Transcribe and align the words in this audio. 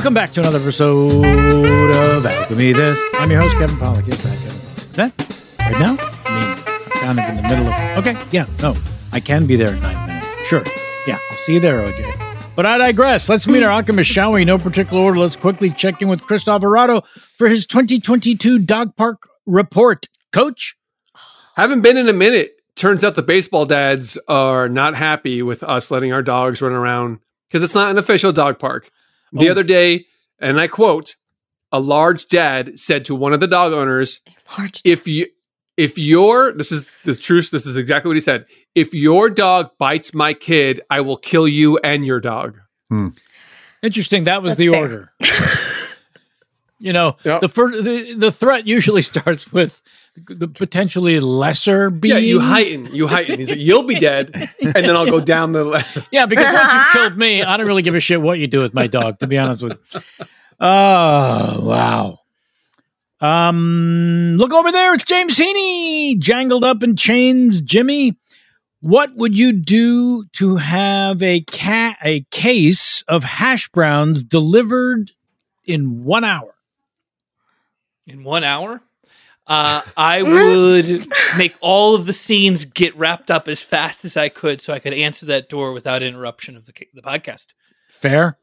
Welcome 0.00 0.14
back 0.14 0.32
to 0.32 0.40
another 0.40 0.56
episode 0.56 1.26
of 1.26 2.24
Alchemy 2.24 2.72
This. 2.72 2.98
I'm 3.16 3.30
your 3.30 3.42
host, 3.42 3.58
Kevin 3.58 3.76
Pollak. 3.76 4.06
Yes, 4.06 4.22
that, 4.22 4.38
Kevin. 4.38 4.56
Is 4.78 4.92
that 4.92 5.60
right 5.60 5.78
now? 5.78 5.96
I 6.24 6.54
mean, 6.56 6.56
kind 7.02 7.18
of 7.18 7.28
in 7.28 7.36
the 7.36 7.42
middle 7.42 7.66
of. 7.68 7.98
Okay, 7.98 8.16
yeah, 8.30 8.46
no, 8.62 8.74
I 9.12 9.20
can 9.20 9.46
be 9.46 9.56
there 9.56 9.74
in 9.74 9.80
nine 9.82 10.06
minutes. 10.06 10.26
Sure. 10.46 10.62
Yeah, 11.06 11.18
I'll 11.30 11.36
see 11.36 11.52
you 11.52 11.60
there, 11.60 11.86
OJ. 11.86 12.56
But 12.56 12.64
I 12.64 12.78
digress. 12.78 13.28
Let's 13.28 13.46
meet 13.46 13.62
our 13.62 13.70
alchemist, 13.70 14.10
shall 14.10 14.32
we? 14.32 14.42
No 14.46 14.56
particular 14.56 15.02
order. 15.02 15.18
Let's 15.18 15.36
quickly 15.36 15.68
check 15.68 16.00
in 16.00 16.08
with 16.08 16.22
Chris 16.22 16.48
Alvarado 16.48 17.02
for 17.36 17.46
his 17.46 17.66
2022 17.66 18.60
dog 18.60 18.96
park 18.96 19.28
report. 19.44 20.06
Coach? 20.32 20.78
Haven't 21.56 21.82
been 21.82 21.98
in 21.98 22.08
a 22.08 22.14
minute. 22.14 22.52
Turns 22.74 23.04
out 23.04 23.16
the 23.16 23.22
baseball 23.22 23.66
dads 23.66 24.16
are 24.28 24.66
not 24.66 24.94
happy 24.94 25.42
with 25.42 25.62
us 25.62 25.90
letting 25.90 26.10
our 26.10 26.22
dogs 26.22 26.62
run 26.62 26.72
around 26.72 27.18
because 27.50 27.62
it's 27.62 27.74
not 27.74 27.90
an 27.90 27.98
official 27.98 28.32
dog 28.32 28.58
park. 28.58 28.90
The 29.32 29.48
Oh. 29.48 29.52
other 29.52 29.62
day, 29.62 30.06
and 30.38 30.60
I 30.60 30.66
quote, 30.66 31.16
a 31.72 31.78
large 31.80 32.26
dad 32.28 32.78
said 32.78 33.04
to 33.06 33.14
one 33.14 33.32
of 33.32 33.40
the 33.40 33.46
dog 33.46 33.72
owners, 33.72 34.20
Large. 34.58 34.80
if 34.84 35.06
you 35.06 35.26
if 35.76 35.96
your 35.96 36.52
this 36.52 36.72
is 36.72 36.90
this 37.04 37.20
truth 37.20 37.50
this 37.52 37.64
is 37.64 37.76
exactly 37.76 38.08
what 38.08 38.16
he 38.16 38.20
said 38.20 38.44
if 38.74 38.92
your 38.92 39.30
dog 39.30 39.70
bites 39.78 40.12
my 40.12 40.34
kid 40.34 40.80
i 40.90 41.00
will 41.00 41.16
kill 41.16 41.46
you 41.48 41.78
and 41.78 42.04
your 42.04 42.18
dog 42.20 42.58
hmm. 42.90 43.08
Interesting. 43.82 44.24
That 44.24 44.42
was 44.42 44.56
That's 44.56 44.66
the 44.66 44.72
fair. 44.72 44.80
order. 44.82 45.12
you 46.80 46.92
know, 46.92 47.16
Yep. 47.24 47.40
the 47.42 47.48
first 47.48 47.84
the, 47.84 48.14
the 48.14 48.32
threat 48.32 48.66
usually 48.66 49.02
starts 49.12 49.52
with 49.52 49.80
the 50.26 50.48
potentially 50.48 51.20
lesser 51.20 51.88
being. 51.88 52.14
yeah 52.14 52.18
you 52.20 52.40
heighten 52.40 52.86
you 52.92 53.06
heighten 53.06 53.38
he's 53.38 53.48
like 53.48 53.60
you'll 53.60 53.84
be 53.84 53.94
dead 53.94 54.28
and 54.34 54.74
then 54.74 54.96
i'll 54.96 55.06
go 55.06 55.20
down 55.20 55.52
the 55.52 55.62
le- 55.62 55.84
Yeah, 56.12 56.26
because 56.26 56.52
once 56.52 56.72
you've 56.74 56.86
killed 56.92 57.16
me, 57.16 57.42
I 57.44 57.56
don't 57.56 57.66
really 57.66 57.82
give 57.82 57.94
a 57.94 58.00
shit 58.00 58.20
what 58.20 58.38
you 58.40 58.48
do 58.48 58.60
with 58.60 58.74
my 58.74 58.88
dog, 58.88 59.20
to 59.20 59.28
be 59.28 59.38
honest 59.38 59.62
with 59.62 59.78
you. 59.94 60.00
Oh, 60.58 61.60
wow. 61.62 62.18
Um, 63.20 64.34
look 64.36 64.52
over 64.52 64.72
there. 64.72 64.94
It's 64.94 65.04
James 65.04 65.36
Heaney, 65.38 66.18
jangled 66.18 66.64
up 66.64 66.82
in 66.82 66.96
chains. 66.96 67.60
Jimmy, 67.62 68.16
what 68.80 69.14
would 69.14 69.36
you 69.38 69.52
do 69.52 70.24
to 70.34 70.56
have 70.56 71.22
a 71.22 71.40
cat 71.42 71.98
a 72.02 72.22
case 72.30 73.02
of 73.08 73.22
hash 73.24 73.68
browns 73.70 74.24
delivered 74.24 75.10
in 75.66 76.02
one 76.04 76.24
hour? 76.24 76.54
In 78.10 78.24
one 78.24 78.44
hour. 78.44 78.80
Uh, 79.46 79.82
I 79.96 80.22
would 80.22 81.06
make 81.38 81.54
all 81.60 81.94
of 81.94 82.06
the 82.06 82.12
scenes 82.12 82.64
get 82.64 82.96
wrapped 82.96 83.30
up 83.30 83.48
as 83.48 83.60
fast 83.60 84.04
as 84.04 84.16
I 84.16 84.28
could, 84.28 84.60
so 84.60 84.72
I 84.72 84.78
could 84.78 84.92
answer 84.92 85.26
that 85.26 85.48
door 85.48 85.72
without 85.72 86.02
interruption 86.02 86.56
of 86.56 86.66
the 86.66 86.72
the 86.94 87.02
podcast. 87.02 87.48
Fair. 87.88 88.38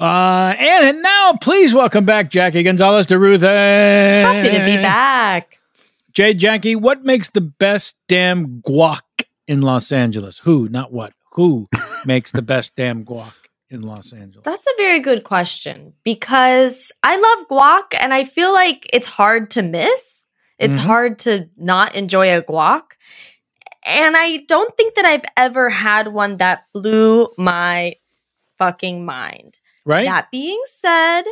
Uh, 0.00 0.54
and, 0.58 0.86
and 0.86 1.02
now, 1.02 1.34
please 1.40 1.72
welcome 1.72 2.04
back 2.04 2.28
Jackie 2.28 2.64
Gonzalez 2.64 3.06
de 3.06 3.16
Ruth. 3.16 3.42
Happy 3.42 4.50
to 4.50 4.64
be 4.64 4.76
back. 4.76 5.60
Jay 6.12 6.34
Jackie, 6.34 6.74
what 6.74 7.04
makes 7.04 7.30
the 7.30 7.40
best 7.40 7.96
damn 8.08 8.60
guac 8.62 9.02
in 9.46 9.62
Los 9.62 9.92
Angeles? 9.92 10.40
Who, 10.40 10.68
not 10.68 10.92
what? 10.92 11.12
Who 11.34 11.68
makes 12.04 12.32
the 12.32 12.42
best 12.42 12.74
damn 12.74 13.04
guac 13.04 13.34
in 13.70 13.82
Los 13.82 14.12
Angeles? 14.12 14.44
That's 14.44 14.66
a 14.66 14.76
very 14.76 15.00
good 15.00 15.24
question 15.24 15.94
because 16.04 16.92
I 17.02 17.16
love 17.16 17.48
guac 17.48 17.98
and 17.98 18.12
I 18.14 18.24
feel 18.24 18.52
like 18.52 18.88
it's 18.92 19.06
hard 19.06 19.50
to 19.52 19.62
miss. 19.62 20.26
It's 20.58 20.78
Mhm. 20.78 20.82
hard 20.82 21.18
to 21.20 21.48
not 21.56 21.94
enjoy 21.94 22.36
a 22.36 22.42
guac. 22.42 22.92
And 23.84 24.16
I 24.16 24.38
don't 24.48 24.74
think 24.76 24.94
that 24.94 25.04
I've 25.04 25.24
ever 25.36 25.68
had 25.68 26.08
one 26.08 26.38
that 26.38 26.66
blew 26.72 27.28
my 27.36 27.96
fucking 28.58 29.04
mind. 29.04 29.58
Right? 29.84 30.04
That 30.06 30.30
being 30.30 30.62
said, 30.66 31.24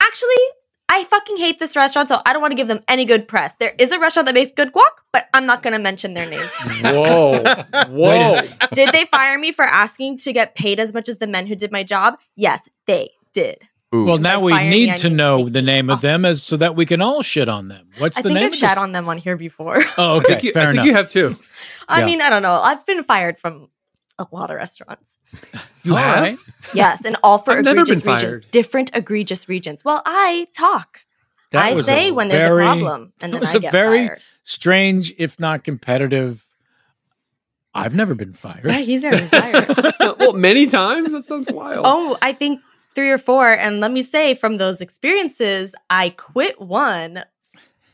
actually, 0.00 0.44
I 0.90 1.04
fucking 1.04 1.36
hate 1.36 1.58
this 1.58 1.76
restaurant, 1.76 2.08
so 2.08 2.20
I 2.24 2.32
don't 2.32 2.40
want 2.40 2.52
to 2.52 2.56
give 2.56 2.66
them 2.68 2.80
any 2.88 3.04
good 3.04 3.28
press. 3.28 3.56
There 3.56 3.74
is 3.78 3.92
a 3.92 3.98
restaurant 3.98 4.26
that 4.26 4.34
makes 4.34 4.52
good 4.52 4.72
guac, 4.72 4.90
but 5.12 5.28
I'm 5.34 5.44
not 5.44 5.62
going 5.62 5.74
to 5.74 5.78
mention 5.78 6.14
their 6.14 6.28
name. 6.28 6.40
Whoa. 6.82 7.42
Whoa. 7.88 8.40
did 8.72 8.90
they 8.90 9.04
fire 9.04 9.38
me 9.38 9.52
for 9.52 9.64
asking 9.64 10.16
to 10.18 10.32
get 10.32 10.54
paid 10.54 10.80
as 10.80 10.94
much 10.94 11.08
as 11.08 11.18
the 11.18 11.26
men 11.26 11.46
who 11.46 11.54
did 11.54 11.70
my 11.70 11.82
job? 11.84 12.16
Yes, 12.36 12.68
they 12.86 13.10
did. 13.34 13.58
Well, 13.92 14.18
now 14.18 14.40
we 14.40 14.52
fire 14.52 14.64
me, 14.70 14.86
need 14.86 14.86
to 14.86 14.92
need 14.92 14.98
to 14.98 15.10
know 15.10 15.48
the 15.48 15.62
name 15.62 15.88
of 15.90 16.00
them 16.02 16.24
as 16.24 16.42
so 16.42 16.56
that 16.58 16.74
we 16.76 16.84
can 16.86 17.00
all 17.00 17.22
shit 17.22 17.48
on 17.48 17.68
them. 17.68 17.88
What's 17.98 18.18
I 18.18 18.22
the 18.22 18.30
name 18.34 18.46
I've 18.46 18.54
shat 18.54 18.70
this? 18.72 18.78
on 18.78 18.92
them 18.92 19.08
on 19.08 19.16
here 19.18 19.36
before. 19.36 19.82
Oh, 19.98 20.14
I 20.14 20.16
okay. 20.18 20.26
think, 20.26 20.42
you, 20.44 20.52
Fair 20.52 20.62
I 20.62 20.66
think 20.66 20.74
enough. 20.74 20.86
you 20.86 20.94
have 20.94 21.08
too. 21.10 21.36
I 21.88 22.00
Yeah. 22.00 22.06
mean, 22.06 22.20
I 22.22 22.28
don't 22.30 22.42
know. 22.42 22.52
I've 22.52 22.84
been 22.86 23.02
fired 23.04 23.38
from 23.40 23.68
a 24.18 24.26
lot 24.32 24.50
of 24.50 24.56
restaurants. 24.56 25.17
You 25.84 25.92
All 25.92 25.98
have? 25.98 26.22
right. 26.22 26.38
Yes, 26.74 27.04
and 27.04 27.16
all 27.22 27.38
for 27.38 27.52
I've 27.58 27.64
never 27.64 27.80
egregious 27.80 28.02
been 28.02 28.14
regions. 28.14 28.44
fired. 28.44 28.50
Different 28.50 28.90
egregious 28.94 29.48
regions. 29.48 29.84
Well, 29.84 30.02
I 30.04 30.48
talk. 30.56 31.00
That 31.50 31.64
I 31.64 31.80
say 31.80 32.08
a 32.08 32.12
when 32.12 32.28
there's 32.28 32.44
a 32.44 32.48
problem, 32.48 33.12
and 33.22 33.32
that 33.32 33.36
then 33.36 33.40
was 33.40 33.54
I 33.54 33.58
a 33.58 33.60
get 33.60 33.72
very 33.72 34.06
fired. 34.08 34.20
strange, 34.44 35.14
if 35.18 35.40
not 35.40 35.64
competitive. 35.64 36.44
I've 37.74 37.94
never 37.94 38.14
been 38.14 38.32
fired. 38.32 38.64
Yeah, 38.64 38.78
he's 38.80 39.02
never 39.02 39.16
been 39.18 39.28
fired. 39.28 39.94
well, 40.18 40.32
many 40.34 40.66
times? 40.66 41.12
That 41.12 41.24
sounds 41.24 41.46
wild. 41.50 41.82
oh, 41.86 42.18
I 42.20 42.32
think 42.32 42.60
three 42.94 43.10
or 43.10 43.18
four. 43.18 43.50
And 43.50 43.80
let 43.80 43.92
me 43.92 44.02
say, 44.02 44.34
from 44.34 44.56
those 44.56 44.80
experiences, 44.80 45.74
I 45.88 46.10
quit 46.10 46.60
one 46.60 47.24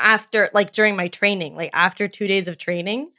after, 0.00 0.48
like, 0.54 0.72
during 0.72 0.96
my 0.96 1.08
training. 1.08 1.54
Like 1.54 1.70
after 1.75 2.08
two 2.08 2.26
days 2.26 2.48
of 2.48 2.56
training, 2.58 3.10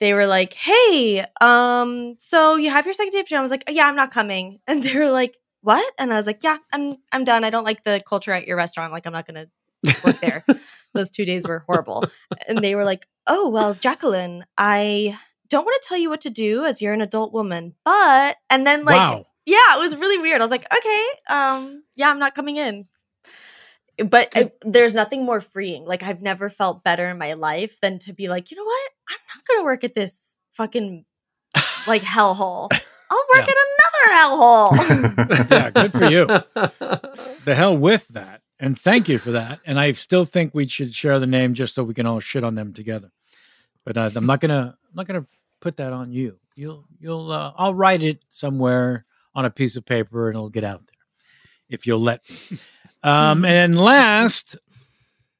they 0.00 0.12
were 0.14 0.26
like, 0.26 0.52
"Hey, 0.54 1.24
um, 1.40 2.14
so 2.16 2.56
you 2.56 2.70
have 2.70 2.84
your 2.84 2.94
second 2.94 3.12
day 3.12 3.20
of 3.20 3.26
training?" 3.28 3.40
I 3.40 3.42
was 3.42 3.50
like, 3.50 3.64
"Yeah, 3.68 3.86
I'm 3.86 3.96
not 3.96 4.10
coming." 4.10 4.60
And 4.66 4.82
they 4.82 4.94
were 4.96 5.10
like, 5.10 5.36
"What?" 5.62 5.90
And 5.98 6.12
I 6.12 6.16
was 6.16 6.26
like, 6.26 6.42
"Yeah, 6.42 6.58
I'm 6.72 6.92
I'm 7.12 7.24
done. 7.24 7.44
I 7.44 7.50
don't 7.50 7.64
like 7.64 7.82
the 7.84 8.00
culture 8.06 8.32
at 8.32 8.46
your 8.46 8.56
restaurant. 8.56 8.92
Like, 8.92 9.06
I'm 9.06 9.12
not 9.12 9.26
gonna 9.26 9.46
work 10.04 10.20
there." 10.20 10.44
Those 10.94 11.10
two 11.10 11.24
days 11.24 11.46
were 11.46 11.64
horrible. 11.66 12.04
And 12.48 12.58
they 12.62 12.74
were 12.74 12.84
like, 12.84 13.06
"Oh 13.26 13.48
well, 13.50 13.74
Jacqueline, 13.74 14.44
I." 14.58 15.18
Don't 15.48 15.64
want 15.64 15.80
to 15.80 15.88
tell 15.88 15.96
you 15.96 16.10
what 16.10 16.22
to 16.22 16.30
do 16.30 16.64
as 16.64 16.82
you're 16.82 16.92
an 16.92 17.00
adult 17.00 17.32
woman, 17.32 17.76
but 17.84 18.36
and 18.50 18.66
then 18.66 18.84
like 18.84 18.96
wow. 18.96 19.26
yeah, 19.46 19.76
it 19.76 19.78
was 19.78 19.96
really 19.96 20.18
weird. 20.18 20.40
I 20.40 20.44
was 20.44 20.50
like, 20.50 20.66
okay, 20.76 21.06
um, 21.30 21.84
yeah, 21.94 22.10
I'm 22.10 22.18
not 22.18 22.34
coming 22.34 22.56
in. 22.56 22.88
But 24.04 24.32
it- 24.36 24.58
there's 24.62 24.92
nothing 24.92 25.24
more 25.24 25.40
freeing. 25.40 25.84
Like 25.84 26.02
I've 26.02 26.20
never 26.20 26.50
felt 26.50 26.82
better 26.82 27.08
in 27.08 27.18
my 27.18 27.34
life 27.34 27.80
than 27.80 28.00
to 28.00 28.12
be 28.12 28.26
like, 28.28 28.50
you 28.50 28.56
know 28.56 28.64
what? 28.64 28.90
I'm 29.08 29.18
not 29.34 29.44
gonna 29.46 29.64
work 29.64 29.84
at 29.84 29.94
this 29.94 30.36
fucking 30.52 31.04
like 31.86 32.02
hellhole. 32.02 32.68
I'll 33.10 33.26
work 33.34 33.46
Yeah. 33.46 33.52
at 33.52 33.56
another 33.68 34.16
hellhole. 34.18 35.50
Yeah, 35.50 35.70
good 35.70 35.92
for 35.92 36.04
you. 36.06 36.26
the 37.44 37.54
hell 37.54 37.76
with 37.76 38.08
that. 38.08 38.42
And 38.58 38.78
thank 38.78 39.08
you 39.08 39.18
for 39.18 39.32
that. 39.32 39.60
And 39.64 39.78
I 39.78 39.92
still 39.92 40.24
think 40.24 40.52
we 40.54 40.66
should 40.66 40.94
share 40.94 41.18
the 41.20 41.26
name 41.26 41.54
just 41.54 41.74
so 41.74 41.84
we 41.84 41.94
can 41.94 42.06
all 42.06 42.20
shit 42.20 42.42
on 42.42 42.54
them 42.56 42.72
together. 42.72 43.12
But 43.84 43.96
uh, 43.96 44.10
I'm 44.16 44.26
not 44.26 44.40
gonna 44.40 44.76
I'm 44.88 44.94
not 44.94 45.06
gonna 45.06 45.26
put 45.60 45.76
that 45.76 45.92
on 45.92 46.10
you. 46.10 46.38
You'll 46.56 46.84
you'll 46.98 47.30
uh, 47.30 47.52
I'll 47.56 47.74
write 47.74 48.02
it 48.02 48.24
somewhere 48.30 49.04
on 49.34 49.44
a 49.44 49.50
piece 49.50 49.76
of 49.76 49.84
paper 49.84 50.28
and 50.28 50.36
it'll 50.36 50.48
get 50.48 50.64
out 50.64 50.80
there 50.80 51.04
if 51.68 51.86
you'll 51.86 52.00
let 52.00 52.28
me. 52.28 52.58
Um, 53.02 53.44
and 53.44 53.78
last, 53.78 54.56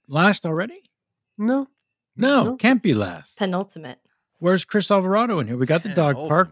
last 0.09 0.45
already? 0.47 0.83
no. 1.39 1.67
No, 2.17 2.45
No. 2.45 2.57
can't 2.57 2.83
be 2.83 2.95
last. 2.95 3.37
Penultimate. 3.37 3.99
Where's 4.39 4.65
Chris 4.65 4.91
Alvarado 4.91 5.39
in 5.41 5.47
here? 5.47 5.57
We 5.57 5.67
got 5.67 5.83
the 5.83 5.91
dog 5.95 6.17
park. 6.29 6.51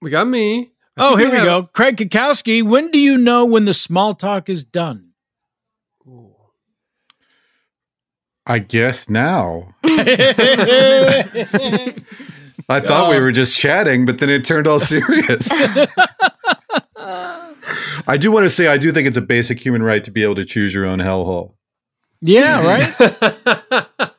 We 0.00 0.10
got 0.10 0.26
me. 0.26 0.72
I 0.96 1.08
Oh, 1.12 1.16
here 1.16 1.28
we 1.30 1.36
have- 1.36 1.44
go. 1.44 1.62
Craig 1.72 1.96
Cackowski. 1.96 2.62
When 2.62 2.90
do 2.90 2.98
you 2.98 3.18
know 3.18 3.44
when 3.44 3.64
the 3.66 3.74
small 3.74 4.14
talk 4.14 4.48
is 4.48 4.64
done? 4.64 5.04
I 8.46 8.58
guess 8.60 9.10
now. 9.10 9.74
I 9.84 9.84
I 12.70 12.80
thought 12.80 13.10
we 13.10 13.18
were 13.20 13.30
just 13.32 13.58
chatting, 13.58 14.04
but 14.06 14.18
then 14.18 14.28
it 14.30 14.44
turned 14.44 14.66
all 14.66 14.80
serious. 14.80 15.48
I 18.06 18.16
do 18.18 18.30
want 18.32 18.44
to 18.44 18.50
say 18.50 18.66
I 18.68 18.76
do 18.78 18.90
think 18.92 19.06
it's 19.06 19.16
a 19.18 19.22
basic 19.22 19.64
human 19.64 19.82
right 19.82 20.02
to 20.04 20.10
be 20.10 20.22
able 20.22 20.34
to 20.36 20.44
choose 20.44 20.74
your 20.74 20.84
own 20.86 20.98
hellhole. 20.98 21.54
Yeah, 22.20 22.66
right. 22.66 24.10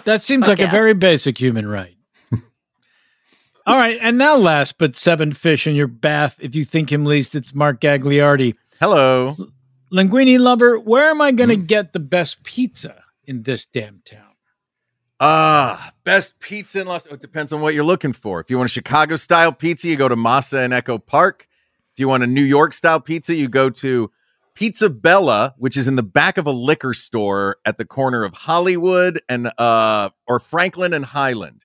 that 0.04 0.22
seems 0.22 0.46
Fuck 0.46 0.58
like 0.58 0.68
a 0.68 0.70
very 0.70 0.94
basic 0.94 1.38
human 1.38 1.68
right. 1.68 1.96
All 3.66 3.76
right, 3.76 3.98
and 4.00 4.18
now 4.18 4.36
last 4.36 4.78
but 4.78 4.96
seven 4.96 5.32
fish 5.32 5.66
in 5.66 5.74
your 5.74 5.86
bath. 5.86 6.38
If 6.40 6.54
you 6.54 6.64
think 6.64 6.90
him 6.90 7.04
least, 7.04 7.34
it's 7.34 7.54
Mark 7.54 7.80
Gagliardi. 7.80 8.56
Hello. 8.80 9.36
Linguini 9.92 10.38
lover, 10.38 10.78
where 10.78 11.10
am 11.10 11.20
I 11.20 11.32
going 11.32 11.48
to 11.50 11.56
get 11.56 11.92
the 11.92 11.98
best 11.98 12.44
pizza 12.44 13.02
in 13.24 13.42
this 13.42 13.66
damn 13.66 14.00
town? 14.04 14.30
Ah, 15.18 15.92
best 16.04 16.38
pizza 16.40 16.80
in 16.80 16.86
Los. 16.86 17.06
It 17.06 17.20
depends 17.20 17.52
on 17.52 17.60
what 17.60 17.74
you're 17.74 17.84
looking 17.84 18.14
for. 18.14 18.40
If 18.40 18.48
you 18.50 18.56
want 18.56 18.70
a 18.70 18.72
Chicago 18.72 19.16
style 19.16 19.52
pizza, 19.52 19.88
you 19.88 19.96
go 19.96 20.08
to 20.08 20.16
Masa 20.16 20.64
and 20.64 20.72
Echo 20.72 20.96
Park. 20.96 21.46
If 21.92 22.00
you 22.00 22.08
want 22.08 22.22
a 22.22 22.26
New 22.26 22.42
York 22.42 22.72
style 22.72 23.00
pizza, 23.00 23.34
you 23.34 23.48
go 23.48 23.68
to 23.68 24.10
Pizza 24.60 24.90
Bella, 24.90 25.54
which 25.56 25.74
is 25.74 25.88
in 25.88 25.96
the 25.96 26.02
back 26.02 26.36
of 26.36 26.46
a 26.46 26.50
liquor 26.50 26.92
store 26.92 27.56
at 27.64 27.78
the 27.78 27.86
corner 27.86 28.24
of 28.24 28.34
Hollywood 28.34 29.22
and 29.26 29.50
uh 29.56 30.10
or 30.26 30.38
Franklin 30.38 30.92
and 30.92 31.02
Highland. 31.02 31.64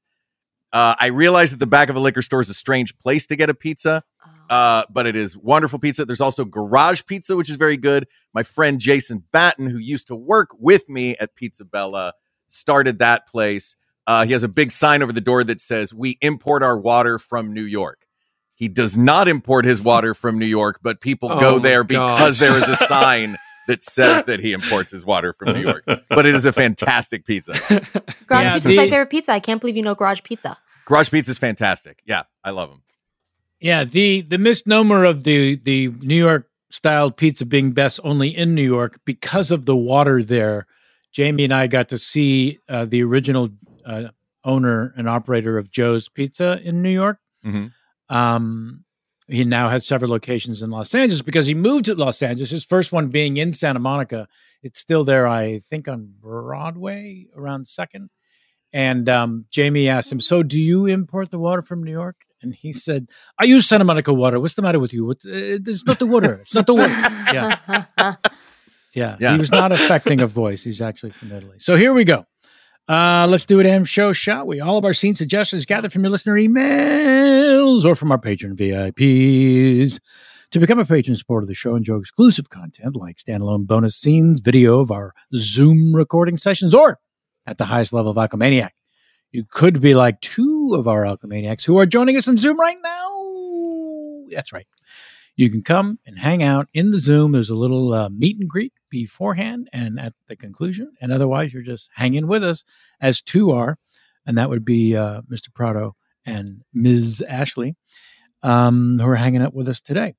Uh, 0.71 0.95
I 0.97 1.07
realize 1.07 1.51
that 1.51 1.59
the 1.59 1.67
back 1.67 1.89
of 1.89 1.97
a 1.97 1.99
liquor 1.99 2.21
store 2.21 2.39
is 2.39 2.47
a 2.47 2.53
strange 2.53 2.97
place 2.97 3.27
to 3.27 3.35
get 3.35 3.49
a 3.49 3.53
pizza, 3.53 4.01
uh, 4.49 4.83
but 4.89 5.07
it 5.07 5.17
is 5.17 5.35
wonderful 5.35 5.77
pizza. 5.77 6.05
There's 6.05 6.21
also 6.21 6.45
Garage 6.45 7.01
Pizza, 7.05 7.35
which 7.35 7.49
is 7.49 7.57
very 7.57 7.75
good. 7.75 8.07
My 8.33 8.43
friend 8.43 8.79
Jason 8.79 9.25
Batten, 9.33 9.69
who 9.69 9.77
used 9.77 10.07
to 10.07 10.15
work 10.15 10.51
with 10.57 10.87
me 10.87 11.17
at 11.17 11.35
Pizza 11.35 11.65
Bella, 11.65 12.13
started 12.47 12.99
that 12.99 13.27
place. 13.27 13.75
Uh, 14.07 14.23
he 14.23 14.31
has 14.31 14.43
a 14.43 14.47
big 14.47 14.71
sign 14.71 15.03
over 15.03 15.11
the 15.11 15.19
door 15.19 15.43
that 15.43 15.59
says, 15.59 15.93
We 15.93 16.17
import 16.21 16.63
our 16.63 16.77
water 16.77 17.19
from 17.19 17.53
New 17.53 17.65
York. 17.65 18.04
He 18.55 18.67
does 18.69 18.97
not 18.97 19.27
import 19.27 19.65
his 19.65 19.81
water 19.81 20.13
from 20.13 20.39
New 20.39 20.45
York, 20.45 20.79
but 20.81 21.01
people 21.01 21.29
Oh 21.31 21.39
go 21.39 21.59
there 21.59 21.83
because 21.83 22.37
gosh. 22.37 22.47
there 22.47 22.57
is 22.57 22.69
a 22.69 22.75
sign 22.75 23.35
that 23.67 23.83
says 23.83 24.25
that 24.25 24.39
he 24.39 24.53
imports 24.53 24.91
his 24.91 25.05
water 25.05 25.33
from 25.33 25.53
New 25.53 25.61
York. 25.61 25.83
But 26.09 26.25
it 26.25 26.33
is 26.35 26.45
a 26.45 26.53
fantastic 26.53 27.25
pizza. 27.25 27.53
Garage 28.27 28.45
Yeah, 28.45 28.53
Pizza 28.55 28.69
is 28.69 28.75
my 28.77 28.87
favorite 28.89 29.09
pizza. 29.09 29.31
I 29.33 29.39
can't 29.39 29.59
believe 29.59 29.75
you 29.75 29.83
know 29.83 29.95
Garage 29.95 30.21
Pizza. 30.23 30.57
Garage 30.85 31.09
Pizza 31.09 31.31
is 31.31 31.37
fantastic. 31.37 32.01
Yeah, 32.05 32.23
I 32.43 32.51
love 32.51 32.69
him. 32.69 32.81
Yeah, 33.59 33.83
the 33.83 34.21
the 34.21 34.37
misnomer 34.37 35.03
of 35.03 35.23
the 35.23 35.55
the 35.55 35.87
New 36.01 36.15
York 36.15 36.47
style 36.69 37.09
pizza 37.11 37.45
being 37.45 37.71
best 37.71 37.99
only 38.03 38.29
in 38.35 38.53
New 38.53 38.63
York 38.63 38.99
because 39.05 39.51
of 39.51 39.65
the 39.65 39.75
water 39.75 40.21
there. 40.23 40.67
Jamie 41.11 41.45
and 41.45 41.53
I 41.53 41.67
got 41.67 41.89
to 41.89 41.97
see 41.97 42.59
uh, 42.69 42.85
the 42.85 43.01
original 43.03 43.49
uh, 43.85 44.09
owner 44.43 44.93
and 44.97 45.07
operator 45.09 45.57
of 45.57 45.71
Joe's 45.71 46.07
Pizza 46.09 46.59
in 46.63 46.81
New 46.81 46.89
York. 46.89 47.17
Mhm. 47.45 47.71
Um, 48.09 48.85
he 49.27 49.43
now 49.43 49.69
has 49.69 49.87
several 49.87 50.11
locations 50.11 50.61
in 50.61 50.69
Los 50.69 50.93
Angeles 50.93 51.21
because 51.21 51.47
he 51.47 51.55
moved 51.55 51.85
to 51.85 51.95
Los 51.95 52.21
Angeles. 52.21 52.51
His 52.51 52.65
first 52.65 52.91
one 52.91 53.07
being 53.07 53.37
in 53.37 53.53
Santa 53.53 53.79
Monica. 53.79 54.27
It's 54.61 54.79
still 54.79 55.03
there, 55.03 55.27
I 55.27 55.59
think, 55.59 55.87
on 55.87 56.13
Broadway 56.19 57.27
around 57.35 57.67
Second. 57.67 58.09
And 58.73 59.07
um, 59.07 59.45
Jamie 59.51 59.87
asked 59.87 60.11
him, 60.11 60.19
"So, 60.19 60.43
do 60.43 60.59
you 60.59 60.85
import 60.85 61.31
the 61.31 61.39
water 61.39 61.61
from 61.61 61.83
New 61.83 61.91
York?" 61.91 62.17
And 62.41 62.53
he 62.53 62.73
said, 62.73 63.07
"I 63.39 63.45
use 63.45 63.67
Santa 63.67 63.85
Monica 63.85 64.13
water. 64.13 64.39
What's 64.39 64.55
the 64.55 64.61
matter 64.61 64.79
with 64.79 64.93
you? 64.93 65.05
What, 65.05 65.17
uh, 65.25 65.29
it's 65.31 65.85
not 65.85 65.97
the 65.97 66.05
water. 66.05 66.39
It's 66.41 66.53
not 66.53 66.67
the 66.67 66.73
water." 66.73 66.91
Yeah, 67.33 67.57
yeah. 68.93 69.15
Yeah. 69.19 69.31
He 69.31 69.37
was 69.37 69.51
not 69.51 69.71
affecting 69.71 70.21
a 70.21 70.27
voice. 70.27 70.63
He's 70.63 70.81
actually 70.81 71.11
from 71.11 71.31
Italy. 71.31 71.57
So 71.59 71.75
here 71.75 71.93
we 71.93 72.03
go. 72.03 72.25
Uh, 72.87 73.25
let's 73.27 73.45
do 73.45 73.59
it, 73.59 73.63
damn 73.63 73.83
show, 73.83 74.13
shall 74.13 74.45
we? 74.45 74.59
All 74.59 74.77
of 74.77 74.85
our 74.85 74.93
scene 74.93 75.15
suggestions 75.15 75.65
gathered 75.65 75.91
from 75.91 76.03
your 76.03 76.11
listener 76.11 76.35
emails 76.35 77.83
or 77.83 77.95
from 77.95 78.11
our 78.11 78.19
patron 78.19 78.55
VIPs. 78.55 79.99
To 80.51 80.59
become 80.59 80.79
a 80.79 80.85
patron 80.85 81.15
supporter 81.15 81.43
of 81.43 81.47
the 81.47 81.55
show, 81.55 81.71
and 81.71 81.79
enjoy 81.79 81.97
exclusive 81.97 82.49
content 82.49 82.95
like 82.95 83.17
standalone 83.17 83.65
bonus 83.65 83.97
scenes, 83.97 84.39
video 84.39 84.79
of 84.79 84.91
our 84.91 85.13
Zoom 85.35 85.93
recording 85.95 86.37
sessions, 86.37 86.73
or 86.73 86.97
at 87.47 87.57
the 87.57 87.65
highest 87.65 87.91
level 87.91 88.11
of 88.11 88.17
Alchemaniac. 88.17 88.69
You 89.31 89.43
could 89.49 89.81
be 89.81 89.95
like 89.95 90.21
two 90.21 90.75
of 90.77 90.87
our 90.87 91.03
Alchemaniacs 91.03 91.65
who 91.65 91.77
are 91.79 91.85
joining 91.85 92.15
us 92.15 92.27
in 92.27 92.37
Zoom 92.37 92.59
right 92.59 92.77
now. 92.81 94.25
That's 94.29 94.53
right. 94.53 94.67
You 95.35 95.49
can 95.49 95.61
come 95.61 95.99
and 96.05 96.17
hang 96.17 96.41
out 96.41 96.67
in 96.73 96.91
the 96.91 96.97
Zoom. 96.97 97.33
There's 97.33 97.49
a 97.49 97.55
little 97.55 97.93
uh, 97.93 98.09
meet 98.09 98.39
and 98.39 98.49
greet 98.49 98.73
beforehand 98.89 99.69
and 99.73 99.99
at 99.99 100.13
the 100.27 100.35
conclusion. 100.35 100.93
And 101.01 101.11
otherwise, 101.11 101.53
you're 101.53 101.63
just 101.63 101.89
hanging 101.93 102.27
with 102.27 102.43
us 102.43 102.63
as 103.01 103.21
two 103.21 103.51
are. 103.51 103.77
And 104.25 104.37
that 104.37 104.49
would 104.49 104.65
be 104.65 104.95
uh, 104.95 105.21
Mr. 105.29 105.53
Prado 105.53 105.95
and 106.25 106.63
Ms. 106.73 107.23
Ashley, 107.27 107.75
um, 108.43 108.97
who 108.99 109.07
are 109.07 109.15
hanging 109.15 109.41
out 109.41 109.53
with 109.53 109.67
us 109.67 109.81
today. 109.81 110.15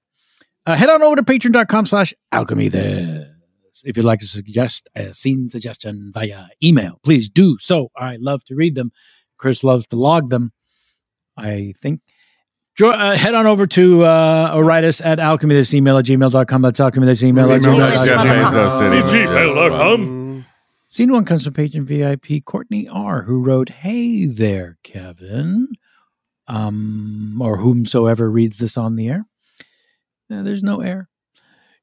Uh, 0.67 0.77
head 0.77 0.91
on 0.91 1.03
over 1.03 1.17
to 1.17 1.23
patreon.com 1.23 1.87
slash 1.87 2.13
alchemy 2.33 2.69
this. 2.69 3.27
If 3.85 3.97
you'd 3.97 4.07
like 4.07 4.21
to 4.21 4.27
suggest 4.27 4.89
a 4.95 5.13
scene 5.13 5.49
suggestion 5.49 6.11
via 6.13 6.49
email, 6.63 6.99
please 7.03 7.29
do 7.29 7.59
so. 7.59 7.91
I 7.97 8.17
love 8.17 8.43
to 8.45 8.55
read 8.55 8.75
them 8.75 8.91
Chris 9.37 9.63
loves 9.63 9.87
to 9.89 9.97
log 9.97 10.31
them. 10.31 10.53
I 11.37 11.75
think. 11.79 12.01
Jo- 12.77 12.91
uh, 12.91 13.17
head 13.17 13.35
on 13.35 13.47
over 13.47 13.67
to 13.67 14.05
uh, 14.05 14.53
or 14.55 14.65
write 14.65 14.85
us 14.85 15.01
at 15.01 15.19
alchemy 15.19 15.55
this 15.55 15.73
email 15.73 15.97
at 15.97 16.05
gmail.com. 16.05 16.63
That's 16.63 16.79
alchemy 16.79 17.07
this 17.07 17.23
email 17.23 17.51
at 17.51 17.63
Email 17.63 17.75
gmail.com. 17.81 18.07
Jeff 18.07 18.23
Bezos 18.23 18.81
did 18.81 20.41
it. 20.41 20.45
Scene 20.89 21.13
one 21.13 21.25
comes 21.25 21.45
from 21.45 21.55
patron 21.55 21.85
VIP 21.85 22.45
Courtney 22.45 22.87
R, 22.89 23.23
who 23.23 23.43
wrote, 23.43 23.71
"Hey 23.71 24.27
there, 24.27 24.79
Kevin," 24.83 25.69
um, 26.49 27.39
or 27.41 27.57
whomsoever 27.57 28.31
reads 28.31 28.59
this 28.59 28.77
on 28.77 28.97
the 28.97 29.09
air. 29.09 29.25
Uh, 30.31 30.43
there's 30.43 30.63
no 30.63 30.81
air. 30.81 31.09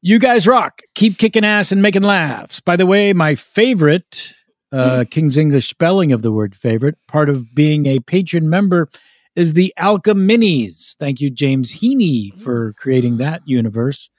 You 0.02 0.20
guys 0.20 0.48
rock. 0.48 0.82
Keep 0.96 1.18
kicking 1.18 1.46
ass 1.46 1.72
and 1.72 1.82
making 1.82 2.04
laughs. 2.04 2.60
By 2.60 2.76
the 2.76 2.86
way, 2.86 3.14
my 3.14 3.36
favorite 3.36 4.34
uh, 4.72 5.06
King's 5.10 5.38
English 5.38 5.70
spelling 5.70 6.12
of 6.12 6.24
the 6.24 6.32
word 6.32 6.56
favorite, 6.56 6.98
part 7.08 7.30
of 7.30 7.54
being 7.54 7.86
a 7.86 8.00
patron 8.00 8.50
member, 8.50 8.90
is 9.36 9.54
the 9.54 9.74
Alcheminis. 9.80 10.96
Thank 10.98 11.22
you, 11.22 11.30
James 11.30 11.80
Heaney, 11.80 12.38
for 12.38 12.74
creating 12.74 13.18
that 13.18 13.42
universe 13.46 14.10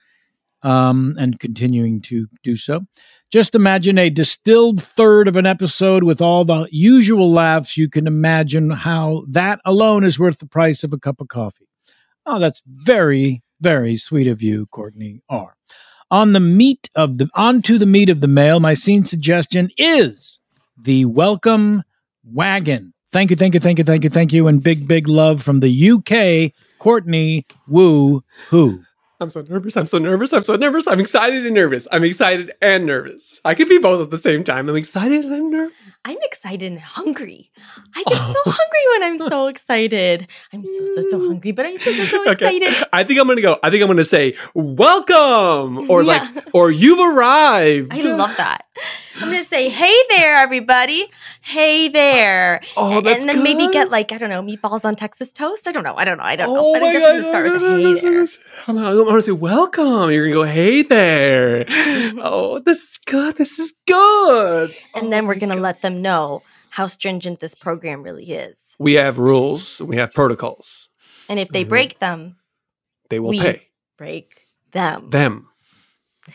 um, 0.63 1.15
and 1.19 1.39
continuing 1.39 2.01
to 2.03 2.27
do 2.43 2.57
so. 2.57 2.81
Just 3.31 3.55
imagine 3.55 3.99
a 3.99 4.11
distilled 4.11 4.83
third 4.83 5.27
of 5.27 5.37
an 5.37 5.47
episode 5.47 6.05
with 6.05 6.21
all 6.21 6.45
the 6.45 6.69
usual 6.71 7.31
laughs. 7.33 7.77
You 7.77 7.89
can 7.89 8.07
imagine 8.07 8.71
how 8.71 9.25
that 9.29 9.61
alone 9.65 10.05
is 10.05 10.19
worth 10.19 10.39
the 10.39 10.47
price 10.47 10.85
of 10.85 10.93
a 10.93 10.99
cup 10.99 11.21
of 11.21 11.29
coffee. 11.29 11.69
Oh, 12.27 12.39
that's 12.39 12.63
very, 12.67 13.43
very 13.61 13.97
sweet 13.97 14.27
of 14.27 14.41
you, 14.41 14.67
Courtney 14.67 15.21
R. 15.29 15.57
On 16.11 16.33
the 16.33 16.41
meat 16.41 16.89
of 16.95 17.19
the 17.19 17.29
onto 17.35 17.77
the 17.77 17.87
meat 17.87 18.09
of 18.09 18.21
the 18.21 18.29
mail, 18.29 18.61
my 18.61 18.75
scene 18.75 19.03
suggestion 19.03 19.69
is 19.77 20.39
the 20.81 21.05
welcome 21.07 21.83
wagon. 22.23 22.94
Thank 23.15 23.31
you, 23.31 23.37
thank 23.37 23.55
you, 23.55 23.61
thank 23.61 23.79
you, 23.79 23.85
thank 23.85 24.03
you, 24.03 24.11
thank 24.11 24.33
you, 24.33 24.49
and 24.49 24.61
big, 24.61 24.89
big 24.89 25.07
love 25.07 25.41
from 25.41 25.61
the 25.61 25.91
UK, 25.93 26.51
Courtney 26.81 27.47
Woo 27.69 28.25
Who. 28.49 28.83
I'm 29.21 29.31
so 29.31 29.43
nervous. 29.43 29.77
I'm 29.77 29.87
so 29.87 29.99
nervous. 29.99 30.33
I'm 30.33 30.43
so 30.43 30.57
nervous. 30.57 30.89
I'm 30.89 30.99
excited 30.99 31.47
and 31.47 31.55
nervous. 31.55 31.87
I'm 31.93 32.03
excited 32.03 32.51
and 32.61 32.87
nervous. 32.87 33.41
I 33.45 33.55
could 33.55 33.69
be 33.69 33.79
both 33.79 34.03
at 34.03 34.11
the 34.11 34.19
same 34.19 34.43
time. 34.43 34.69
I'm 34.69 34.75
excited 34.75 35.25
and 35.25 35.33
I'm 35.33 35.49
nervous. 35.49 35.77
I'm 36.05 36.17
excited 36.23 36.73
and 36.73 36.81
hungry. 36.81 37.53
I 37.95 38.03
get 38.03 38.19
so 38.19 38.35
oh. 38.47 38.51
hungry 38.51 38.99
when 38.99 39.03
I'm 39.05 39.19
so 39.31 39.47
excited. 39.55 40.27
I'm 40.53 40.67
so 40.67 40.87
so 40.97 41.03
so 41.03 41.19
hungry, 41.21 41.53
but 41.53 41.67
I'm 41.67 41.79
so 41.79 41.93
so 41.93 42.05
so 42.05 42.31
excited. 42.33 42.75
I 42.93 43.05
think 43.05 43.21
I'm 43.21 43.29
gonna 43.29 43.43
go. 43.43 43.61
I 43.63 43.71
think 43.71 43.81
I'm 43.81 43.89
gonna 43.89 44.03
say 44.03 44.37
welcome 44.55 45.89
or 45.89 46.03
Yeah. 46.03 46.29
like 46.35 46.49
or 46.53 46.73
you've 46.73 46.99
arrived. 46.99 47.93
I 47.93 48.01
love 48.01 48.37
that. 48.39 48.64
I'm 49.17 49.31
gonna 49.31 49.45
say, 49.45 49.69
"Hey 49.69 49.95
there, 50.11 50.37
everybody! 50.37 51.11
Hey 51.41 51.89
there!" 51.89 52.61
Oh, 52.77 53.01
that's 53.01 53.21
and 53.21 53.29
then 53.29 53.43
maybe 53.43 53.69
get 53.69 53.91
like 53.91 54.13
I 54.13 54.19
don't 54.19 54.31
know 54.31 54.43
meatballs 54.43 54.85
on 54.85 54.97
Texas 54.97 55.33
toast. 55.33 55.69
I 55.69 55.73
don't 55.73 55.85
know. 55.85 55.95
I 55.97 56.05
don't 56.05 56.19
know. 56.19 56.25
I 56.25 56.37
don't 56.37 56.53
know. 56.53 56.61
Oh 56.61 56.73
But 56.75 56.83
I 56.83 56.87
my 56.87 56.93
God, 56.93 57.03
I'm 57.05 57.13
gonna 57.13 57.25
start 57.25 57.53
with 57.53 57.63
"Hey 57.63 57.95
there." 58.01 58.27
I'm, 58.67 58.77
gonna 58.77 59.23
say 59.23 59.33
welcome. 59.33 60.11
You're 60.11 60.31
gonna 60.31 60.47
go, 60.47 60.53
hey 60.53 60.83
there. 60.83 61.65
Oh, 62.27 62.59
this 62.61 62.83
is 62.83 62.99
good. 63.07 63.37
This 63.37 63.59
is 63.59 63.73
good. 63.87 64.75
And 64.95 65.13
then 65.13 65.27
we're 65.27 65.39
gonna 65.39 65.57
let 65.57 65.83
them 65.83 66.01
know 66.03 66.43
how 66.71 66.87
stringent 66.87 67.41
this 67.41 67.55
program 67.55 68.03
really 68.03 68.31
is. 68.33 68.75
We 68.79 68.95
have 68.95 69.19
rules. 69.19 69.81
We 69.81 69.97
have 69.97 70.13
protocols. 70.13 70.89
And 71.29 71.39
if 71.39 71.51
they 71.51 71.65
Mhm. 71.65 71.69
break 71.69 71.99
them, 71.99 72.37
They 73.11 73.21
will 73.21 73.33
pay 73.33 73.69
break 73.97 74.49
them. 74.73 75.11
them. 75.11 75.49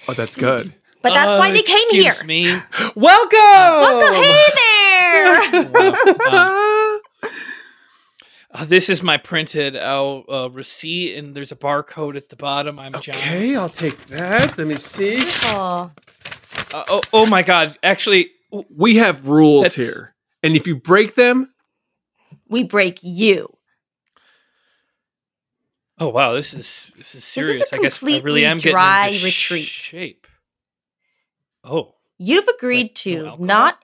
Oh, 0.08 0.14
that's 0.14 0.36
good. 0.48 0.74
But 1.02 1.14
that's 1.14 1.38
why 1.40 1.52
they 1.52 1.62
came 1.64 1.90
here. 1.92 2.12
Excuse 2.12 2.28
me. 2.28 2.44
Welcome. 2.96 3.40
Welcome, 3.40 4.24
hey 4.24 4.46
there. 5.72 7.00
Uh, 8.52 8.66
this 8.66 8.90
is 8.90 9.04
my 9.04 9.16
printed 9.16 9.76
out 9.76 10.26
uh, 10.28 10.50
receipt, 10.50 11.16
and 11.16 11.36
there's 11.36 11.52
a 11.52 11.56
barcode 11.56 12.16
at 12.16 12.30
the 12.30 12.36
bottom. 12.36 12.80
I'm 12.80 12.94
John. 12.94 13.16
Okay, 13.16 13.56
I'll 13.56 13.70
take 13.70 14.08
that. 14.08 14.58
Let 14.58 14.66
me 14.66 14.76
see. 14.76 15.18
oh, 15.46 15.92
Uh, 16.74 16.84
oh, 16.90 17.02
oh 17.14 17.28
my 17.28 17.44
God! 17.44 17.78
Actually, 17.84 18.32
We 18.76 18.96
have 18.96 19.28
rules 19.28 19.76
That's- 19.76 19.76
here. 19.94 20.16
And 20.42 20.56
if 20.56 20.66
you 20.66 20.76
break 20.78 21.14
them, 21.14 21.54
we 22.48 22.64
break 22.64 22.98
you. 23.04 23.56
oh 26.00 26.10
wow, 26.10 26.34
this 26.34 26.52
is 26.56 26.92
this 26.98 27.10
is 27.10 27.16
is 27.16 27.16
a 27.16 27.22
serious. 27.22 27.74
I 27.74 27.78
guess 27.78 28.02
I 28.02 28.06
really 28.08 28.18
completely 28.20 28.46
am 28.46 28.58
getting 28.58 28.72
dry 28.72 29.08
into 29.10 29.26
retreat. 29.26 29.66
shape. 29.66 30.19
Oh, 31.70 31.94
You've 32.18 32.48
agreed 32.48 32.96
to 32.98 33.36
not 33.40 33.84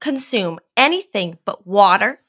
consume 0.00 0.60
anything 0.76 1.38
but 1.44 1.66
water 1.66 2.20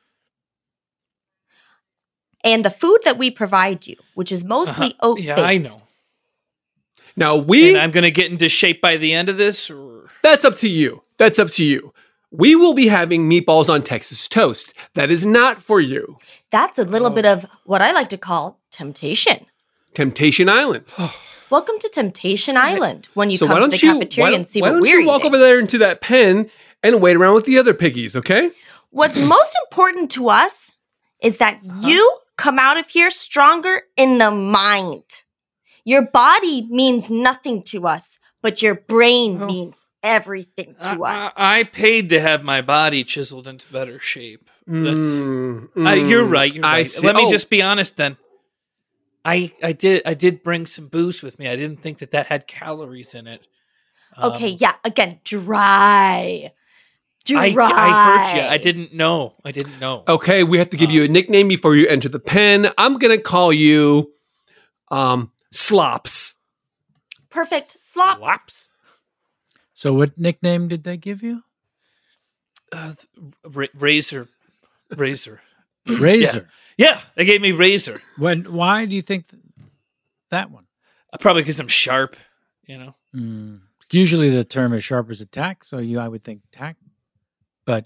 and 2.44 2.66
the 2.66 2.72
food 2.72 3.00
that 3.04 3.20
we 3.20 3.30
provide 3.30 3.86
you, 3.86 3.98
which 4.16 4.32
is 4.32 4.44
mostly 4.44 4.96
oat 5.02 5.18
based. 5.18 5.30
Uh-huh. 5.30 5.42
yeah, 5.42 5.48
I 5.48 5.58
know. 5.60 5.76
now 7.16 7.36
we 7.38 7.70
And 7.70 7.78
I'm 7.78 7.92
gonna 7.92 8.10
get 8.10 8.32
into 8.32 8.50
shape 8.50 8.82
by 8.82 8.98
the 8.98 9.14
end 9.14 9.30
of 9.30 9.38
this. 9.38 9.70
Or... 9.70 10.10
That's 10.24 10.44
up 10.44 10.56
to 10.56 10.68
you. 10.68 11.04
That's 11.18 11.38
up 11.38 11.50
to 11.52 11.64
you. 11.64 11.94
We 12.32 12.56
will 12.56 12.74
be 12.74 12.88
having 12.88 13.30
meatballs 13.30 13.70
on 13.70 13.84
Texas 13.84 14.28
toast. 14.28 14.74
That 14.96 15.12
is 15.12 15.26
not 15.26 15.62
for 15.62 15.80
you. 15.80 16.18
That's 16.50 16.80
a 16.80 16.84
Oh. 16.84 16.86
little 16.86 17.10
bit 17.12 17.26
of 17.26 17.46
what 17.66 17.82
I 17.82 17.92
like 17.92 18.10
to 18.10 18.18
call 18.18 18.60
temptation. 18.72 19.46
Temptation 19.94 20.50
Island. 20.50 20.86
Welcome 21.52 21.80
to 21.80 21.90
Temptation 21.90 22.56
Island 22.56 23.10
when 23.14 23.30
you 23.30 23.36
so 23.36 23.46
come 23.46 23.56
to 23.58 23.62
don't 23.64 23.72
the 23.72 23.86
you 23.86 23.94
cafeteria 23.96 24.30
why, 24.32 24.36
and 24.38 24.48
see 24.48 24.62
why 24.62 24.70
what 24.70 24.76
don't 24.76 24.82
we're 24.84 25.02
you 25.02 25.06
walk 25.06 25.20
eating. 25.20 25.28
over 25.34 25.38
there 25.38 25.60
into 25.60 25.78
that 25.80 26.00
pen 26.00 26.50
and 26.82 27.02
wait 27.02 27.18
around 27.18 27.34
with 27.36 27.44
the 27.44 27.58
other 27.58 27.74
piggies, 27.74 28.16
okay? 28.16 28.52
What's 28.92 29.20
most 29.28 29.58
important 29.66 30.12
to 30.12 30.30
us 30.30 30.72
is 31.22 31.40
that 31.40 31.60
you 31.82 32.18
come 32.38 32.58
out 32.58 32.78
of 32.78 32.88
here 32.88 33.10
stronger 33.10 33.82
in 33.98 34.18
the 34.18 34.32
mind. 34.32 35.04
Your 35.84 36.08
body 36.08 36.68
means 36.70 37.12
nothing 37.12 37.64
to 37.64 37.86
us, 37.86 38.18
but 38.42 38.62
your 38.62 38.76
brain 38.76 39.46
means 39.46 39.86
everything 40.04 40.76
to 40.84 41.04
us. 41.04 41.34
I, 41.36 41.60
I 41.60 41.64
paid 41.64 42.08
to 42.10 42.22
have 42.22 42.44
my 42.44 42.62
body 42.62 43.04
chiseled 43.04 43.46
into 43.50 43.70
better 43.74 44.00
shape. 44.00 44.50
That's, 44.66 44.98
Mm, 45.00 45.68
Uh, 45.76 45.90
you're 45.96 46.26
mm, 46.26 46.32
right. 46.32 46.54
You're 46.56 46.66
I 46.66 46.78
right. 46.78 46.88
see. 46.88 47.06
Let 47.06 47.18
me 47.18 47.26
Oh. 47.26 47.30
just 47.30 47.50
be 47.50 47.62
honest 47.62 47.98
then. 47.98 48.16
I 49.24 49.54
I 49.64 49.72
did 49.74 50.02
I 50.06 50.14
did 50.14 50.44
bring 50.44 50.66
some 50.66 50.88
booze 50.88 51.22
with 51.22 51.38
me. 51.40 51.48
I 51.48 51.56
didn't 51.56 51.80
think 51.80 52.00
that 52.00 52.12
that 52.12 52.28
had 52.28 52.48
calories 52.48 53.14
in 53.14 53.28
it. 53.28 53.48
Um, 54.18 54.34
okay, 54.34 54.50
yeah, 54.50 54.76
again, 54.84 55.20
dry. 55.24 56.52
I, 57.36 57.52
Dry. 57.52 57.70
I 57.72 58.34
heard 58.34 58.36
you. 58.36 58.42
I 58.50 58.58
didn't 58.58 58.94
know. 58.96 59.36
I 59.46 59.52
didn't 59.52 59.80
know. 59.80 60.04
Okay, 60.08 60.44
we 60.44 60.58
have 60.58 60.72
to 60.72 60.78
give 60.78 60.90
you 60.90 61.04
a 61.04 61.08
nickname 61.08 61.48
before 61.48 61.76
you 61.76 61.88
enter 61.88 62.10
the 62.10 62.20
pen. 62.20 62.72
I'm 62.80 62.98
gonna 62.98 63.20
call 63.20 63.54
you 63.54 64.12
um 64.90 65.32
Slops. 65.52 66.36
Perfect. 67.30 67.72
Slops. 67.72 68.20
Slaps. 68.20 68.70
So, 69.74 69.94
what 69.94 70.18
nickname 70.18 70.68
did 70.68 70.84
they 70.84 70.98
give 70.98 71.22
you? 71.22 71.44
Uh, 72.72 72.94
ra- 73.46 73.68
razor, 73.76 74.28
razor, 74.96 75.42
Razor. 75.88 76.38
Yeah. 76.38 76.44
Yeah, 76.82 77.02
they 77.16 77.26
gave 77.26 77.42
me 77.42 77.52
razor. 77.52 78.02
When? 78.18 78.46
Why 78.46 78.86
do 78.86 78.96
you 78.96 79.02
think 79.02 79.28
th- 79.30 79.42
that 80.32 80.50
one? 80.50 80.66
Uh, 81.14 81.18
probably 81.18 81.44
because 81.44 81.60
I'm 81.60 81.68
sharp. 81.68 82.16
You 82.66 82.78
know. 82.80 82.96
Mm. 83.16 83.62
Usually, 83.92 84.30
the 84.30 84.44
term 84.44 84.74
is 84.74 84.84
sharp 84.84 85.10
as 85.10 85.22
a 85.22 85.26
tack, 85.26 85.64
so 85.64 85.78
you, 85.78 86.00
I 86.00 86.08
would 86.08 86.24
think 86.24 86.42
tack, 86.52 86.78
but 87.66 87.86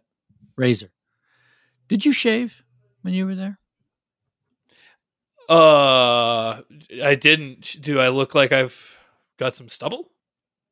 razor. 0.56 0.92
Did 1.88 2.06
you 2.06 2.14
shave 2.14 2.64
when 3.02 3.14
you 3.14 3.26
were 3.26 3.36
there? 3.36 3.60
Uh, 5.50 6.62
I 7.04 7.16
didn't. 7.16 7.82
Do 7.82 8.00
I 8.00 8.10
look 8.10 8.34
like 8.34 8.52
I've 8.52 8.80
got 9.38 9.56
some 9.56 9.70
stubble? 9.70 10.10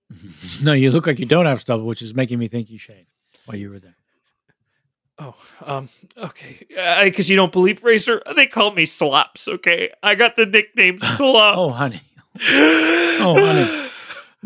No, 0.61 0.71
you 0.73 0.91
look 0.91 1.07
like 1.07 1.19
you 1.19 1.25
don't 1.25 1.47
have 1.47 1.61
stubble, 1.61 1.85
which 1.85 2.01
is 2.01 2.13
making 2.13 2.39
me 2.39 2.47
think 2.47 2.69
you 2.69 2.77
shaved 2.77 3.09
while 3.45 3.57
you 3.57 3.69
were 3.69 3.79
there. 3.79 3.97
Oh, 5.19 5.35
um, 5.65 5.89
okay. 6.17 6.65
Because 7.03 7.29
you 7.29 7.35
don't 7.35 7.51
believe 7.51 7.83
Razor, 7.83 8.21
they 8.35 8.47
call 8.47 8.71
me 8.71 8.85
Slops. 8.85 9.47
Okay, 9.47 9.91
I 10.01 10.15
got 10.15 10.35
the 10.35 10.45
nickname 10.45 10.99
Slops. 11.17 11.57
oh, 11.57 11.69
honey. 11.69 12.01
Oh, 13.21 13.35
honey. 13.37 13.89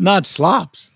Not 0.00 0.26
slops. 0.26 0.92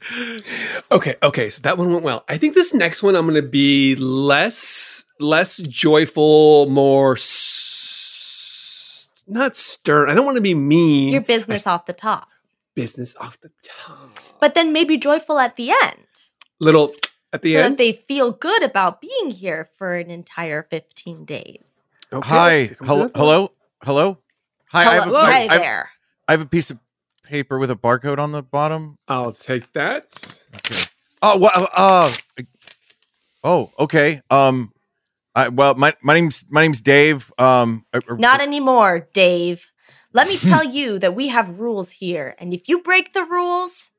Okay, 0.93 1.17
okay, 1.25 1.51
so 1.51 1.61
that 1.63 1.77
one 1.77 1.91
went 1.91 2.05
well. 2.05 2.23
I 2.29 2.37
think 2.39 2.55
this 2.55 2.73
next 2.73 3.03
one 3.03 3.17
I'm 3.17 3.27
gonna 3.27 3.43
be 3.43 3.97
less 3.97 5.05
less 5.19 5.57
joyful, 5.57 6.67
more 6.69 7.15
s- 7.17 9.09
not 9.27 9.57
stern. 9.57 10.09
I 10.09 10.15
don't 10.15 10.25
want 10.25 10.37
to 10.37 10.41
be 10.43 10.55
mean. 10.55 11.13
Your 11.13 11.21
business 11.23 11.67
off 11.67 11.87
the 11.87 11.93
top. 11.93 12.29
business 12.77 13.17
off 13.21 13.41
the 13.41 13.51
top. 13.63 14.21
But 14.39 14.55
then 14.55 14.73
maybe 14.73 14.97
joyful 14.97 15.39
at 15.41 15.57
the 15.57 15.73
end. 15.83 16.07
Little 16.61 16.95
at 17.33 17.43
the 17.43 17.53
so 17.55 17.61
end. 17.61 17.73
that 17.75 17.79
they 17.79 17.93
feel 17.93 18.31
good 18.33 18.63
about 18.63 19.01
being 19.01 19.31
here 19.31 19.69
for 19.77 19.95
an 19.97 20.11
entire 20.11 20.63
15 20.63 21.25
days. 21.25 21.67
Okay. 22.13 22.29
Hi, 22.29 22.77
hello, 22.81 23.11
hello, 23.15 23.53
hello. 23.83 24.19
Hi, 24.73 24.81
I 24.81 24.95
have, 24.95 25.07
a, 25.09 25.11
Hi 25.19 25.47
I 25.51 25.59
there. 25.59 25.91
I 26.29 26.33
have 26.33 26.41
a 26.41 26.47
piece 26.47 26.71
of 26.71 26.79
paper 27.25 27.59
with 27.59 27.71
a 27.71 27.77
barcode 27.77 28.19
on 28.19 28.33
the 28.33 28.43
bottom. 28.43 28.97
I'll 29.09 29.33
take 29.33 29.73
that. 29.73 30.41
Okay. 30.57 30.83
Oh, 31.23 31.39
well, 31.39 31.69
uh, 31.75 32.13
oh, 33.45 33.71
okay. 33.79 34.21
Um, 34.31 34.73
I, 35.35 35.49
well, 35.49 35.75
my 35.75 35.95
my 36.03 36.15
name's 36.15 36.45
my 36.51 36.61
name's 36.63 36.81
Dave. 36.83 37.33
Um, 37.39 37.87
uh, 37.95 38.01
uh, 38.09 38.15
Not 38.17 38.41
anymore, 38.43 39.09
Dave. 39.15 39.71
Let 40.13 40.29
me 40.29 40.37
tell 40.39 40.65
you 40.65 40.99
that 40.99 41.15
we 41.15 41.29
have 41.29 41.59
rules 41.59 41.91
here, 41.91 42.35
and 42.39 42.53
if 42.53 42.69
you 42.69 42.83
break 42.83 43.15
the 43.15 43.25
rules, 43.25 43.91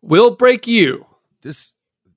We'll 0.00 0.34
break 0.34 0.66
you. 0.66 1.06
this 1.42 1.74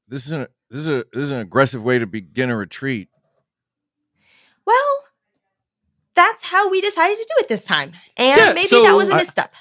this 0.08 0.26
is 0.26 0.32
an 0.32 0.48
this 0.70 0.80
is 0.82 0.88
a 0.88 1.06
this 1.14 1.24
is 1.24 1.32
an 1.32 1.40
aggressive 1.40 1.84
way 1.84 2.00
to 2.00 2.08
begin 2.08 2.50
a 2.50 2.58
retreat. 2.58 3.10
well, 4.66 5.04
that's 6.16 6.44
how 6.46 6.70
we 6.70 6.82
decided 6.82 7.18
to 7.18 7.24
do 7.24 7.42
it 7.44 7.48
this 7.48 7.66
time. 7.66 7.92
And 8.18 8.38
Yeah, 8.40 8.54
maybe 8.54 8.68
so 8.68 8.84
that 8.84 8.94
was 8.96 9.10
a 9.10 9.14
I- 9.14 9.18
misstep. 9.18 9.54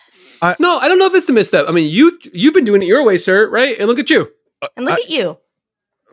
no, 0.60 0.78
I 0.78 0.88
don't 0.88 0.98
know 0.98 1.06
if 1.06 1.14
it's 1.14 1.28
a 1.28 1.32
misstep. 1.32 1.66
I 1.68 1.72
mean, 1.72 1.90
you 1.90 2.18
you've 2.32 2.54
been 2.54 2.64
doing 2.64 2.82
it 2.82 2.86
your 2.86 3.04
way, 3.04 3.18
sir, 3.18 3.48
right? 3.50 3.76
And 3.78 3.88
look 3.88 3.98
at 3.98 4.08
you. 4.10 4.30
And 4.76 4.86
look 4.86 4.98
I- 4.98 5.02
at 5.02 5.10
you. 5.10 5.38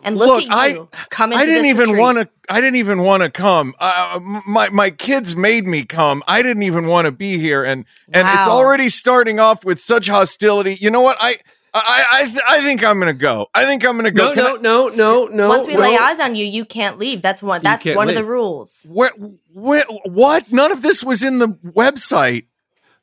And 0.03 0.17
look, 0.17 0.27
Look, 0.29 0.43
at 0.45 0.51
I- 0.51 0.67
you. 0.69 0.89
Come 1.11 1.31
into 1.31 1.43
I 1.43 1.45
didn't 1.45 1.61
this 1.61 1.79
even 1.87 1.97
want 1.99 2.17
to. 2.17 2.27
I 2.49 2.59
didn't 2.59 2.77
even 2.77 3.03
want 3.03 3.21
to 3.21 3.29
come. 3.29 3.75
Uh, 3.79 4.19
my 4.47 4.67
my 4.69 4.89
kids 4.89 5.35
made 5.35 5.67
me 5.67 5.85
come. 5.85 6.23
I 6.27 6.41
didn't 6.41 6.63
even 6.63 6.87
want 6.87 7.05
to 7.05 7.11
be 7.11 7.37
here, 7.37 7.63
and 7.63 7.85
and 8.11 8.27
it's 8.27 8.47
already 8.47 8.89
starting 8.89 9.39
off 9.39 9.63
with 9.63 9.79
such 9.79 10.07
hostility. 10.07 10.73
You 10.81 10.89
know 10.89 11.01
what? 11.01 11.17
I 11.21 11.35
I 11.73 12.05
I 12.11 12.23
th- 12.25 12.43
I 12.49 12.61
think 12.61 12.83
I'm 12.83 12.99
gonna 12.99 13.13
go. 13.13 13.47
I 13.53 13.65
think 13.65 13.85
I'm 13.85 13.95
gonna 13.95 14.11
go. 14.11 14.29
No, 14.29 14.33
Can 14.33 14.43
no, 14.43 14.57
I- 14.57 14.61
no, 14.61 14.87
no, 14.95 15.25
no. 15.27 15.47
Once 15.49 15.67
we 15.67 15.73
no. 15.75 15.79
lay 15.81 15.97
eyes 15.97 16.19
on 16.19 16.35
you, 16.35 16.45
you 16.45 16.65
can't 16.65 16.97
leave. 16.99 17.21
That's 17.21 17.41
one. 17.41 17.61
That's 17.63 17.83
can't 17.83 17.95
one 17.95 18.09
of 18.09 18.15
the 18.15 18.25
rules. 18.25 18.85
Where, 18.89 19.11
where, 19.53 19.85
what? 20.05 20.51
None 20.51 20.71
of 20.71 20.81
this 20.81 21.03
was 21.03 21.23
in 21.23 21.39
the 21.39 21.47
website. 21.47 22.45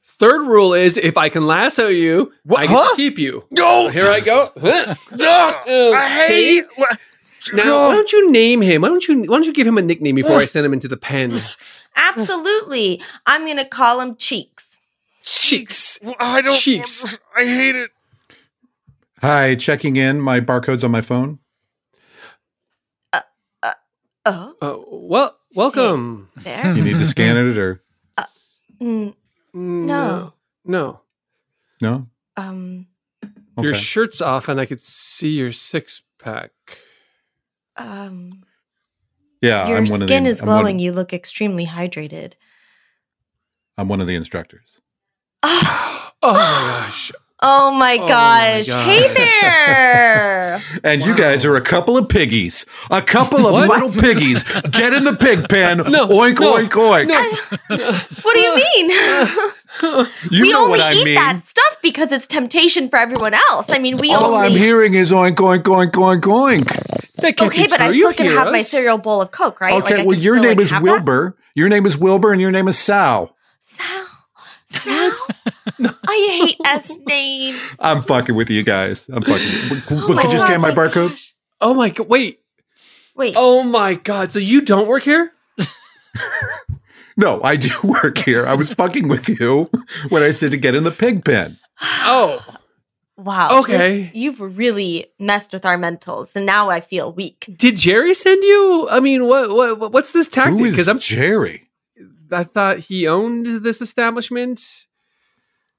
Third 0.03 0.43
rule 0.47 0.75
is 0.75 0.97
if 0.97 1.17
I 1.17 1.29
can 1.29 1.47
lasso 1.47 1.87
you, 1.89 2.33
What- 2.45 2.61
I 2.61 2.67
get 2.67 2.77
huh? 2.77 2.97
keep 2.97 3.19
you. 3.19 3.45
No, 3.53 3.89
Here 3.89 4.07
I 4.07 4.21
go. 4.21 4.53
Huh. 4.61 4.95
Ugh, 5.13 5.15
I 5.95 6.27
hate. 6.27 6.65
Now, 7.55 7.87
why 7.89 7.95
don't 7.95 8.13
you 8.13 8.31
name 8.31 8.61
him? 8.61 8.83
Why 8.83 8.89
don't 8.89 9.07
you 9.09 9.21
why 9.21 9.37
don't 9.37 9.47
you 9.47 9.53
give 9.55 9.67
him 9.67 9.79
a 9.79 9.83
nickname 9.83 10.17
before 10.17 10.37
I 10.37 10.45
send 10.45 10.67
him 10.67 10.73
into 10.75 10.89
the 10.89 10.97
pen? 10.99 11.33
Absolutely. 11.97 13.01
I'm 13.27 13.47
gonna 13.47 13.65
call 13.65 14.01
him 14.01 14.17
Cheeks. 14.17 14.79
Cheeks. 15.23 15.99
I 16.19 16.43
don't. 16.43 16.55
Cheeks. 16.59 17.19
I 17.37 17.45
hate 17.47 17.77
it. 17.77 17.91
Hi, 19.21 19.55
checking 19.57 19.97
in. 19.97 20.21
My 20.21 20.41
barcode's 20.41 20.85
on 20.85 20.91
my 20.91 21.01
phone. 21.01 21.39
Oh, 24.31 24.55
Uh, 24.61 24.77
well, 24.91 25.39
welcome. 25.55 26.29
there. 26.37 26.75
You 26.77 26.85
need 26.85 26.99
to 26.99 27.07
scan 27.07 27.37
it 27.39 27.57
or 27.59 27.83
Mm, 28.81 29.15
No. 29.55 30.35
No. 30.67 31.01
no? 31.81 32.07
um. 32.37 32.87
Your 33.61 33.75
shirt's 33.75 34.21
off 34.21 34.49
and 34.49 34.61
I 34.61 34.67
could 34.67 34.81
see 34.81 35.31
your 35.31 35.51
six 35.51 36.03
pack. 36.19 36.51
Um. 37.77 38.45
Yeah, 39.41 39.67
your 39.69 39.79
I'm 39.79 39.85
one 39.85 39.95
of 39.95 40.01
the. 40.01 40.07
skin 40.07 40.27
is 40.27 40.43
I'm 40.43 40.49
one- 40.49 40.61
glowing. 40.63 40.79
You 40.79 40.93
look 40.93 41.13
extremely 41.15 41.67
hydrated. 41.67 42.35
I'm 43.79 43.89
one 43.89 44.01
of 44.01 44.07
the 44.07 44.15
instructors. 44.15 44.81
Oh, 45.43 46.11
Oh 46.23 46.33
my 46.35 46.39
gosh. 46.39 47.13
Oh 47.41 47.71
my 47.71 47.95
Oh 47.95 48.01
my 48.01 48.09
gosh. 48.09 48.67
Hey 48.69 49.13
there. 49.15 50.61
And 50.85 51.05
you 51.05 51.17
guys 51.17 51.45
are 51.45 51.57
a 51.57 51.61
couple 51.61 51.97
of 51.97 52.09
piggies. 52.09 52.65
A 52.91 53.01
couple 53.03 53.47
of 53.47 53.53
What? 53.53 53.69
little 53.69 53.91
piggies. 54.03 54.43
Get 54.71 54.93
in 54.93 55.05
the 55.05 55.15
pig 55.15 55.49
pen. 55.49 55.79
No, 55.79 56.07
oink, 56.09 56.39
no, 56.41 56.57
oink, 56.57 56.71
oink. 56.71 58.25
what 58.25 58.35
do 58.35 58.41
you 58.41 58.55
mean? 58.57 58.91
You 60.31 60.43
we 60.43 60.51
know 60.53 60.65
only 60.65 60.79
what 60.79 60.81
I 60.81 60.93
eat 60.95 61.05
mean. 61.05 61.15
that 61.15 61.47
stuff 61.47 61.77
because 61.83 62.11
it's 62.11 62.27
temptation 62.27 62.89
for 62.89 62.97
everyone 62.99 63.35
else. 63.35 63.71
I 63.71 63.79
mean, 63.79 63.99
we 63.99 64.13
All 64.13 64.35
only. 64.35 64.47
I'm 64.49 64.53
hearing 64.53 64.95
is 64.95 65.13
oink, 65.13 65.37
oink, 65.37 65.63
oink, 65.63 65.93
oink, 65.93 66.23
oink. 66.23 67.43
Okay, 67.43 67.67
but 67.69 67.77
true. 67.77 67.87
I 67.87 67.89
You 67.91 68.01
still 68.01 68.13
can 68.15 68.27
hear 68.27 68.39
have 68.39 68.51
my 68.51 68.63
cereal 68.63 68.99
bowl 68.99 69.21
of 69.23 69.31
Coke, 69.31 69.61
right? 69.61 69.75
Okay, 69.83 69.99
Like, 69.99 70.07
well, 70.07 70.17
your 70.17 70.37
name 70.41 70.57
like, 70.57 70.61
is 70.61 70.71
have 70.71 70.83
that? 70.83 70.91
Wilbur. 70.91 71.37
Your 71.55 71.69
name 71.69 71.85
is 71.87 71.97
Wilbur, 71.99 72.33
and 72.33 72.41
your 72.41 72.51
name 72.51 72.67
is 72.67 72.79
Sal. 72.79 73.37
Sal. 73.61 73.98
Sal. 74.71 75.13
I 76.09 76.47
hate 76.47 76.61
S 76.65 76.97
names. 77.07 77.77
I'm 77.81 78.03
fucking 78.03 78.35
with 78.35 78.51
you 78.51 78.63
guys. 78.63 79.09
I'm 79.09 79.23
fucking. 79.23 79.83
Oh 79.99 80.19
Could 80.21 80.33
you 80.33 80.39
scan 80.39 80.61
my 80.61 80.75
my 80.75 80.75
barcode? 80.75 81.11
gosh. 81.11 81.35
Oh 81.61 81.75
my 81.75 81.91
god! 81.91 82.09
Wait. 82.09 82.41
Wait. 83.17 83.35
Oh 83.37 83.63
my 83.63 83.95
god! 83.95 84.33
So 84.33 84.39
you 84.39 84.61
don't 84.63 84.87
work 84.89 85.03
here? 85.03 85.33
No, 87.19 87.43
I 87.43 87.57
do 87.57 87.71
work 88.03 88.17
here. 88.17 88.47
I 88.47 88.55
was 88.55 88.73
fucking 88.73 89.09
with 89.09 89.29
you 89.29 89.69
when 90.09 90.23
I 90.23 90.31
said 90.31 90.53
to 90.53 90.57
get 90.57 90.77
in 90.77 90.85
the 90.85 90.93
pig 90.93 91.25
pen. 91.25 91.59
Oh. 91.81 92.45
Wow. 93.17 93.59
Okay. 93.61 94.13
You've, 94.15 94.39
you've 94.39 94.59
really 94.59 95.07
messed 95.19 95.53
with 95.53 95.67
our 95.67 95.77
mentals, 95.77 96.37
and 96.37 96.47
now 96.47 96.71
I 96.71 96.81
feel 96.81 97.13
weak. 97.13 97.53
Did 97.57 97.75
Jerry 97.75 98.15
send 98.15 98.45
you? 98.45 98.87
I 98.89 99.01
mean, 99.01 99.27
what 99.27 99.51
what 99.51 99.93
what's 99.93 100.13
this 100.13 100.29
tactic? 100.29 100.57
Who 100.57 100.65
is 100.65 100.87
I'm 100.87 101.01
Jerry? 101.01 101.68
I 102.31 102.45
thought 102.45 102.79
he 102.79 103.07
owned 103.09 103.47
this 103.65 103.81
establishment. 103.81 104.87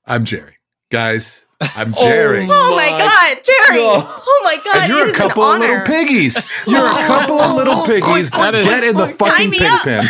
I'm 0.06 0.26
Jerry. 0.26 0.56
Guys, 0.90 1.46
I'm 1.62 1.94
Jerry. 2.02 2.46
Oh 2.50 2.76
my, 2.76 2.90
my 2.92 2.98
God, 2.98 3.38
Jerry! 3.44 3.78
God. 3.80 4.04
Oh 4.08 4.42
my 4.44 4.56
God! 4.64 4.76
and 4.78 4.90
you're 4.94 5.10
a 5.10 5.14
couple 5.14 5.44
of 5.44 5.60
little 5.60 5.82
piggies. 5.86 6.48
You're 6.66 6.86
a 6.86 7.06
couple 7.08 7.40
of 7.40 7.56
little 7.56 7.84
piggies. 7.86 8.32
That 8.32 8.56
is- 8.56 8.66
Get 8.66 8.84
in 8.84 8.96
the 8.96 9.08
fucking 9.08 9.52
pig 9.52 9.62
up. 9.64 9.84
pen. 9.84 10.08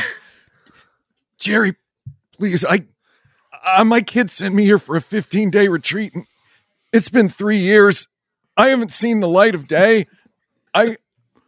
Jerry, 1.38 1.74
please, 2.38 2.66
I, 2.66 2.82
uh, 3.78 3.84
my 3.84 4.02
kid 4.02 4.30
sent 4.30 4.54
me 4.56 4.64
here 4.64 4.78
for 4.78 4.96
a 4.96 5.02
15 5.02 5.50
day 5.50 5.68
retreat. 5.68 6.14
And 6.14 6.26
it's 6.94 7.10
been 7.10 7.30
three 7.30 7.60
years. 7.60 8.08
I 8.58 8.68
haven't 8.70 8.92
seen 8.92 9.20
the 9.22 9.28
light 9.28 9.56
of 9.56 9.68
day. 9.68 10.08
I, 10.74 10.98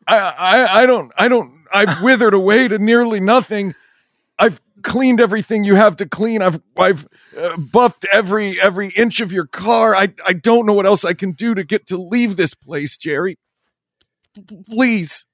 I, 0.08 0.17
I, 0.38 0.67
I 0.84 0.86
don't, 0.86 1.12
I 1.17 1.27
don't, 1.27 1.63
I've 1.73 2.01
withered 2.04 2.34
away 2.34 2.67
to 2.67 2.80
nearly 2.80 3.19
nothing. 3.19 3.75
I've 4.39 4.62
cleaned 4.82 5.22
everything 5.22 5.63
you 5.63 5.76
have 5.76 5.98
to 5.98 6.06
clean. 6.06 6.41
I've, 6.41 6.62
I've 6.78 7.08
uh, 7.38 7.58
buffed 7.58 8.06
every, 8.12 8.60
every 8.60 8.89
inch 8.89 9.22
of 9.22 9.32
your 9.32 9.46
car. 9.46 9.96
I, 9.96 10.13
I 10.28 10.34
don't 10.34 10.65
know 10.65 10.74
what 10.74 10.86
else 10.86 11.06
I 11.06 11.13
can 11.13 11.32
do 11.32 11.56
to 11.56 11.63
get 11.63 11.88
to 11.88 11.98
leave 11.98 12.36
this 12.36 12.54
place, 12.54 12.98
Jerry. 12.98 13.38
Please. 14.70 15.26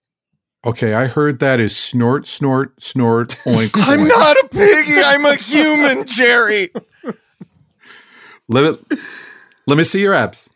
Okay, 0.66 0.94
I 0.94 1.06
heard 1.06 1.40
that 1.40 1.60
is 1.60 1.78
snort, 1.78 2.26
snort, 2.26 2.82
snort, 2.82 3.30
oink. 3.46 3.70
oink. 3.72 3.88
I'm 3.88 4.08
not 4.08 4.38
a 4.38 4.48
piggy. 4.50 5.02
I'm 5.02 5.26
a 5.26 5.36
human, 5.36 6.06
Jerry. 6.06 6.72
Let 8.50 8.64
it. 8.64 9.00
Let 9.66 9.78
me 9.78 9.84
see 9.84 10.02
your 10.02 10.14
abs. 10.14 10.50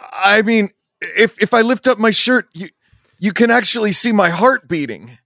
I 0.00 0.42
mean, 0.42 0.70
if 1.00 1.40
if 1.40 1.54
I 1.54 1.62
lift 1.62 1.86
up 1.86 1.98
my 1.98 2.10
shirt, 2.10 2.48
you 2.52 2.68
you 3.18 3.32
can 3.32 3.50
actually 3.50 3.92
see 3.92 4.12
my 4.12 4.30
heart 4.30 4.68
beating. 4.68 5.18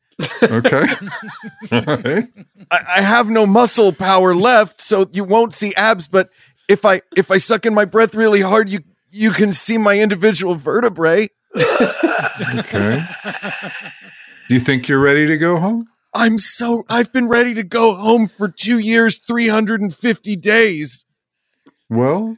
Okay. 0.42 0.85
All 1.72 1.80
right. 1.83 2.24
I, 2.70 2.78
I 2.96 3.00
have 3.02 3.28
no 3.30 3.46
muscle 3.46 3.92
power 3.92 4.35
left, 4.35 4.80
so 4.80 5.06
you 5.12 5.24
won't 5.24 5.54
see 5.54 5.74
abs. 5.74 6.09
But 6.09 6.30
if 6.68 6.85
I 6.85 7.02
if 7.16 7.30
I 7.30 7.38
suck 7.38 7.66
in 7.66 7.74
my 7.74 7.85
breath 7.85 8.14
really 8.14 8.40
hard, 8.40 8.68
you 8.68 8.80
you 9.09 9.30
can 9.30 9.52
see 9.52 9.78
my 9.78 9.98
individual 9.98 10.54
vertebrae. 10.54 11.28
Okay. 11.56 13.02
Do 14.48 14.54
you 14.54 14.61
think 14.61 14.88
you're 14.88 15.00
ready 15.00 15.26
to 15.26 15.37
go 15.37 15.59
home? 15.59 15.87
I'm 16.14 16.38
so 16.38 16.85
I've 16.88 17.12
been 17.12 17.28
ready 17.28 17.54
to 17.54 17.62
go 17.62 17.94
home 17.94 18.26
for 18.28 18.48
two 18.48 18.78
years, 18.78 19.18
three 19.18 19.48
hundred 19.48 19.80
and 19.80 19.94
fifty 19.94 20.37
days. 20.37 21.04
Well, 21.88 22.37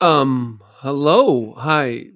Um. 0.00 0.60
Hello. 0.78 1.54
Hi. 1.58 2.06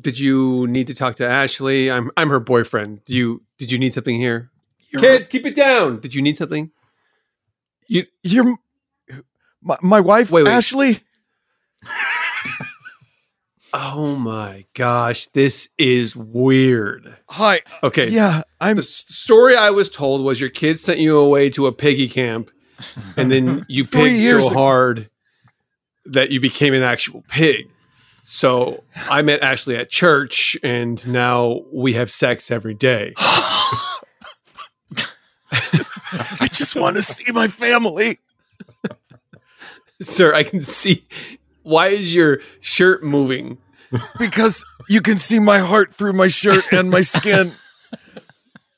Did 0.00 0.18
you 0.18 0.66
need 0.68 0.86
to 0.86 0.94
talk 0.94 1.16
to 1.16 1.26
Ashley? 1.28 1.90
I'm 1.90 2.10
I'm 2.16 2.30
her 2.30 2.40
boyfriend. 2.40 3.04
Do 3.04 3.14
you 3.14 3.42
did 3.58 3.70
you 3.70 3.78
need 3.78 3.92
something 3.94 4.18
here? 4.18 4.50
Kids, 4.98 5.28
keep 5.28 5.46
it 5.46 5.54
down. 5.54 6.00
Did 6.00 6.14
you 6.14 6.22
need 6.22 6.36
something? 6.36 6.70
You 7.88 8.04
You're 8.22 8.56
my, 9.62 9.76
my 9.82 10.00
wife, 10.00 10.30
Wait, 10.30 10.44
wait. 10.44 10.50
Ashley. 10.52 11.00
Oh 13.74 14.16
my 14.16 14.66
gosh, 14.74 15.28
this 15.28 15.70
is 15.78 16.14
weird. 16.14 17.16
Hi. 17.30 17.62
Okay. 17.82 18.08
Yeah, 18.10 18.42
I'm. 18.60 18.76
The 18.76 18.82
s- 18.82 19.06
story 19.08 19.56
I 19.56 19.70
was 19.70 19.88
told 19.88 20.22
was 20.22 20.38
your 20.42 20.50
kids 20.50 20.82
sent 20.82 20.98
you 20.98 21.16
away 21.16 21.48
to 21.50 21.66
a 21.66 21.72
piggy 21.72 22.06
camp, 22.06 22.50
and 23.16 23.32
then 23.32 23.64
you 23.68 23.84
Three 23.84 24.10
pigged 24.10 24.16
years 24.20 24.42
so 24.44 24.50
ago. 24.50 24.58
hard 24.58 25.10
that 26.04 26.30
you 26.30 26.38
became 26.38 26.74
an 26.74 26.82
actual 26.82 27.24
pig. 27.28 27.66
So 28.22 28.84
I 29.10 29.22
met 29.22 29.42
Ashley 29.42 29.74
at 29.76 29.90
church, 29.90 30.56
and 30.62 31.04
now 31.08 31.62
we 31.72 31.94
have 31.94 32.08
sex 32.10 32.50
every 32.52 32.74
day. 32.74 33.12
I 33.18 33.98
just 36.50 36.76
want 36.76 36.96
to 36.96 37.02
see 37.02 37.30
my 37.32 37.48
family. 37.48 38.18
Sir, 40.00 40.32
I 40.34 40.44
can 40.44 40.60
see. 40.60 41.06
Why 41.62 41.88
is 41.88 42.14
your 42.14 42.40
shirt 42.60 43.02
moving? 43.02 43.58
because 44.18 44.64
you 44.88 45.00
can 45.00 45.18
see 45.18 45.38
my 45.38 45.58
heart 45.58 45.92
through 45.92 46.14
my 46.14 46.28
shirt 46.28 46.64
and 46.72 46.90
my 46.90 47.02
skin. 47.02 47.52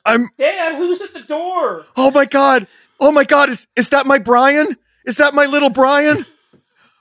I'm 0.06 0.28
Dad, 0.38 0.76
who's 0.76 1.00
at 1.00 1.14
the 1.14 1.20
door? 1.20 1.84
oh 1.96 2.10
my 2.10 2.24
god. 2.24 2.66
Oh 3.00 3.12
my 3.12 3.24
god, 3.24 3.48
is 3.50 3.66
is 3.76 3.90
that 3.90 4.06
my 4.06 4.18
Brian? 4.18 4.76
Is 5.06 5.16
that 5.16 5.34
my 5.34 5.46
little 5.46 5.70
Brian? 5.70 6.24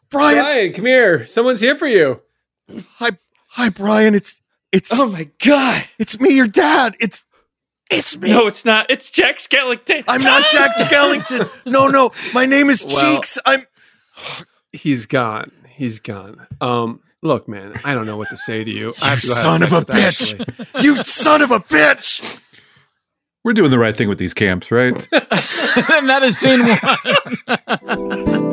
Brian, 0.10 0.44
Brian, 0.44 0.74
come 0.74 0.86
here. 0.86 1.26
Someone's 1.26 1.62
here 1.62 1.76
for 1.76 1.88
you. 1.88 2.22
Hi 2.70 3.12
hi 3.50 3.70
Brian. 3.70 4.16
It's 4.16 4.42
It's 4.72 5.00
Oh 5.00 5.08
my 5.10 5.30
god! 5.44 5.84
it's 6.00 6.20
me, 6.20 6.36
your 6.36 6.48
dad. 6.48 6.96
It's 7.00 7.26
it's 7.92 8.18
me. 8.18 8.30
No, 8.30 8.48
it's 8.48 8.66
not. 8.66 8.90
It's 8.90 9.10
Jack 9.12 9.38
Skellington. 9.38 10.04
I'm 10.08 10.22
not 10.22 10.48
Jack 10.52 10.72
Skellington. 10.76 11.48
No, 11.72 11.88
no. 11.88 12.12
My 12.34 12.46
name 12.46 12.70
is 12.70 12.86
Well- 12.88 13.16
Cheeks. 13.16 13.38
I'm 13.46 13.66
He's 14.72 15.06
gone. 15.06 15.52
He's 15.70 16.00
gone. 16.00 16.48
Um, 16.62 17.02
look, 17.22 17.48
man, 17.48 17.74
I 17.84 17.94
don't 17.94 18.06
know 18.08 18.18
what 18.18 18.30
to 18.30 18.38
say 18.38 18.64
to 18.64 18.72
you. 18.72 18.94
I 19.02 19.10
have 19.10 19.22
to 19.22 19.28
You 19.28 19.34
go 19.34 19.40
son 19.42 19.64
of 19.64 19.74
a 19.74 19.82
bitch. 19.82 20.40
Ashley. 20.40 20.84
you 20.84 20.96
son 21.04 21.42
of 21.42 21.52
a 21.52 21.60
bitch. 21.60 22.42
We're 23.44 23.54
doing 23.54 23.72
the 23.72 23.78
right 23.80 23.96
thing 23.96 24.08
with 24.10 24.18
these 24.20 24.34
camps, 24.34 24.72
right? 24.72 24.94
and 25.12 26.10
that 26.10 26.22
is 26.24 26.38
scene 26.38 26.62
one. 26.66 28.53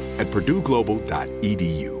at 0.21 0.29
purdueglobal.edu. 0.29 2.00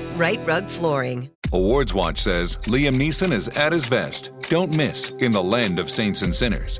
Rite 0.21 0.45
Rug 0.45 0.67
Flooring. 0.67 1.31
Awards 1.51 1.95
Watch 1.95 2.19
says 2.19 2.57
Liam 2.67 2.95
Neeson 2.95 3.31
is 3.31 3.47
at 3.47 3.71
his 3.71 3.87
best. 3.87 4.29
Don't 4.49 4.71
miss 4.71 5.09
in 5.17 5.31
the 5.31 5.41
land 5.41 5.79
of 5.79 5.89
saints 5.89 6.21
and 6.21 6.33
sinners. 6.33 6.79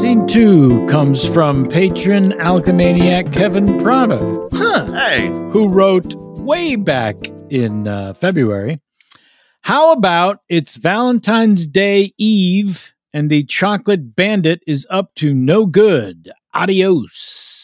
Scene 0.00 0.26
two 0.26 0.86
comes 0.88 1.26
from 1.26 1.66
patron 1.66 2.32
alchemaniac 2.32 3.32
Kevin 3.32 3.82
Prado. 3.82 4.46
Huh. 4.52 4.84
Hey. 4.92 5.28
Who 5.50 5.68
wrote 5.68 6.14
way 6.14 6.76
back 6.76 7.16
in 7.48 7.88
uh, 7.88 8.12
February. 8.12 8.78
How 9.62 9.92
about 9.92 10.40
it's 10.50 10.76
Valentine's 10.76 11.66
Day 11.66 12.12
Eve 12.18 12.92
and 13.14 13.30
the 13.30 13.44
chocolate 13.44 14.14
bandit 14.14 14.60
is 14.66 14.86
up 14.90 15.14
to 15.14 15.32
no 15.32 15.64
good? 15.64 16.30
Adios. 16.52 17.56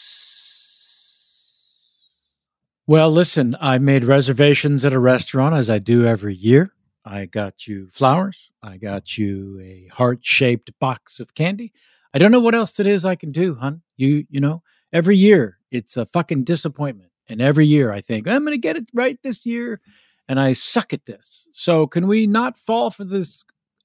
Well, 2.87 3.11
listen, 3.11 3.55
I 3.61 3.77
made 3.77 4.05
reservations 4.05 4.83
at 4.83 4.91
a 4.91 4.99
restaurant 4.99 5.53
as 5.53 5.69
I 5.69 5.77
do 5.77 6.07
every 6.07 6.33
year. 6.33 6.73
I 7.05 7.25
got 7.27 7.67
you 7.67 7.89
flowers. 7.91 8.49
I 8.63 8.77
got 8.77 9.19
you 9.19 9.59
a 9.61 9.87
heart 9.93 10.25
shaped 10.25 10.71
box 10.79 11.19
of 11.19 11.35
candy. 11.35 11.73
I 12.13 12.19
don't 12.19 12.31
know 12.31 12.39
what 12.39 12.55
else 12.55 12.79
it 12.79 12.87
is 12.87 13.05
I 13.05 13.15
can 13.15 13.31
do, 13.31 13.55
hon. 13.55 13.81
You, 13.97 14.25
you 14.29 14.39
know, 14.39 14.61
every 14.91 15.17
year 15.17 15.57
it's 15.71 15.97
a 15.97 16.05
fucking 16.05 16.43
disappointment. 16.43 17.09
And 17.29 17.41
every 17.41 17.65
year 17.65 17.91
I 17.91 18.01
think, 18.01 18.27
I'm 18.27 18.43
going 18.45 18.53
to 18.55 18.61
get 18.61 18.75
it 18.75 18.85
right 18.93 19.17
this 19.23 19.45
year. 19.45 19.79
And 20.27 20.39
I 20.39 20.53
suck 20.53 20.93
at 20.93 21.05
this. 21.05 21.47
So 21.53 21.87
can 21.87 22.07
we 22.07 22.27
not 22.27 22.57
fall 22.57 22.89
for 22.91 23.03
this 23.03 23.43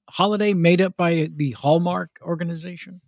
holiday 0.09 0.53
made 0.53 0.81
up 0.81 0.95
by 0.97 1.29
the 1.35 1.51
Hallmark 1.51 2.19
organization? 2.21 3.01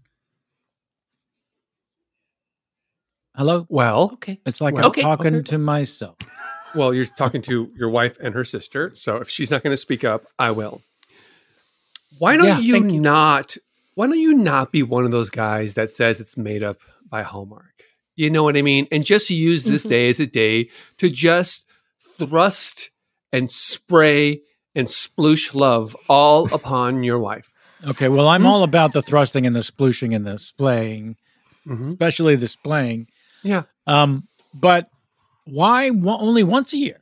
Hello? 3.36 3.66
Well, 3.70 4.12
Okay. 4.14 4.40
It's 4.46 4.60
like 4.62 4.76
Well, 4.76 4.88
I'm 4.88 4.94
talking 4.94 5.36
okay. 5.36 5.44
to 5.44 5.58
myself. 5.58 6.18
Well, 6.76 6.94
you're 6.94 7.06
talking 7.06 7.42
to 7.44 7.70
your 7.76 7.90
wife 7.90 8.18
and 8.22 8.34
her 8.34 8.44
sister. 8.46 8.92
So 8.96 9.18
if 9.18 9.30
she's 9.30 9.52
not 9.52 9.64
going 9.64 9.74
to 9.74 9.78
speak 9.78 10.04
up, 10.04 10.26
I 10.40 10.52
will. 10.52 10.82
Why 12.18 12.38
don't 12.38 12.46
Yeah, 12.46 12.60
you, 12.60 12.76
you. 12.88 13.00
not? 13.02 13.56
Why 13.96 14.08
don't 14.08 14.20
you 14.20 14.34
not 14.34 14.72
be 14.72 14.84
one 14.84 15.06
of 15.06 15.12
those 15.12 15.30
guys 15.30 15.74
that 15.76 15.90
says 15.90 16.20
it's 16.20 16.38
made 16.38 16.64
up 16.64 16.80
by 17.10 17.24
Hallmark? 17.24 17.84
You 18.16 18.30
know 18.30 18.44
what 18.44 18.58
I 18.58 18.62
mean? 18.62 18.88
And 18.92 19.06
just 19.06 19.30
use 19.30 19.64
this 19.64 19.86
Mhm. 19.86 19.90
day 19.90 20.10
as 20.10 20.20
a 20.20 20.28
day 20.28 20.70
to 20.98 21.10
just 21.10 21.66
thrust 22.18 22.92
and 23.32 23.50
spray 23.50 24.42
and 24.76 24.88
sploosh 24.88 25.54
love 25.54 25.96
all 26.08 26.52
upon 26.54 27.04
your 27.04 27.20
wife. 27.20 27.54
Okay, 27.88 28.10
well, 28.10 28.28
I'm 28.28 28.46
all 28.46 28.64
about 28.64 28.94
the 28.94 29.02
thrusting 29.02 29.46
and 29.46 29.56
the 29.56 29.62
splooshing 29.62 30.16
and 30.16 30.26
the 30.26 30.38
splaying, 30.38 31.16
especially 31.70 32.36
the 32.36 32.48
splaying. 32.48 33.08
Yeah. 33.44 33.64
Um, 33.88 34.28
but 34.54 34.90
why 35.46 35.90
wo- 35.90 36.18
only 36.20 36.44
once 36.44 36.74
a 36.74 36.78
year? 36.78 37.00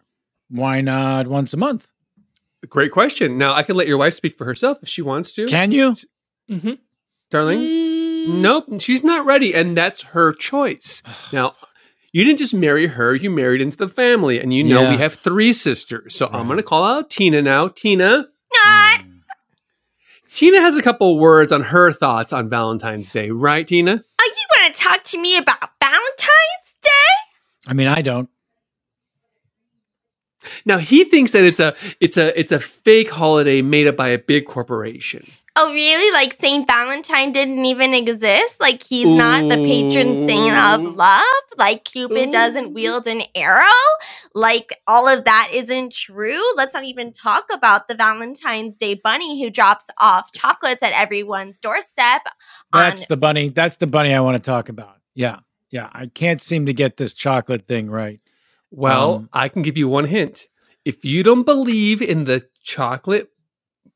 Why 0.49 0.81
not 0.81 1.27
once 1.27 1.53
a 1.53 1.57
month? 1.57 1.91
Great 2.67 2.91
question. 2.91 3.37
Now 3.37 3.53
I 3.53 3.63
can 3.63 3.75
let 3.75 3.87
your 3.87 3.97
wife 3.97 4.13
speak 4.13 4.37
for 4.37 4.45
herself 4.45 4.77
if 4.81 4.87
she 4.89 5.01
wants 5.01 5.31
to. 5.33 5.47
Can 5.47 5.71
you? 5.71 5.95
Mm-hmm. 6.49 6.73
Darling? 7.29 8.41
Nope, 8.41 8.65
she's 8.79 9.03
not 9.03 9.25
ready, 9.25 9.53
and 9.53 9.77
that's 9.77 10.01
her 10.01 10.33
choice. 10.33 11.01
now, 11.31 11.55
you 12.11 12.25
didn't 12.25 12.39
just 12.39 12.53
marry 12.53 12.87
her, 12.87 13.13
you 13.15 13.29
married 13.29 13.61
into 13.61 13.77
the 13.77 13.87
family, 13.87 14.39
and 14.39 14.53
you 14.53 14.63
know 14.63 14.81
Yeah. 14.83 14.89
we 14.91 14.97
have 14.97 15.13
three 15.13 15.53
sisters. 15.53 16.15
So 16.15 16.27
I'm 16.31 16.47
going 16.47 16.57
to 16.57 16.63
call 16.63 16.83
out 16.83 17.09
Tina 17.09 17.41
now. 17.41 17.67
Tina? 17.67 18.25
Not. 18.53 19.01
Tina 20.33 20.59
has 20.61 20.75
a 20.75 20.81
couple 20.81 21.19
words 21.19 21.51
on 21.51 21.61
her 21.61 21.91
thoughts 21.91 22.33
on 22.33 22.49
Valentine's 22.49 23.09
Day, 23.09 23.29
right, 23.29 23.67
Tina? 23.67 24.03
Oh, 24.21 24.31
you 24.35 24.61
want 24.63 24.75
to 24.75 24.81
talk 24.81 25.03
to 25.05 25.21
me 25.21 25.37
about 25.37 25.59
Valentine's 25.81 26.75
Day? 26.81 26.89
I 27.67 27.73
mean, 27.73 27.87
I 27.87 28.01
don't. 28.01 28.29
Now 30.65 30.77
he 30.77 31.03
thinks 31.03 31.31
that 31.33 31.43
it's 31.43 31.59
a 31.59 31.75
it's 31.99 32.15
a 32.17 32.37
it's 32.39 32.51
a 32.51 32.59
fake 32.59 33.09
holiday 33.09 33.61
made 33.61 33.87
up 33.87 33.97
by 33.97 34.07
a 34.09 34.17
big 34.17 34.45
corporation. 34.45 35.27
Oh, 35.61 35.73
really? 35.73 36.09
Like 36.13 36.33
Saint 36.39 36.65
Valentine 36.67 37.33
didn't 37.33 37.65
even 37.65 37.93
exist? 37.93 38.61
Like 38.61 38.81
he's 38.81 39.13
not 39.13 39.49
the 39.49 39.57
patron 39.57 40.25
saint 40.25 40.55
of 40.55 40.95
love? 40.95 41.23
Like 41.57 41.83
Cupid 41.83 42.31
doesn't 42.31 42.73
wield 42.73 43.07
an 43.07 43.23
arrow? 43.35 43.65
Like 44.33 44.69
all 44.87 45.09
of 45.09 45.25
that 45.25 45.49
isn't 45.53 45.91
true? 45.91 46.41
Let's 46.55 46.73
not 46.73 46.85
even 46.85 47.11
talk 47.11 47.45
about 47.51 47.89
the 47.89 47.95
Valentine's 47.95 48.77
Day 48.77 48.93
bunny 48.93 49.43
who 49.43 49.49
drops 49.49 49.87
off 49.97 50.31
chocolates 50.31 50.81
at 50.81 50.93
everyone's 50.93 51.57
doorstep. 51.57 52.21
That's 52.71 53.07
the 53.07 53.17
bunny. 53.17 53.49
That's 53.49 53.75
the 53.77 53.87
bunny 53.87 54.13
I 54.13 54.21
want 54.21 54.37
to 54.37 54.43
talk 54.43 54.69
about. 54.69 54.95
Yeah, 55.13 55.39
yeah. 55.71 55.89
I 55.91 56.07
can't 56.07 56.41
seem 56.41 56.67
to 56.67 56.73
get 56.73 56.95
this 56.95 57.13
chocolate 57.13 57.67
thing 57.67 57.89
right. 57.89 58.21
Well, 58.71 59.15
Um, 59.15 59.29
I 59.33 59.49
can 59.49 59.61
give 59.63 59.77
you 59.77 59.89
one 59.89 60.05
hint. 60.05 60.47
If 60.85 61.03
you 61.03 61.21
don't 61.21 61.43
believe 61.43 62.01
in 62.01 62.23
the 62.23 62.47
chocolate 62.63 63.27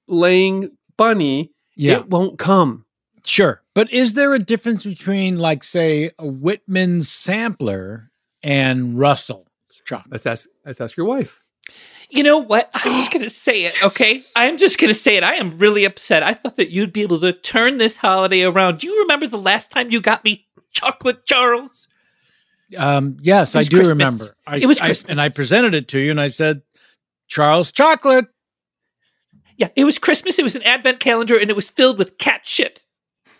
laying 0.10 0.72
bunny, 0.98 1.53
Yeah. 1.76 1.98
it 1.98 2.10
won't 2.10 2.38
come. 2.40 2.86
Sure. 3.26 3.62
But 3.74 3.92
is 3.92 4.14
there 4.14 4.34
a 4.34 4.40
difference 4.40 4.84
between, 4.84 5.38
like, 5.38 5.64
say, 5.64 6.12
a 6.20 6.28
Whitman 6.28 7.02
sampler 7.02 8.06
and 8.44 8.98
Russell 9.00 9.48
chocolate? 9.86 10.12
Let's 10.12 10.26
ask 10.26 10.48
let's 10.66 10.82
ask 10.82 10.98
your 10.98 11.06
wife. 11.06 11.42
You 12.10 12.22
know 12.22 12.38
what? 12.38 12.70
I'm 12.74 12.92
just 13.00 13.12
going 13.12 13.24
to 13.24 13.30
say 13.30 13.64
it, 13.64 13.74
okay? 13.84 14.20
I'm 14.36 14.58
just 14.58 14.78
going 14.78 14.90
to 14.94 15.00
say 15.00 15.16
it. 15.16 15.24
I 15.24 15.36
am 15.36 15.58
really 15.58 15.86
upset. 15.86 16.22
I 16.22 16.34
thought 16.34 16.58
that 16.58 16.70
you'd 16.70 16.94
be 16.94 17.02
able 17.02 17.20
to 17.22 17.32
turn 17.34 17.78
this 17.78 17.98
holiday 17.98 18.44
around. 18.44 18.80
Do 18.80 18.88
you 18.88 19.02
remember 19.02 19.26
the 19.26 19.38
last 19.40 19.72
time 19.72 19.90
you 19.90 20.00
got 20.02 20.24
me 20.24 20.46
chocolate, 20.72 21.26
Charles? 21.26 21.88
Um, 22.78 23.18
yes, 23.22 23.56
I 23.56 23.64
do 23.64 23.78
Christmas. 23.78 23.88
remember. 23.90 24.26
I, 24.46 24.58
It 24.58 24.66
was 24.66 24.80
I- 24.82 24.86
Christmas. 24.86 25.10
and 25.12 25.22
I 25.22 25.30
presented 25.30 25.76
it 25.76 25.88
to 25.90 26.00
you, 26.00 26.12
and 26.12 26.20
I 26.20 26.28
said, 26.28 26.62
"Charles, 27.28 27.72
chocolate." 27.72 28.26
Yeah, 29.58 29.70
it 29.76 29.84
was 29.86 29.98
Christmas. 30.00 30.40
It 30.40 30.44
was 30.44 30.56
an 30.56 30.64
advent 30.64 31.00
calendar, 31.00 31.38
and 31.38 31.50
it 31.50 31.56
was 31.56 31.70
filled 31.70 31.98
with 31.98 32.18
cat 32.18 32.42
shit. 32.46 32.82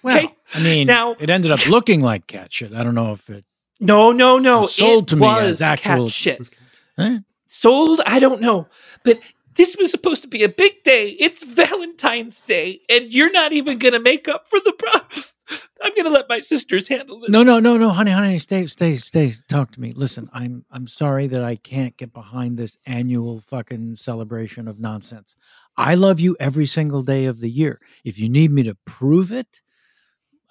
Well, 0.04 0.18
Okay? 0.18 0.36
I 0.54 0.62
mean, 0.62 0.88
Now- 0.88 1.16
it 1.20 1.30
ended 1.30 1.52
up 1.52 1.66
looking 1.68 2.02
like 2.02 2.28
cat 2.28 2.52
shit. 2.54 2.74
I 2.74 2.84
don't 2.84 2.96
know 2.96 3.12
if 3.14 3.30
it 3.30 3.46
No, 3.80 4.12
no, 4.12 4.38
no. 4.38 4.66
sold 4.68 5.04
it 5.06 5.08
to 5.10 5.16
me 5.16 5.22
was 5.22 5.44
as 5.50 5.62
actual 5.62 6.06
cat 6.08 6.12
shit. 6.12 6.50
Eh? 6.98 7.20
Sold? 7.48 8.02
I 8.06 8.20
don't 8.20 8.42
know. 8.42 8.68
But 9.04 9.20
this 9.56 9.76
was 9.78 9.92
supposed 9.92 10.22
to 10.24 10.28
be 10.28 10.44
a 10.44 10.50
big 10.50 10.84
day. 10.84 11.10
It's 11.20 11.44
Valentine's 11.44 12.42
Day, 12.42 12.82
and 12.90 13.14
you're 13.14 13.32
not 13.32 13.54
even 13.54 13.78
going 13.78 13.94
to 13.94 14.00
make 14.00 14.28
up 14.28 14.50
for 14.50 14.60
the 14.60 14.74
problem. 14.74 15.24
I'm 15.84 15.92
going 15.94 16.06
to 16.06 16.10
let 16.12 16.30
my 16.30 16.40
sisters 16.40 16.88
handle 16.88 17.20
this. 17.20 17.30
No, 17.30 17.44
no, 17.44 17.60
no, 17.60 17.78
no, 17.78 17.90
honey, 17.90 18.12
honey, 18.12 18.40
stay, 18.40 18.66
stay, 18.68 18.96
stay. 18.98 19.34
Talk 19.50 19.72
to 19.74 19.82
me. 19.82 19.92
Listen, 19.96 20.30
I'm, 20.34 20.66
I'm 20.72 20.88
sorry 20.88 21.28
that 21.28 21.44
I 21.44 21.56
can't 21.58 21.96
get 21.98 22.14
behind 22.14 22.58
this 22.58 22.78
annual 22.88 23.42
fucking 23.42 23.96
celebration 23.96 24.68
of 24.68 24.80
nonsense. 24.80 25.36
I 25.76 25.96
love 25.96 26.20
you 26.20 26.36
every 26.40 26.66
single 26.66 27.02
day 27.02 27.26
of 27.26 27.40
the 27.40 27.50
year. 27.50 27.80
If 28.04 28.20
you 28.20 28.30
need 28.30 28.52
me 28.52 28.64
to 28.64 28.76
prove 28.86 29.32
it 29.32 29.62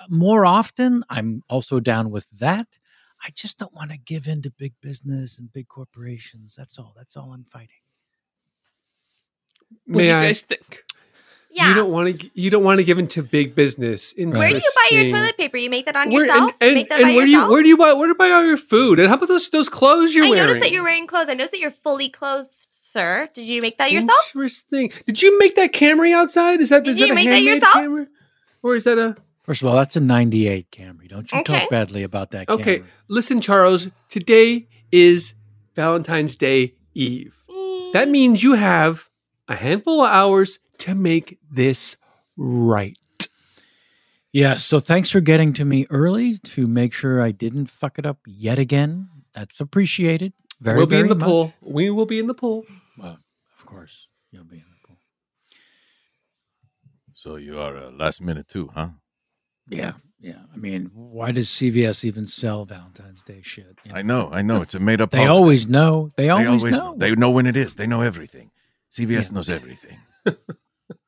more 0.09 0.45
often, 0.45 1.05
I'm 1.09 1.43
also 1.49 1.79
down 1.81 2.11
with 2.11 2.29
that. 2.41 2.67
I 3.25 3.31
just 3.35 3.57
don't 3.59 3.73
want 3.73 3.93
to 3.93 3.99
give 3.99 4.27
in 4.27 4.43
to 4.43 4.51
big 4.51 4.73
business 4.81 5.39
and 5.39 5.53
big 5.53 5.69
corporations. 5.69 6.57
That's 6.57 6.77
all. 6.79 6.93
That's 6.97 7.17
all 7.17 7.33
I'm 7.33 7.45
fighting. 7.45 7.69
What 9.87 9.93
do 9.95 9.99
May 9.99 10.09
you 10.09 10.15
I? 10.15 10.27
guys 10.27 10.43
think? 10.43 10.83
Yeah. 11.51 11.69
You 11.69 11.75
don't 11.75 11.91
want 11.93 12.21
to. 12.21 12.31
You 12.35 12.51
don't 12.51 12.65
want 12.65 12.79
to 12.79 12.85
give 12.85 12.99
into 12.99 13.23
big 13.23 13.55
business. 13.55 14.15
Where 14.17 14.49
do 14.49 14.55
you 14.57 14.61
buy 14.91 14.97
your 14.97 15.07
toilet 15.07 15.37
paper? 15.37 15.59
You 15.59 15.69
make 15.71 15.85
that 15.85 15.95
on 15.97 16.11
Where- 16.11 16.25
yourself? 16.27 16.53
And, 16.61 16.69
and, 16.69 16.75
make 16.75 16.89
that 16.89 17.01
and 17.01 17.09
by 17.11 17.15
where 17.15 17.27
yourself? 17.27 17.45
do 17.45 17.47
you 17.47 17.53
where 17.53 17.63
do 17.63 17.69
you 17.69 17.77
buy 17.77 17.93
where 17.93 18.07
do 18.07 18.13
you 18.13 18.15
buy 18.17 18.31
all 18.31 18.45
your 18.45 18.57
food? 18.57 18.99
And 18.99 19.09
how 19.09 19.15
about 19.17 19.29
those 19.29 19.49
those 19.51 19.69
clothes 19.69 20.15
you're 20.15 20.25
I 20.25 20.31
wearing? 20.31 20.43
I 20.43 20.47
noticed 20.47 20.61
that 20.63 20.73
you're 20.73 20.83
wearing 20.83 21.07
clothes. 21.07 21.29
I 21.29 21.35
noticed 21.35 21.53
that 21.53 21.61
you're 21.61 21.71
fully 21.71 22.09
clothed, 22.09 22.49
sir. 22.93 23.29
Did 23.35 23.49
you 23.49 23.61
make 23.61 23.79
that 23.79 23.91
yourself? 23.93 24.19
Interesting. 24.35 24.93
Did 25.07 25.23
you 25.23 25.39
make 25.39 25.55
that 25.57 25.73
Camry 25.73 26.15
outside? 26.15 26.61
Is 26.61 26.69
that 26.69 26.85
Did 26.85 26.93
is 26.93 26.99
that 26.99 27.07
you 27.07 27.13
a 27.13 27.15
make 27.15 27.29
that 27.29 27.43
yourself? 27.43 27.75
Camry? 27.75 28.07
Or 28.63 28.77
is 28.77 28.85
that 28.85 28.99
a 28.99 29.17
First 29.43 29.63
of 29.63 29.69
all, 29.69 29.75
that's 29.75 29.97
a 29.97 30.01
98 30.01 30.71
Camry. 30.71 31.09
Don't 31.09 31.31
you 31.33 31.41
Okay. 31.41 31.61
talk 31.61 31.71
badly 31.71 32.05
about 32.05 32.31
that 32.31 32.49
Okay, 32.49 32.85
listen, 33.09 33.41
Charles. 33.41 33.89
Today 34.09 34.69
is 34.93 35.35
Valentine's 35.75 36.37
Day 36.37 36.75
Eve. 36.95 37.35
That 37.93 38.07
mm. 38.07 38.11
means 38.11 38.43
you 38.45 38.55
have 38.55 39.09
a 39.49 39.57
handful 39.57 40.03
of 40.03 40.11
hours 40.13 40.61
to 40.79 40.95
make 40.95 41.39
this 41.51 41.97
right. 42.37 42.97
Yes. 44.33 44.65
So 44.65 44.79
thanks 44.79 45.11
for 45.11 45.21
getting 45.21 45.53
to 45.55 45.65
me 45.65 45.87
early 45.91 46.39
to 46.39 46.67
make 46.67 46.93
sure 46.95 47.21
I 47.21 47.33
didn't 47.33 47.67
fuck 47.67 47.99
it 47.99 48.07
up 48.07 48.19
yet 48.27 48.59
again. 48.59 49.09
That's 49.35 49.61
appreciated. 49.61 50.33
Very, 50.61 50.77
we'll 50.79 50.87
be 50.87 50.97
in 50.97 51.01
very 51.03 51.09
the 51.09 51.15
much. 51.17 51.29
pool. 51.29 51.55
We 51.61 51.91
will 51.91 52.07
be 52.07 52.21
in 52.21 52.29
the 52.29 52.35
pool. 52.35 52.65
Well, 52.99 53.19
of 53.59 53.67
course, 53.67 54.09
you'll 54.31 54.45
be 54.45 54.57
in 54.57 54.65
the 54.69 54.87
pool. 54.87 54.97
So 57.13 57.37
you 57.37 57.59
are 57.61 57.77
uh, 57.77 57.91
last 57.91 58.21
minute 58.21 58.49
too, 58.49 58.71
huh? 58.75 58.89
Yeah, 59.69 59.93
yeah. 60.21 60.43
I 60.53 60.57
mean, 60.57 60.91
why 60.93 61.33
does 61.33 61.49
CVS 61.49 62.05
even 62.05 62.27
sell 62.27 62.65
Valentine's 62.65 63.23
Day 63.23 63.41
shit? 63.43 63.77
you 63.85 63.93
I 63.95 64.03
know, 64.03 64.29
I 64.33 64.43
know. 64.43 64.63
It's 64.63 64.75
a 64.75 64.81
made 64.81 65.01
up. 65.01 65.11
They 65.11 65.27
always 65.27 65.69
know. 65.69 66.11
They 66.17 66.31
always, 66.31 66.65
know. 66.65 66.71
know. 66.71 66.95
They 66.97 67.15
know 67.15 67.31
when 67.31 67.47
it 67.47 67.57
is. 67.57 67.75
They 67.75 67.87
know 67.87 68.01
everything. 68.01 68.51
CVS 68.91 69.33
knows 69.33 69.49
everything. 69.49 69.99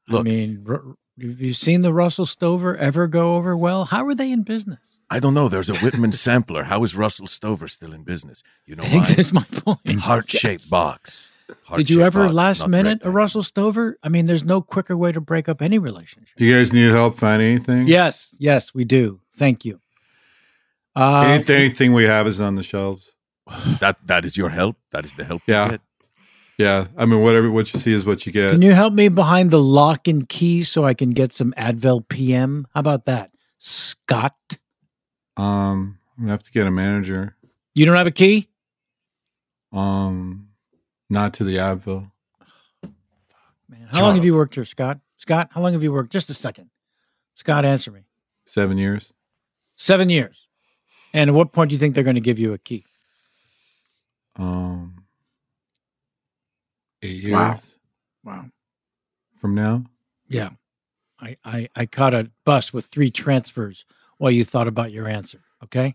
Look, 0.09 0.21
I 0.21 0.23
mean, 0.23 0.65
r- 0.69 0.83
have 1.21 1.41
you 1.41 1.53
seen 1.53 1.83
the 1.83 1.93
Russell 1.93 2.27
Stover 2.27 2.77
ever 2.77 3.07
go 3.07 3.37
over 3.37 3.57
well? 3.57 3.85
How 3.85 4.05
are 4.07 4.15
they 4.15 4.33
in 4.33 4.43
business? 4.43 4.99
I 5.11 5.21
don't 5.21 5.35
know. 5.35 5.49
There's 5.49 5.71
a 5.71 5.79
Whitman 5.79 6.13
sampler. 6.13 6.65
How 6.65 6.83
is 6.83 6.97
Russell 6.97 7.27
Stover 7.27 7.69
still 7.69 7.93
in 7.93 8.03
business? 8.03 8.43
You 8.67 8.77
know 8.77 8.85
why? 8.85 9.05
that's 9.05 9.33
my 9.33 9.45
point. 9.45 10.01
Heart 10.01 10.31
shaped 10.31 10.69
box. 10.71 11.31
Did 11.77 11.91
you 11.91 12.03
ever 12.03 12.25
box, 12.25 12.35
last 12.35 12.69
minute 12.69 13.01
a 13.03 13.11
Russell 13.11 13.43
Stover? 13.43 13.99
I 14.03 14.09
mean, 14.09 14.27
there's 14.27 14.45
no 14.45 14.61
quicker 14.63 14.97
way 14.97 15.13
to 15.13 15.21
break 15.21 15.49
up 15.49 15.61
any 15.61 15.79
relationship. 15.79 16.35
You 16.39 16.55
guys 16.55 16.73
need 16.73 16.91
help 16.91 17.15
finding 17.15 17.49
anything? 17.55 17.87
Yes, 17.87 18.35
yes, 18.39 18.73
we 18.75 18.85
do. 18.85 19.21
Thank 19.37 19.65
you. 19.65 19.81
Uh, 20.97 21.23
anything, 21.29 21.57
anything 21.61 21.93
we 21.93 22.05
have 22.05 22.27
is 22.27 22.41
on 22.41 22.55
the 22.55 22.63
shelves. 22.63 23.13
That 23.81 23.99
that 24.07 24.25
is 24.25 24.37
your 24.37 24.49
help. 24.49 24.77
That 24.93 25.05
is 25.05 25.15
the 25.15 25.25
help. 25.25 25.43
you 25.47 25.55
Yeah. 25.55 25.71
get. 25.73 25.81
Yeah. 26.57 26.87
I 26.97 27.05
mean, 27.05 27.21
whatever 27.21 27.51
what 27.51 27.73
you 27.75 27.81
see 27.81 27.93
is 27.93 28.07
what 28.07 28.25
you 28.27 28.33
get. 28.33 28.53
Can 28.53 28.63
you 28.63 28.73
help 28.73 28.95
me 28.95 29.09
behind 29.09 29.51
the 29.51 29.61
lock 29.61 30.07
and 30.09 30.27
key 30.29 30.63
so 30.63 30.85
I 30.85 30.95
can 30.95 31.11
get 31.11 31.33
some 31.33 31.53
Advil 31.59 32.09
PM? 32.09 32.67
How 32.73 32.81
about 32.81 33.05
that, 33.07 33.33
Scott? 33.59 34.37
um, 35.37 35.99
I'm 36.17 36.25
gonna 36.25 36.31
have 36.31 36.45
to 36.45 36.53
get 36.53 36.67
a 36.67 36.71
manager. 36.71 37.37
You 37.75 37.85
don't 37.87 37.97
have 37.97 38.07
a 38.07 38.13
key? 38.13 38.49
Um, 39.73 40.49
not 41.11 41.35
to 41.35 41.45
the 41.45 41.57
Advil. 41.57 42.11
How 43.93 44.03
long 44.03 44.17
have 44.17 44.25
you 44.25 44.35
worked 44.35 44.55
here, 44.55 44.65
Scott? 44.65 44.99
Scott, 45.17 45.49
how 45.53 45.61
long 45.63 45.73
have 45.73 45.83
you 45.83 45.91
worked? 45.93 46.13
Just 46.13 46.29
a 46.29 46.35
second. 46.35 46.69
Scott, 47.35 47.65
answer 47.65 47.91
me. 47.91 48.01
Seven 48.47 48.77
years. 48.77 49.13
Seven 49.77 50.11
years. 50.11 50.47
And 51.15 51.31
at 51.31 51.35
what 51.35 51.53
point 51.53 51.71
do 51.71 51.75
you 51.75 51.79
think 51.79 51.95
they're 51.95 52.05
going 52.05 52.15
to 52.17 52.21
give 52.21 52.39
you 52.39 52.53
a 52.53 52.59
key? 52.59 52.85
Um, 54.37 55.05
eight 57.03 57.23
years 57.23 57.33
Wow. 57.33 57.59
Wow. 58.23 58.45
from 59.33 59.55
now. 59.55 59.85
Yeah. 60.29 60.51
I, 61.21 61.37
I, 61.45 61.69
I 61.75 61.87
caught 61.87 62.13
a 62.13 62.31
bus 62.45 62.73
with 62.73 62.87
three 62.87 63.11
transfers 63.11 63.87
while 64.19 64.31
you 64.31 64.45
thought 64.45 64.69
about 64.69 64.93
your 64.93 65.09
answer. 65.09 65.41
Okay. 65.63 65.95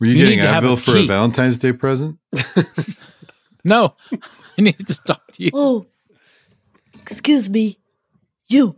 Were 0.00 0.06
you, 0.06 0.14
You 0.14 0.24
getting 0.24 0.38
need 0.40 0.44
a 0.44 0.48
Advil 0.52 0.84
for 0.84 0.96
a. 0.98 1.06
Valentine's 1.06 1.56
Day 1.56 1.72
present? 1.72 2.18
No, 3.66 3.96
I 4.12 4.62
need 4.62 4.86
to 4.86 4.94
talk 5.02 5.32
to 5.32 5.42
you. 5.42 5.50
Oh, 5.52 5.86
excuse 7.02 7.50
me. 7.50 7.78
You, 8.46 8.76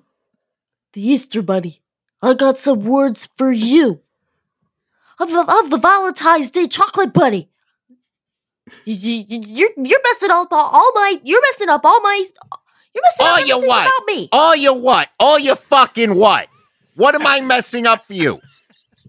the 0.95 1.07
Easter 1.07 1.43
Bunny. 1.43 1.83
I 2.23 2.33
got 2.33 2.57
some 2.57 2.81
words 2.81 3.29
for 3.37 3.53
you. 3.53 4.01
of 5.21 5.31
the, 5.31 5.41
of 5.41 5.69
the 5.69 5.77
Valentine's 5.77 6.49
Day 6.51 6.67
chocolate 6.67 7.13
bunny. 7.13 7.51
You, 8.87 9.25
you, 9.29 9.41
you're 9.47 9.71
you're 9.77 10.01
messing 10.05 10.31
up 10.31 10.53
all, 10.53 10.71
all 10.73 10.93
my 10.95 11.21
you're 11.23 11.41
messing 11.53 11.69
up 11.69 11.85
all 11.85 12.01
my 12.01 12.25
you're 12.95 13.03
messing 13.03 13.27
All 13.27 13.39
up 13.39 13.47
you 13.47 13.55
everything 13.57 13.69
what? 13.69 13.87
about 13.87 14.07
me. 14.07 14.29
All 14.33 14.57
your 14.57 14.81
what? 14.81 15.09
All 15.21 15.39
your 15.39 15.57
fucking 15.57 16.15
what? 16.15 16.49
What 16.97 17.15
am 17.15 17.27
I 17.27 17.43
messing 17.43 17.87
up 17.87 18.07
for 18.07 18.15
you? 18.15 18.41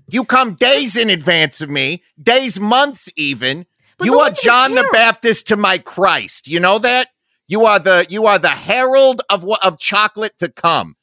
You 0.09 0.25
come 0.25 0.55
days 0.55 0.97
in 0.97 1.09
advance 1.09 1.61
of 1.61 1.69
me, 1.69 2.03
days, 2.21 2.59
months 2.59 3.09
even. 3.15 3.65
You 4.01 4.19
are 4.19 4.31
John 4.31 4.75
the. 4.75 4.87
Baptist 4.91 5.47
to 5.47 5.57
my 5.57 5.77
Christ. 5.77 6.47
You 6.47 6.59
know 6.59 6.79
that? 6.79 7.09
You 7.47 7.65
are 7.65 7.79
the 7.79 8.05
you 8.09 8.25
are 8.25 8.37
the 8.39 8.49
herald 8.49 9.21
of 9.29 9.43
what 9.43 9.65
of 9.65 9.79
chocolate 9.79 10.37
to 10.39 10.49
come. 10.49 10.95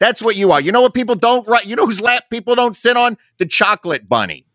That's 0.00 0.22
what 0.22 0.34
you 0.34 0.50
are. 0.50 0.60
You 0.60 0.72
know 0.72 0.82
what 0.82 0.94
people 0.94 1.14
don't 1.14 1.46
write? 1.46 1.66
You 1.66 1.76
know 1.76 1.86
whose 1.86 2.00
lap 2.00 2.24
people 2.30 2.54
don't 2.54 2.74
sit 2.74 2.96
on? 2.96 3.16
The 3.38 3.46
chocolate 3.46 4.08
bunny. 4.08 4.46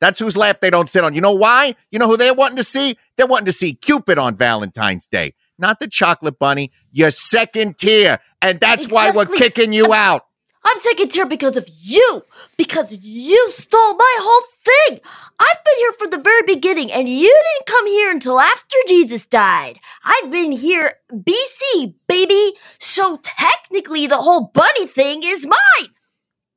That's 0.00 0.18
whose 0.18 0.36
lap 0.36 0.60
they 0.60 0.70
don't 0.70 0.88
sit 0.88 1.04
on. 1.04 1.14
You 1.14 1.20
know 1.20 1.34
why? 1.34 1.74
You 1.90 1.98
know 1.98 2.06
who 2.06 2.16
they're 2.16 2.34
wanting 2.34 2.56
to 2.56 2.64
see? 2.64 2.96
They're 3.16 3.26
wanting 3.26 3.46
to 3.46 3.52
see 3.52 3.74
Cupid 3.74 4.18
on 4.18 4.34
Valentine's 4.34 5.06
Day, 5.06 5.34
not 5.58 5.78
the 5.78 5.88
chocolate 5.88 6.38
bunny. 6.38 6.72
You're 6.90 7.10
second 7.10 7.78
tier, 7.78 8.18
and 8.42 8.58
that's 8.60 8.88
why 8.88 9.10
we're 9.10 9.26
kicking 9.26 9.72
you 9.72 9.92
out. 9.94 10.26
I'm 10.62 10.78
second 10.78 11.10
tier 11.10 11.26
because 11.26 11.56
of 11.56 11.66
you. 11.80 12.22
Because 12.56 12.98
you 13.02 13.50
stole 13.50 13.94
my 13.94 14.16
whole 14.18 14.46
thing. 14.64 15.00
I've 15.38 15.64
been 15.64 15.76
here 15.78 15.92
from 15.92 16.10
the 16.10 16.18
very 16.18 16.42
beginning, 16.42 16.92
and 16.92 17.08
you 17.08 17.28
didn't 17.28 17.66
come 17.66 17.86
here 17.86 18.10
until 18.10 18.38
after 18.40 18.76
Jesus 18.86 19.24
died. 19.26 19.80
I've 20.04 20.30
been 20.30 20.52
here 20.52 20.92
BC, 21.12 21.94
baby. 22.06 22.54
So 22.78 23.18
technically, 23.22 24.06
the 24.06 24.18
whole 24.18 24.50
bunny 24.52 24.86
thing 24.86 25.22
is 25.24 25.46
mine. 25.46 25.88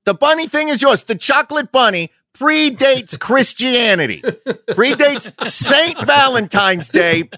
The 0.05 0.13
bunny 0.13 0.47
thing 0.47 0.67
is 0.67 0.81
yours. 0.81 1.03
The 1.03 1.15
chocolate 1.15 1.71
bunny 1.71 2.11
predates 2.33 3.17
Christianity, 3.19 4.21
predates 4.21 5.31
Saint 5.47 6.05
Valentine's 6.05 6.89
Day. 6.89 7.29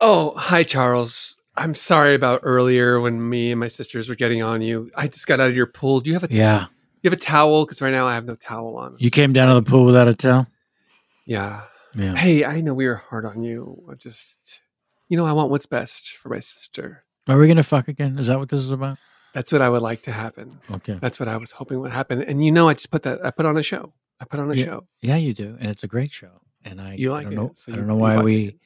Oh, 0.00 0.34
hi, 0.36 0.62
Charles. 0.62 1.37
I'm 1.58 1.74
sorry 1.74 2.14
about 2.14 2.40
earlier 2.44 3.00
when 3.00 3.28
me 3.28 3.50
and 3.50 3.60
my 3.60 3.68
sisters 3.68 4.08
were 4.08 4.14
getting 4.14 4.42
on 4.42 4.62
you. 4.62 4.90
I 4.96 5.08
just 5.08 5.26
got 5.26 5.40
out 5.40 5.48
of 5.48 5.56
your 5.56 5.66
pool. 5.66 6.00
Do 6.00 6.08
you 6.10 6.14
have 6.14 6.24
a 6.24 6.32
Yeah. 6.32 6.66
You 7.02 7.10
have 7.10 7.12
a 7.12 7.20
towel? 7.20 7.64
Because 7.64 7.80
right 7.80 7.90
now 7.90 8.06
I 8.06 8.14
have 8.14 8.24
no 8.24 8.34
towel 8.36 8.76
on. 8.76 8.96
You 8.98 9.10
came 9.10 9.32
down 9.32 9.48
to 9.48 9.54
the 9.60 9.68
pool 9.70 9.84
without 9.84 10.08
a 10.08 10.14
towel? 10.14 10.46
Yeah. 11.26 11.62
Yeah. 11.94 12.14
Hey, 12.14 12.44
I 12.44 12.60
know 12.60 12.74
we 12.74 12.86
were 12.86 12.96
hard 12.96 13.24
on 13.24 13.42
you. 13.42 13.82
I 13.90 13.94
just, 13.94 14.60
you 15.08 15.16
know, 15.16 15.26
I 15.26 15.32
want 15.32 15.50
what's 15.50 15.66
best 15.66 16.16
for 16.16 16.28
my 16.28 16.40
sister. 16.40 17.04
Are 17.28 17.36
we 17.38 17.48
gonna 17.48 17.62
fuck 17.62 17.88
again? 17.88 18.18
Is 18.18 18.28
that 18.28 18.38
what 18.38 18.48
this 18.48 18.60
is 18.60 18.70
about? 18.70 18.96
That's 19.34 19.52
what 19.52 19.60
I 19.62 19.68
would 19.68 19.82
like 19.82 20.02
to 20.02 20.12
happen. 20.12 20.58
Okay. 20.70 20.94
That's 20.94 21.20
what 21.20 21.28
I 21.28 21.36
was 21.36 21.50
hoping 21.50 21.80
would 21.80 21.92
happen. 21.92 22.22
And 22.22 22.44
you 22.44 22.50
know, 22.52 22.68
I 22.68 22.74
just 22.74 22.90
put 22.90 23.02
that. 23.02 23.24
I 23.24 23.30
put 23.30 23.46
on 23.46 23.56
a 23.56 23.62
show. 23.62 23.92
I 24.20 24.24
put 24.24 24.40
on 24.40 24.50
a 24.50 24.54
yeah, 24.54 24.64
show. 24.64 24.86
Yeah, 25.00 25.16
you 25.16 25.34
do, 25.34 25.56
and 25.60 25.70
it's 25.70 25.84
a 25.84 25.88
great 25.88 26.10
show. 26.10 26.40
And 26.64 26.80
I, 26.80 26.94
You 26.94 27.12
I 27.12 27.16
like 27.16 27.24
don't 27.24 27.32
it, 27.32 27.36
know, 27.36 27.50
so 27.54 27.72
I 27.72 27.76
don't 27.76 27.86
know 27.86 27.96
why 27.96 28.22
we. 28.22 28.46
it. 28.46 28.56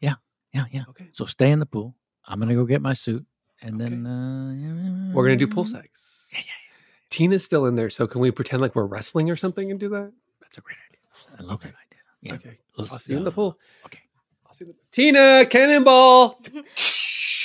Yeah, 0.00 0.14
yeah, 0.52 0.64
yeah. 0.70 0.82
Okay. 0.90 1.08
So 1.12 1.24
stay 1.24 1.50
in 1.50 1.58
the 1.58 1.66
pool. 1.66 1.94
I'm 2.30 2.38
gonna 2.40 2.54
go 2.54 2.64
get 2.64 2.80
my 2.80 2.94
suit, 2.94 3.26
and 3.60 3.80
then 3.80 4.06
uh, 4.06 5.12
We're 5.14 5.24
gonna 5.24 5.36
do 5.36 5.46
pool 5.48 5.66
sex. 5.66 6.28
Yeah, 6.32 6.38
yeah, 6.38 6.44
yeah. 6.46 6.76
Tina's 7.10 7.44
still 7.44 7.66
in 7.66 7.74
there, 7.74 7.90
so 7.90 8.06
can 8.06 8.20
we 8.20 8.30
pretend 8.30 8.62
like 8.62 8.74
we're 8.76 8.86
wrestling 8.86 9.30
or 9.30 9.36
something 9.36 9.70
and 9.70 9.78
do 9.80 9.88
that? 9.90 10.12
That's 10.40 10.56
a 10.58 10.60
great 10.60 10.76
idea. 10.88 11.38
I 11.38 11.42
love 11.42 11.60
that 11.62 11.68
idea. 11.74 12.00
Yeah. 12.22 12.34
Okay. 12.34 12.58
Let's- 12.76 12.92
I'll 12.92 12.98
see 13.00 13.12
you 13.12 13.18
in 13.18 13.24
the 13.24 13.32
pool. 13.32 13.58
Okay. 13.86 14.00
I'll 14.46 14.54
see 14.54 14.64
you. 14.66 14.74
Tina, 14.92 15.44
cannonball. 15.50 16.38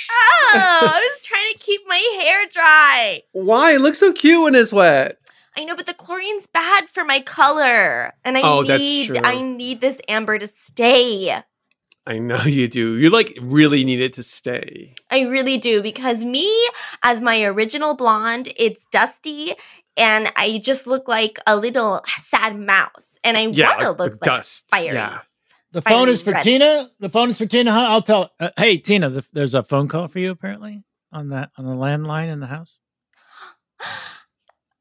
Oh, 0.08 0.58
I 0.58 1.10
was 1.10 1.24
trying 1.26 1.52
to 1.52 1.58
keep 1.58 1.80
my 1.88 1.96
hair 2.22 2.44
dry. 2.52 3.22
Why? 3.32 3.72
It 3.74 3.80
looks 3.80 3.98
so 3.98 4.12
cute 4.12 4.42
when 4.42 4.54
it's 4.54 4.72
wet. 4.72 5.18
I 5.56 5.64
know, 5.64 5.74
but 5.74 5.86
the 5.86 5.94
chlorine's 5.94 6.46
bad 6.46 6.88
for 6.90 7.02
my 7.04 7.20
color, 7.20 8.12
and 8.24 8.36
I 8.36 8.42
Oh, 8.44 8.62
that's 8.62 8.80
need 8.80 9.06
true. 9.06 9.20
I 9.24 9.40
need 9.40 9.80
this 9.80 10.00
amber 10.06 10.38
to 10.38 10.46
stay. 10.46 11.42
I 12.06 12.18
know 12.18 12.40
you 12.42 12.68
do. 12.68 12.96
You 12.96 13.10
like 13.10 13.36
really 13.40 13.84
need 13.84 14.00
it 14.00 14.12
to 14.14 14.22
stay. 14.22 14.94
I 15.10 15.22
really 15.22 15.58
do 15.58 15.82
because 15.82 16.24
me, 16.24 16.50
as 17.02 17.20
my 17.20 17.42
original 17.44 17.94
blonde, 17.94 18.52
it's 18.56 18.86
dusty, 18.86 19.54
and 19.96 20.32
I 20.36 20.58
just 20.62 20.86
look 20.86 21.08
like 21.08 21.38
a 21.46 21.56
little 21.56 22.02
sad 22.06 22.58
mouse, 22.58 23.18
and 23.24 23.36
I 23.36 23.46
Yeah, 23.46 23.68
want 23.68 23.80
to 23.82 23.90
like 23.90 23.98
look 23.98 24.12
like 24.12 24.20
dust. 24.22 24.64
fiery. 24.68 24.94
Yeah. 24.94 25.20
The 25.72 25.82
Fiery 25.82 25.96
phone 25.98 26.08
is 26.08 26.22
for 26.22 26.32
red. 26.32 26.42
Tina. 26.42 26.90
The 27.00 27.10
phone 27.10 27.30
is 27.30 27.38
for 27.38 27.46
Tina. 27.46 27.72
Huh? 27.72 27.86
I'll 27.88 28.02
tell. 28.02 28.30
Uh, 28.40 28.50
hey, 28.56 28.78
Tina, 28.78 29.10
the, 29.10 29.26
there's 29.32 29.54
a 29.54 29.62
phone 29.62 29.88
call 29.88 30.08
for 30.08 30.20
you 30.20 30.30
apparently 30.30 30.84
on 31.12 31.30
that 31.30 31.50
on 31.58 31.66
the 31.66 31.74
landline 31.74 32.28
in 32.32 32.40
the 32.40 32.46
house. 32.46 32.78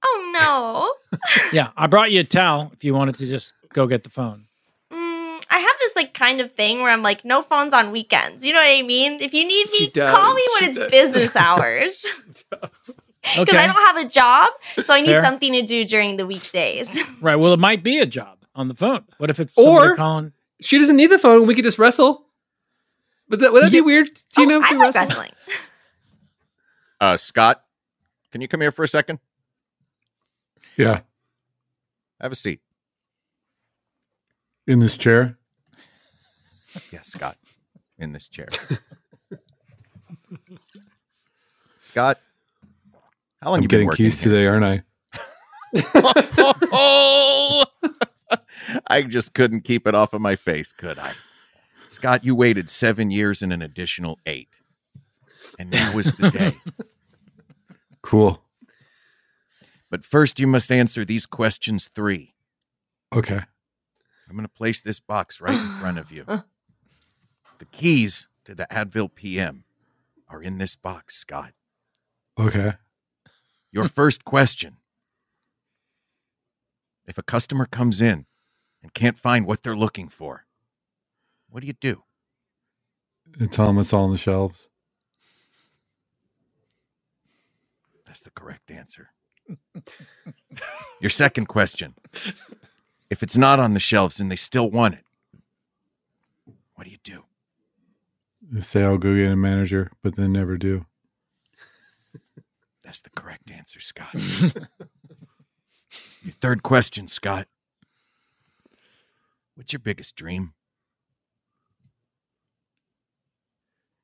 Oh 0.07 0.93
no. 1.11 1.19
yeah, 1.51 1.71
I 1.75 1.87
brought 1.87 2.11
you 2.11 2.19
a 2.19 2.23
towel 2.23 2.71
if 2.73 2.83
you 2.83 2.93
wanted 2.93 3.15
to 3.15 3.25
just 3.25 3.53
go 3.73 3.87
get 3.87 4.03
the 4.03 4.09
phone. 4.11 4.45
Mm, 4.93 5.43
I 5.49 5.57
have 5.57 5.71
this 5.79 5.95
like 5.95 6.13
kind 6.25 6.41
of 6.41 6.51
thing 6.53 6.79
where 6.81 6.89
I'm 6.91 7.01
like, 7.03 7.23
no 7.23 7.41
phones 7.41 7.73
on 7.73 7.91
weekends. 7.91 8.45
You 8.45 8.53
know 8.53 8.59
what 8.59 8.67
I 8.69 8.81
mean? 8.81 9.19
If 9.21 9.33
you 9.33 9.45
need 9.47 9.67
me, 9.71 9.89
call 9.91 10.33
me 10.33 10.43
when 10.53 10.59
She 10.59 10.65
it's 10.69 10.77
does. 10.77 10.91
business 10.91 11.35
hours. 11.47 12.03
Because 12.27 12.97
Okay, 13.39 13.57
I 13.57 13.67
don't 13.67 13.75
have 13.87 13.97
a 13.97 14.05
job, 14.07 14.51
so 14.83 14.93
I 14.93 15.01
need 15.01 15.07
Fair. 15.07 15.23
something 15.23 15.51
to 15.53 15.61
do 15.63 15.83
during 15.85 16.17
the 16.17 16.25
weekdays. 16.27 16.87
right. 17.21 17.35
Well, 17.35 17.53
it 17.53 17.59
might 17.59 17.83
be 17.83 17.99
a 17.99 18.05
job 18.05 18.37
on 18.55 18.67
the 18.67 18.75
phone. 18.75 19.03
What 19.17 19.29
if 19.31 19.39
it's 19.39 19.53
somebody 19.53 19.87
Or 19.89 19.95
calling? 19.95 20.31
she 20.61 20.77
doesn't 20.79 20.95
need 20.95 21.11
the 21.11 21.17
phone. 21.19 21.45
We 21.47 21.55
could 21.55 21.63
just 21.63 21.79
wrestle. 21.79 22.25
But 23.27 23.39
that, 23.39 23.51
would 23.51 23.63
that 23.63 23.71
be 23.71 23.81
weird, 23.81 24.09
Tina? 24.35 24.53
oh, 24.53 24.57
if 24.59 24.63
I 24.65 24.71
we 24.73 24.77
like 24.77 24.93
wrestle? 24.93 25.01
wrestling. 25.01 25.31
Uh, 27.01 27.17
Scott, 27.17 27.63
can 28.31 28.41
you 28.41 28.47
come 28.47 28.61
here 28.61 28.71
for 28.71 28.83
a 28.83 28.87
second? 28.87 29.19
Yeah. 30.77 31.01
Have 32.21 32.31
a 32.31 32.35
seat. 32.35 32.61
In 34.67 34.79
this 34.79 34.97
chair. 34.97 35.37
Yeah, 36.91 37.01
Scott, 37.01 37.37
in 37.97 38.11
this 38.11 38.27
chair. 38.27 38.47
Scott, 41.79 42.19
how 43.41 43.49
long 43.51 43.57
I'm 43.57 43.63
you 43.63 43.67
been 43.67 43.77
getting 43.77 43.87
working 43.87 44.05
keys 44.05 44.21
here? 44.23 44.33
today, 44.33 44.47
aren't 44.47 44.65
I? 44.65 44.83
oh, 46.71 47.65
I 48.87 49.01
just 49.03 49.33
couldn't 49.33 49.61
keep 49.61 49.87
it 49.87 49.95
off 49.95 50.13
of 50.13 50.21
my 50.21 50.35
face, 50.35 50.71
could 50.73 50.97
I? 50.97 51.13
Scott, 51.87 52.25
you 52.25 52.33
waited 52.35 52.69
seven 52.69 53.11
years 53.11 53.41
and 53.41 53.53
an 53.53 53.61
additional 53.61 54.19
eight. 54.25 54.59
And 55.59 55.69
now 55.71 55.97
is 55.97 56.13
the 56.13 56.31
day. 56.31 56.55
Cool. 58.01 58.39
But 59.89 60.03
first, 60.03 60.39
you 60.39 60.45
must 60.45 60.71
answer 60.71 61.03
these 61.03 61.25
questions 61.25 61.87
three. 61.87 62.35
Okay. 63.15 63.39
I'm 64.29 64.35
going 64.35 64.43
to 64.45 64.47
place 64.47 64.83
this 64.83 64.99
box 64.99 65.41
right 65.41 65.59
in 65.59 65.79
front 65.79 65.97
of 65.97 66.11
you. 66.11 66.23
Uh. 66.27 66.41
The 67.59 67.65
keys 67.65 68.27
to 68.45 68.55
the 68.55 68.67
Advil 68.71 69.13
PM 69.15 69.63
are 70.29 70.41
in 70.41 70.57
this 70.57 70.75
box, 70.75 71.15
Scott. 71.15 71.53
Okay. 72.39 72.73
Your 73.71 73.87
first 73.89 74.25
question 74.25 74.77
If 77.07 77.17
a 77.17 77.23
customer 77.23 77.65
comes 77.65 78.01
in 78.01 78.25
and 78.81 78.93
can't 78.93 79.17
find 79.17 79.45
what 79.45 79.63
they're 79.63 79.75
looking 79.75 80.09
for, 80.09 80.45
what 81.49 81.61
do 81.61 81.67
you 81.67 81.73
do? 81.73 82.03
And 83.39 83.51
tell 83.51 83.67
them 83.67 83.77
it's 83.79 83.93
all 83.93 84.05
on 84.05 84.11
the 84.11 84.17
shelves. 84.17 84.69
That's 88.05 88.23
the 88.23 88.31
correct 88.31 88.71
answer. 88.71 89.09
Your 91.01 91.09
second 91.09 91.47
question 91.47 91.95
If 93.09 93.23
it's 93.23 93.37
not 93.37 93.59
on 93.59 93.73
the 93.73 93.79
shelves 93.79 94.19
and 94.19 94.31
they 94.31 94.35
still 94.35 94.69
want 94.69 94.95
it, 94.95 95.05
what 96.75 96.85
do 96.85 96.91
you 96.91 96.97
do? 97.03 97.25
Say 98.59 98.83
I'll 98.83 98.97
go 98.97 99.15
get 99.15 99.31
a 99.31 99.35
manager, 99.35 99.91
but 100.03 100.15
then 100.15 100.33
never 100.33 100.57
do. 100.57 100.85
That's 102.83 103.01
the 103.01 103.09
correct 103.09 103.51
answer, 103.51 103.79
Scott. 103.79 104.13
Your 106.23 106.33
third 106.41 106.63
question, 106.63 107.07
Scott. 107.07 107.47
What's 109.55 109.71
your 109.71 109.79
biggest 109.79 110.15
dream? 110.17 110.53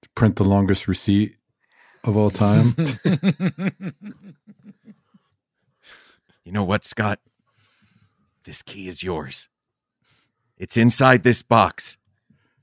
To 0.04 0.10
print 0.16 0.38
the 0.38 0.46
longest 0.46 0.88
receipt 0.88 1.36
of 2.06 2.16
all 2.16 2.30
time. 2.30 2.74
You 6.44 6.52
know 6.52 6.64
what, 6.64 6.84
Scott? 6.84 7.20
This 8.44 8.62
key 8.62 8.88
is 8.88 9.04
yours. 9.04 9.48
It's 10.58 10.76
inside 10.76 11.24
this 11.24 11.44
box, 11.44 11.98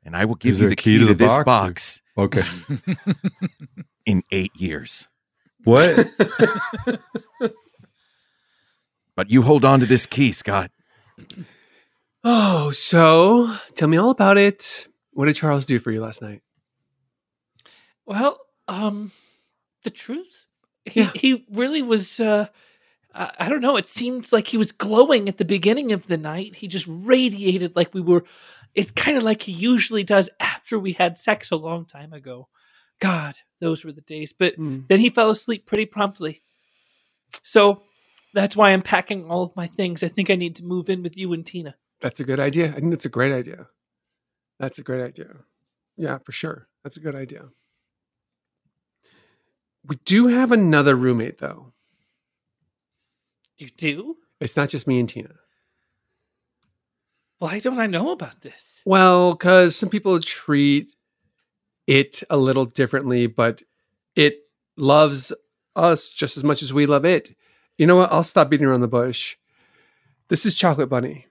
and 0.09 0.17
I 0.17 0.25
will 0.25 0.37
give 0.37 0.53
Is 0.53 0.61
you 0.63 0.71
the 0.71 0.75
key, 0.77 0.93
key 0.95 0.99
to, 1.01 1.07
to 1.09 1.13
the 1.13 1.25
this 1.27 1.37
box, 1.45 2.01
or- 2.17 2.29
box 2.29 2.67
okay. 2.67 2.77
in 4.07 4.23
eight 4.33 4.57
years. 4.57 5.07
What? 5.65 6.11
But 9.17 9.31
you 9.33 9.43
hold 9.43 9.65
on 9.65 9.81
to 9.81 9.87
this 9.87 10.07
key, 10.07 10.31
Scott. 10.31 10.71
Oh, 12.23 12.71
so 12.71 13.53
tell 13.75 13.89
me 13.89 13.97
all 13.97 14.11
about 14.11 14.39
it. 14.39 14.87
What 15.13 15.27
did 15.27 15.35
Charles 15.35 15.67
do 15.67 15.81
for 15.81 15.91
you 15.91 16.01
last 16.01 16.23
night? 16.23 16.41
Well, 18.07 18.39
um, 18.69 19.11
the 19.83 19.91
truth, 19.91 20.45
he 20.85 21.01
Yeah. 21.01 21.11
he 21.17 21.45
really 21.51 21.83
was 21.83 22.21
uh 22.21 22.47
I, 23.13 23.33
I 23.41 23.49
don't 23.49 23.61
know. 23.61 23.77
It 23.77 23.89
seemed 23.89 24.31
like 24.31 24.47
he 24.47 24.57
was 24.57 24.71
glowing 24.71 25.29
at 25.29 25.39
the 25.39 25.45
beginning 25.45 25.91
of 25.91 26.07
the 26.07 26.17
night. 26.17 26.55
He 26.55 26.69
just 26.69 26.87
radiated 26.89 27.75
like 27.75 27.93
we 27.93 28.01
were. 28.01 28.25
It 28.75 28.95
kind 28.97 29.16
of 29.16 29.23
like 29.25 29.43
he 29.43 29.53
usually 29.53 30.05
does 30.05 30.31
after 30.41 30.79
we 30.79 30.93
had 30.93 31.19
sex 31.19 31.51
a 31.51 31.57
long 31.57 31.87
time 31.87 32.12
ago. 32.12 32.49
God, 33.01 33.37
those 33.61 33.85
were 33.85 33.93
the 33.93 34.01
days. 34.03 34.33
But 34.33 34.57
Hmm. 34.57 34.81
then 34.89 35.01
he 35.01 35.11
fell 35.11 35.31
asleep 35.31 35.66
pretty 35.66 35.87
promptly. 35.87 36.43
So 37.43 37.83
that's 38.35 38.57
why 38.57 38.71
I'm 38.71 38.83
packing 38.83 39.31
all 39.31 39.43
of 39.43 39.57
my 39.57 39.66
things. 39.66 40.03
I 40.03 40.09
think 40.09 40.31
I 40.31 40.37
need 40.37 40.57
to 40.57 40.64
move 40.64 40.89
in 40.91 41.03
with 41.03 41.16
you 41.16 41.33
and 41.33 41.45
Tina. 41.47 41.77
That's 42.01 42.21
a 42.21 42.25
good 42.25 42.41
idea. 42.41 42.69
I 42.71 42.81
think 42.81 42.91
that's 42.91 43.05
a 43.07 43.09
great 43.11 43.33
idea. 43.33 43.69
That's 44.59 44.79
a 44.79 44.83
great 44.83 45.03
idea. 45.05 45.29
Yeah, 45.97 46.19
for 46.19 46.33
sure. 46.33 46.69
That's 46.85 46.97
a 46.97 47.01
good 47.01 47.14
idea. 47.16 47.47
We 49.85 49.97
do 50.05 50.29
have 50.29 50.53
another 50.53 50.95
roommate 50.97 51.39
though. 51.39 51.73
You 53.59 53.69
do? 53.71 54.16
It's 54.41 54.57
not 54.57 54.69
just 54.69 54.87
me 54.87 55.01
and 55.01 55.09
Tina. 55.09 55.35
Why 57.39 57.61
don't 57.61 57.78
I 57.78 57.86
know 57.86 58.11
about 58.11 58.41
this? 58.41 58.82
Well, 58.84 59.32
because 59.32 59.76
some 59.76 59.89
people 59.89 60.18
treat 60.20 60.95
it 61.86 62.22
a 62.30 62.36
little 62.36 62.64
differently, 62.64 63.26
but 63.26 63.62
it 64.16 64.41
loves 64.76 65.32
us 65.76 66.09
just 66.09 66.36
as 66.36 66.45
much 66.45 66.62
as 66.62 66.72
we 66.72 66.86
love 66.86 67.05
it. 67.05 67.34
You 67.76 67.86
know 67.86 67.97
what? 67.97 68.12
I'll 68.12 68.24
stop 68.24 68.51
beating 68.51 68.66
around 68.66 68.80
the 68.80 68.89
bush. 68.89 69.36
This 70.28 70.45
is 70.45 70.55
Chocolate 70.57 70.89
Bunny. 70.89 71.26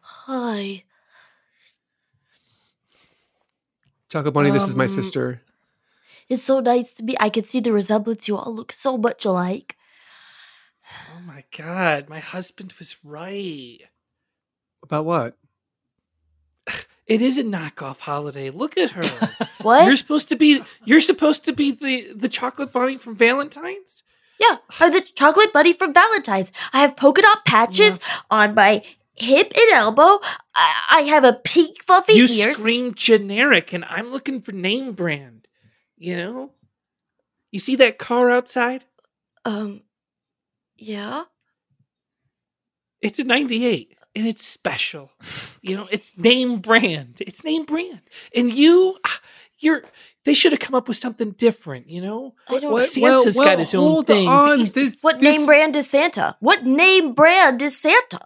Hi. 0.00 0.84
Chocolate 4.08 4.34
Bunny, 4.34 4.50
this 4.50 4.66
is 4.66 4.74
my 4.74 4.84
Um, 4.84 4.90
sister. 4.90 5.42
It's 6.28 6.42
so 6.42 6.60
nice 6.60 6.94
to 6.94 7.02
be. 7.02 7.16
I 7.20 7.30
can 7.30 7.44
see 7.44 7.60
the 7.60 7.72
resemblance. 7.72 8.26
You 8.28 8.36
all 8.36 8.54
look 8.54 8.72
so 8.72 8.98
much 8.98 9.24
alike. 9.24 9.76
Oh 11.14 11.20
my 11.26 11.44
god, 11.56 12.08
my 12.08 12.18
husband 12.18 12.74
was 12.78 12.96
right. 13.04 13.80
About 14.88 15.04
what? 15.04 15.36
It 17.06 17.22
is 17.22 17.38
a 17.38 17.42
knockoff 17.42 18.00
holiday. 18.00 18.50
Look 18.50 18.76
at 18.76 18.90
her. 18.90 19.46
What? 19.62 19.86
You're 19.86 19.96
supposed 19.96 20.28
to 20.28 20.36
be 20.36 20.62
you're 20.84 21.00
supposed 21.00 21.44
to 21.46 21.52
be 21.52 21.72
the 21.72 22.12
the 22.14 22.28
chocolate 22.28 22.72
bunny 22.72 22.96
from 22.96 23.16
Valentine's? 23.16 24.04
Yeah, 24.38 24.58
I'm 24.78 24.92
the 24.92 25.00
chocolate 25.00 25.52
bunny 25.52 25.72
from 25.72 25.92
Valentine's. 25.92 26.52
I 26.72 26.78
have 26.78 26.96
polka 26.96 27.22
dot 27.22 27.44
patches 27.44 27.98
on 28.30 28.54
my 28.54 28.84
hip 29.14 29.52
and 29.56 29.72
elbow. 29.72 30.20
I, 30.54 30.84
I 30.90 31.00
have 31.08 31.24
a 31.24 31.32
pink 31.32 31.82
fluffy 31.82 32.12
you 32.12 32.26
ears. 32.26 32.58
scream 32.58 32.94
generic 32.94 33.72
and 33.72 33.84
I'm 33.86 34.12
looking 34.12 34.40
for 34.40 34.52
name 34.52 34.92
brand. 34.92 35.48
You 35.96 36.16
know? 36.16 36.50
You 37.50 37.58
see 37.58 37.74
that 37.76 37.98
car 37.98 38.30
outside? 38.30 38.84
Um, 39.44 39.82
yeah. 40.76 41.24
It's 43.00 43.18
a 43.18 43.24
98 43.24 43.97
and 44.18 44.26
it's 44.26 44.44
special. 44.44 45.12
You 45.62 45.76
know, 45.76 45.88
it's 45.90 46.16
name 46.18 46.58
brand. 46.58 47.16
It's 47.20 47.44
name 47.44 47.64
brand. 47.64 48.00
And 48.34 48.52
you 48.52 48.98
ah, 49.06 49.20
you're 49.58 49.82
they 50.24 50.34
should 50.34 50.52
have 50.52 50.60
come 50.60 50.74
up 50.74 50.88
with 50.88 50.96
something 50.96 51.30
different, 51.32 51.88
you 51.88 52.02
know? 52.02 52.34
I 52.48 52.58
don't. 52.58 52.72
What? 52.72 52.84
Santa's 52.88 53.36
Well, 53.36 53.44
got 53.46 53.58
his 53.58 53.74
own 53.74 54.04
thing. 54.04 54.28
on. 54.28 54.64
This- 54.66 54.96
What 55.00 55.20
this- 55.20 55.36
name 55.38 55.46
brand 55.46 55.76
is 55.76 55.88
Santa? 55.88 56.36
What 56.40 56.64
name 56.66 57.14
brand 57.14 57.62
is 57.62 57.78
Santa? 57.78 58.20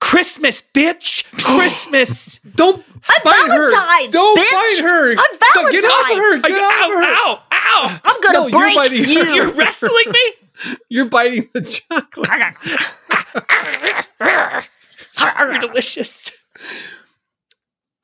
Christmas, 0.00 0.62
bitch! 0.74 1.24
Christmas! 1.44 2.38
Don't 2.54 2.84
I'm 3.08 3.22
bite 3.24 3.48
her. 3.48 3.68
Don't 4.10 4.38
bitch. 4.38 4.52
bite 4.52 4.80
her. 4.88 5.10
I'm 5.12 5.36
Stop, 5.42 5.70
Get 5.72 5.84
off 5.84 6.10
of 6.12 6.16
her. 6.18 6.40
Get 6.48 6.60
off 6.60 6.88
of 6.88 6.94
her. 6.94 7.02
ow, 7.02 7.42
ow! 7.52 8.00
I'm 8.04 8.20
gonna 8.20 8.38
No, 8.38 8.46
you're 8.46 8.60
break 8.60 8.74
biting 8.76 9.02
her. 9.04 9.10
you. 9.10 9.24
You're 9.34 9.50
wrestling 9.54 10.04
me? 10.12 10.32
You're 10.88 11.04
biting 11.06 11.48
the 11.52 11.62
chocolate. 11.62 12.28
You're 15.20 15.58
delicious. 15.60 16.32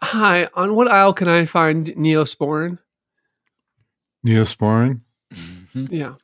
Hi, 0.01 0.49
on 0.55 0.75
what 0.75 0.89
aisle 0.89 1.13
can 1.15 1.29
I 1.29 1.45
find 1.45 1.87
Neosporin? 1.89 2.79
Neosporin. 4.27 5.01
Yeah. 5.75 6.15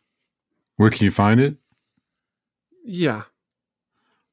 Where 0.77 0.91
can 0.91 1.05
you 1.05 1.11
find 1.11 1.41
it? 1.41 1.57
Yeah. 2.85 3.23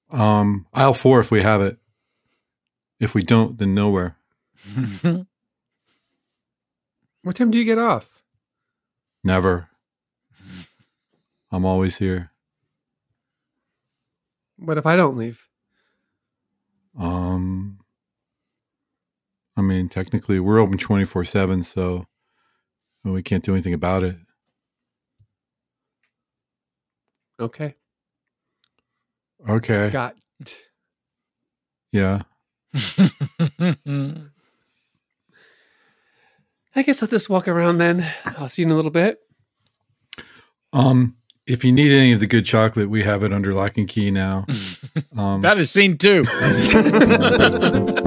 Um, 0.09 0.67
aisle 0.73 0.93
four 0.93 1.19
if 1.19 1.31
we 1.31 1.41
have 1.41 1.61
it. 1.61 1.77
If 2.99 3.13
we 3.13 3.23
don't, 3.23 3.57
then 3.57 3.73
nowhere. 3.73 4.17
What 7.23 7.35
time 7.35 7.51
do 7.51 7.57
you 7.57 7.65
get 7.65 7.77
off? 7.77 8.21
Never. 9.21 9.67
I'm 11.51 11.65
always 11.65 11.97
here. 11.97 12.31
What 14.55 14.77
if 14.77 14.85
I 14.85 14.95
don't 14.95 15.17
leave? 15.17 15.49
Um, 16.97 17.79
I 19.55 19.61
mean, 19.61 19.89
technically, 19.89 20.39
we're 20.39 20.59
open 20.59 20.77
24 20.77 21.25
7, 21.25 21.63
so 21.63 22.05
we 23.03 23.23
can't 23.23 23.43
do 23.43 23.53
anything 23.53 23.73
about 23.73 24.03
it. 24.03 24.17
Okay. 27.39 27.75
Okay. 29.47 29.89
Got. 29.91 30.15
Yeah. 31.91 32.21
I 36.75 36.83
guess 36.83 37.01
I'll 37.01 37.09
just 37.09 37.29
walk 37.29 37.47
around 37.47 37.77
then. 37.79 38.05
I'll 38.25 38.49
see 38.49 38.61
you 38.61 38.67
in 38.67 38.71
a 38.71 38.75
little 38.75 38.91
bit. 38.91 39.19
Um, 40.73 41.15
if 41.47 41.63
you 41.63 41.71
need 41.71 41.91
any 41.91 42.11
of 42.13 42.19
the 42.19 42.27
good 42.27 42.45
chocolate, 42.45 42.89
we 42.89 43.03
have 43.03 43.23
it 43.23 43.33
under 43.33 43.53
lock 43.53 43.77
and 43.77 43.87
key 43.87 44.11
now. 44.11 44.45
Um, 45.15 45.41
That 45.41 45.57
is 45.57 45.71
scene 45.71 45.97
two. 45.97 46.23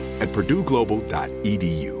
at 0.21 0.29
purdueglobal.edu. 0.29 2.00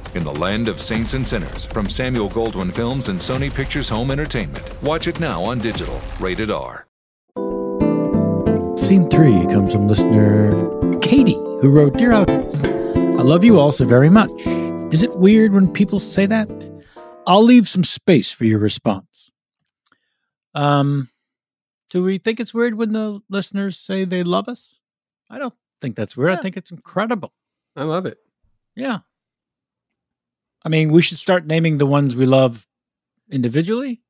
In 0.13 0.23
the 0.23 0.35
land 0.35 0.67
of 0.67 0.81
saints 0.81 1.13
and 1.13 1.25
sinners, 1.25 1.65
from 1.65 1.89
Samuel 1.89 2.29
Goldwyn 2.29 2.73
Films 2.73 3.07
and 3.07 3.17
Sony 3.17 3.53
Pictures 3.53 3.87
Home 3.89 4.11
Entertainment. 4.11 4.63
Watch 4.83 5.07
it 5.07 5.19
now 5.19 5.41
on 5.41 5.59
digital, 5.59 6.01
rated 6.19 6.51
R. 6.51 6.85
Scene 8.77 9.09
three 9.09 9.45
comes 9.47 9.71
from 9.71 9.87
listener 9.87 10.99
Katie, 10.99 11.33
who 11.61 11.69
wrote 11.69 11.97
Dear 11.97 12.11
Alchemist, 12.11 12.65
I 13.21 13.23
love 13.23 13.45
you 13.45 13.59
all 13.59 13.71
so 13.71 13.85
very 13.85 14.09
much. 14.09 14.31
Is 14.91 15.03
it 15.03 15.15
weird 15.17 15.53
when 15.53 15.71
people 15.71 15.99
say 15.99 16.25
that? 16.25 16.49
I'll 17.25 17.43
leave 17.43 17.69
some 17.69 17.83
space 17.83 18.31
for 18.31 18.45
your 18.45 18.59
response. 18.59 19.31
Um, 20.53 21.09
do 21.89 22.03
we 22.03 22.17
think 22.17 22.39
it's 22.39 22.53
weird 22.53 22.75
when 22.75 22.91
the 22.91 23.21
listeners 23.29 23.79
say 23.79 24.03
they 24.05 24.23
love 24.23 24.49
us? 24.49 24.75
I 25.29 25.37
don't 25.37 25.53
think 25.79 25.95
that's 25.95 26.17
weird. 26.17 26.31
I 26.31 26.35
think 26.37 26.57
it's 26.57 26.71
incredible. 26.71 27.31
I 27.75 27.83
love 27.83 28.05
it. 28.05 28.17
Yeah. 28.75 28.99
I 30.63 30.69
mean, 30.69 30.91
we 30.91 31.01
should 31.01 31.17
start 31.17 31.45
naming 31.45 31.77
the 31.77 31.85
ones 31.85 32.15
we 32.15 32.25
love 32.25 32.67
individually. 33.31 34.01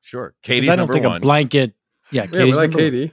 Sure, 0.00 0.34
Katie's 0.42 0.68
I 0.68 0.76
don't 0.76 0.90
think 0.90 1.04
one. 1.06 1.16
a 1.18 1.20
blanket. 1.20 1.74
Yeah, 2.10 2.26
Yeah, 2.32 2.44
we 2.44 2.52
like 2.52 2.70
number 2.70 2.84
one. 2.84 2.90
Katie. 2.92 3.12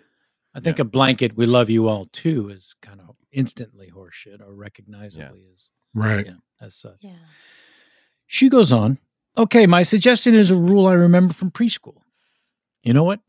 I 0.56 0.60
think 0.60 0.80
a 0.80 0.84
blanket 0.84 1.36
"We 1.38 1.46
love 1.46 1.70
you 1.70 1.88
all" 1.88 2.06
too 2.06 2.50
is 2.50 2.76
kind 2.82 3.00
of 3.00 3.16
instantly 3.32 3.92
horseshit 3.96 4.42
or 4.42 4.54
recognizably 4.54 5.42
is 5.42 5.70
Right. 5.94 6.26
yeah, 6.26 6.34
as 6.60 6.76
such. 6.76 7.04
She 8.26 8.50
goes 8.50 8.72
on. 8.72 8.98
Okay, 9.38 9.66
my 9.68 9.84
suggestion 9.84 10.34
is 10.36 10.50
a 10.52 10.56
rule 10.56 10.88
I 10.88 10.94
remember 10.94 11.34
from 11.34 11.52
preschool. 11.52 12.02
You 12.84 12.94
know 12.94 13.04
what? 13.04 13.20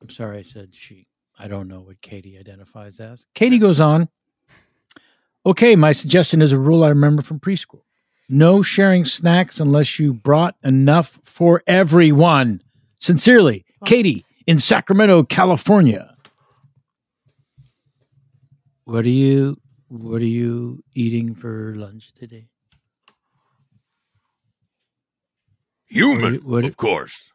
I'm 0.00 0.08
sorry 0.10 0.38
I 0.38 0.42
said 0.42 0.74
she. 0.74 1.06
I 1.38 1.48
don't 1.48 1.68
know 1.68 1.80
what 1.80 2.00
Katie 2.00 2.38
identifies 2.38 3.00
as. 3.00 3.26
Katie 3.34 3.58
goes 3.58 3.80
on. 3.80 4.08
Okay, 5.46 5.76
my 5.76 5.92
suggestion 5.92 6.42
is 6.42 6.52
a 6.52 6.58
rule 6.58 6.82
I 6.84 6.88
remember 6.88 7.22
from 7.22 7.40
preschool. 7.40 7.82
No 8.32 8.62
sharing 8.62 9.04
snacks 9.04 9.58
unless 9.58 9.98
you 9.98 10.14
brought 10.14 10.54
enough 10.62 11.18
for 11.24 11.64
everyone. 11.66 12.62
Sincerely, 12.98 13.64
Katie 13.84 14.22
in 14.46 14.60
Sacramento, 14.60 15.24
California. 15.24 16.14
What 18.84 19.04
are 19.04 19.08
you 19.08 19.56
what 19.88 20.22
are 20.22 20.26
you 20.26 20.84
eating 20.94 21.34
for 21.34 21.74
lunch 21.74 22.12
today? 22.14 22.46
Human, 25.86 26.34
What- 26.34 26.44
what- 26.44 26.64
of 26.64 26.76
course. 26.76 27.32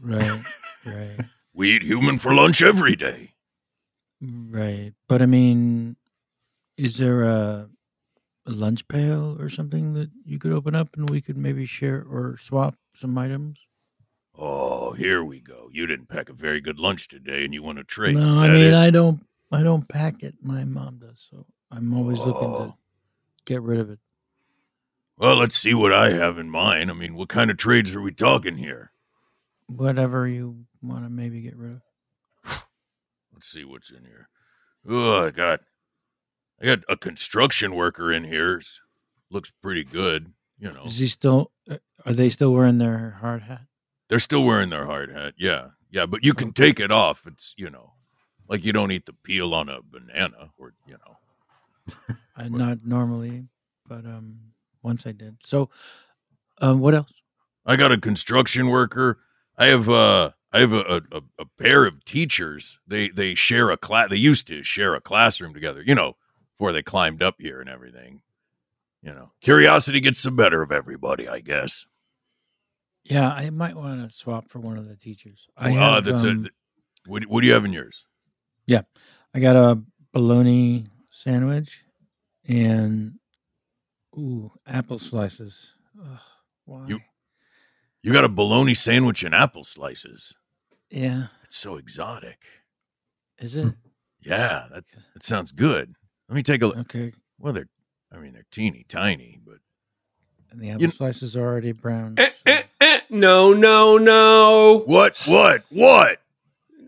Right, 0.00 0.40
right. 0.86 1.20
We 1.52 1.76
eat 1.76 1.82
human 1.82 2.16
for 2.16 2.32
lunch 2.32 2.62
every 2.62 2.96
day. 2.96 3.34
Right. 4.22 4.94
But 5.08 5.20
I 5.20 5.26
mean, 5.26 5.96
is 6.78 6.96
there 6.96 7.24
a, 7.24 7.68
a 8.46 8.50
lunch 8.52 8.86
pail 8.88 9.36
or 9.40 9.48
something 9.48 9.92
that 9.94 10.10
you 10.24 10.38
could 10.38 10.52
open 10.52 10.74
up 10.74 10.88
and 10.96 11.08
we 11.10 11.20
could 11.20 11.36
maybe 11.36 11.66
share 11.66 12.04
or 12.10 12.36
swap 12.38 12.74
some 12.94 13.16
items? 13.18 13.58
Oh, 14.36 14.92
here 14.92 15.22
we 15.24 15.40
go. 15.40 15.68
You 15.72 15.86
didn't 15.86 16.08
pack 16.08 16.28
a 16.28 16.32
very 16.32 16.60
good 16.60 16.78
lunch 16.78 17.08
today, 17.08 17.44
and 17.44 17.52
you 17.52 17.62
want 17.62 17.78
to 17.78 17.84
trade. 17.84 18.16
no, 18.16 18.40
I 18.40 18.48
mean 18.48 18.66
it? 18.66 18.74
I 18.74 18.90
don't 18.90 19.24
I 19.52 19.62
don't 19.62 19.86
pack 19.88 20.22
it. 20.22 20.34
My 20.42 20.64
mom 20.64 20.98
does, 20.98 21.26
so 21.30 21.44
I'm 21.70 21.92
always 21.94 22.18
looking 22.20 22.48
Oh. 22.48 22.64
to 22.66 22.74
get 23.44 23.62
rid 23.62 23.80
of 23.80 23.90
it. 23.90 23.98
Well, 25.18 25.36
let's 25.36 25.56
see 25.58 25.74
what 25.74 25.92
I 25.92 26.10
have 26.12 26.38
in 26.38 26.48
mind. 26.48 26.90
I 26.90 26.94
mean, 26.94 27.14
what 27.14 27.28
kind 27.28 27.50
of 27.50 27.56
trades 27.58 27.94
are 27.94 28.00
we 28.00 28.12
talking 28.12 28.56
here? 28.56 28.92
Whatever 29.66 30.26
you 30.26 30.64
want 30.82 31.04
to 31.04 31.10
maybe 31.10 31.42
get 31.42 31.56
rid 31.56 31.74
of. 31.74 31.82
Let's 33.32 33.48
see 33.52 33.64
what's 33.64 33.90
in 33.90 34.04
here. 34.04 34.28
Oh, 34.88 35.26
I 35.26 35.30
got, 35.30 35.60
I 36.60 36.66
got 36.66 36.80
a 36.88 36.96
construction 36.96 37.74
worker 37.74 38.12
in 38.12 38.24
here. 38.24 38.60
Looks 39.30 39.52
pretty 39.62 39.84
good. 39.84 40.32
You 40.58 40.72
know, 40.72 40.84
Is 40.84 40.98
he 40.98 41.06
still 41.06 41.52
uh, 41.70 41.78
are 42.04 42.12
they 42.12 42.28
still 42.28 42.52
wearing 42.52 42.78
their 42.78 43.16
hard 43.20 43.42
hat? 43.42 43.62
they're 44.08 44.18
still 44.18 44.42
wearing 44.42 44.70
their 44.70 44.86
hard 44.86 45.10
hat. 45.10 45.34
Yeah, 45.38 45.68
yeah, 45.90 46.04
but 46.04 46.24
you 46.24 46.34
can 46.34 46.52
take 46.52 46.80
it 46.80 46.90
off. 46.90 47.26
It's 47.26 47.54
you 47.56 47.70
know, 47.70 47.92
like 48.48 48.64
you 48.64 48.72
don't 48.72 48.90
eat 48.92 49.06
the 49.06 49.14
peel 49.22 49.54
on 49.54 49.68
a 49.68 49.80
banana, 49.82 50.50
or 50.58 50.74
you 50.86 50.96
know. 51.06 52.16
I 52.36 52.48
not 52.48 52.84
normally, 52.84 53.46
but 53.88 54.04
um 54.04 54.38
once 54.82 55.06
I 55.06 55.12
did. 55.12 55.38
So 55.44 55.70
um 56.60 56.80
what 56.80 56.94
else? 56.94 57.12
I 57.64 57.76
got 57.76 57.92
a 57.92 57.98
construction 57.98 58.68
worker. 58.68 59.20
I 59.56 59.66
have 59.66 59.88
uh 59.88 60.32
I 60.52 60.60
have 60.60 60.72
a, 60.72 61.02
a, 61.12 61.22
a 61.38 61.44
pair 61.58 61.86
of 61.86 62.04
teachers. 62.04 62.80
They 62.86 63.08
they 63.08 63.34
share 63.34 63.70
a 63.70 63.76
class. 63.78 64.10
They 64.10 64.16
used 64.16 64.46
to 64.48 64.62
share 64.62 64.94
a 64.94 65.00
classroom 65.00 65.54
together. 65.54 65.82
You 65.86 65.94
know, 65.94 66.16
before 66.60 66.72
they 66.74 66.82
climbed 66.82 67.22
up 67.22 67.36
here 67.38 67.58
and 67.58 67.70
everything. 67.70 68.20
You 69.02 69.14
know, 69.14 69.32
curiosity 69.40 69.98
gets 69.98 70.22
the 70.22 70.30
better 70.30 70.60
of 70.60 70.70
everybody. 70.70 71.26
I 71.26 71.40
guess. 71.40 71.86
Yeah, 73.02 73.30
I 73.30 73.48
might 73.48 73.74
want 73.74 74.06
to 74.06 74.14
swap 74.14 74.50
for 74.50 74.58
one 74.58 74.76
of 74.76 74.86
the 74.86 74.94
teachers. 74.94 75.48
I 75.56 75.70
Well, 75.70 75.94
uh, 75.94 76.00
that's 76.02 76.22
um, 76.22 76.44
it. 76.44 76.52
What, 77.06 77.24
what 77.24 77.40
do 77.40 77.46
you 77.46 77.54
have 77.54 77.64
in 77.64 77.72
yours? 77.72 78.04
Yeah, 78.66 78.82
I 79.34 79.40
got 79.40 79.56
a 79.56 79.80
bologna 80.12 80.84
sandwich 81.08 81.82
and 82.46 83.14
ooh 84.18 84.52
apple 84.66 84.98
slices. 84.98 85.72
Ugh, 85.98 86.18
why? 86.66 86.84
You 86.88 87.00
you 88.02 88.12
got 88.12 88.24
a 88.24 88.28
bologna 88.28 88.74
sandwich 88.74 89.24
and 89.24 89.34
apple 89.34 89.64
slices. 89.64 90.34
yeah, 90.90 91.28
It's 91.44 91.56
so 91.56 91.76
exotic. 91.76 92.44
is 93.38 93.56
it 93.56 93.72
Yeah, 94.20 94.66
that 94.74 94.84
that 95.14 95.22
sounds 95.22 95.52
good. 95.52 95.94
Let 96.30 96.36
me 96.36 96.42
take 96.42 96.62
a 96.62 96.66
look. 96.68 96.78
okay? 96.78 97.12
Well, 97.38 97.52
they're 97.52 97.68
I 98.12 98.18
mean 98.18 98.32
they're 98.32 98.46
teeny 98.50 98.84
tiny, 98.88 99.38
but 99.44 99.58
And 100.50 100.60
the 100.60 100.70
apple 100.70 100.82
You- 100.82 100.90
slices 100.90 101.36
are 101.36 101.44
already 101.46 101.72
brown. 101.72 102.14
Eh, 102.18 102.30
eh, 102.46 102.62
eh. 102.80 103.00
No, 103.10 103.52
no, 103.52 103.98
no. 103.98 104.82
what 104.86 105.16
what 105.26 105.64
what 105.70 106.20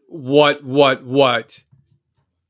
What, 0.08 0.62
what, 0.64 1.02
what? 1.04 1.62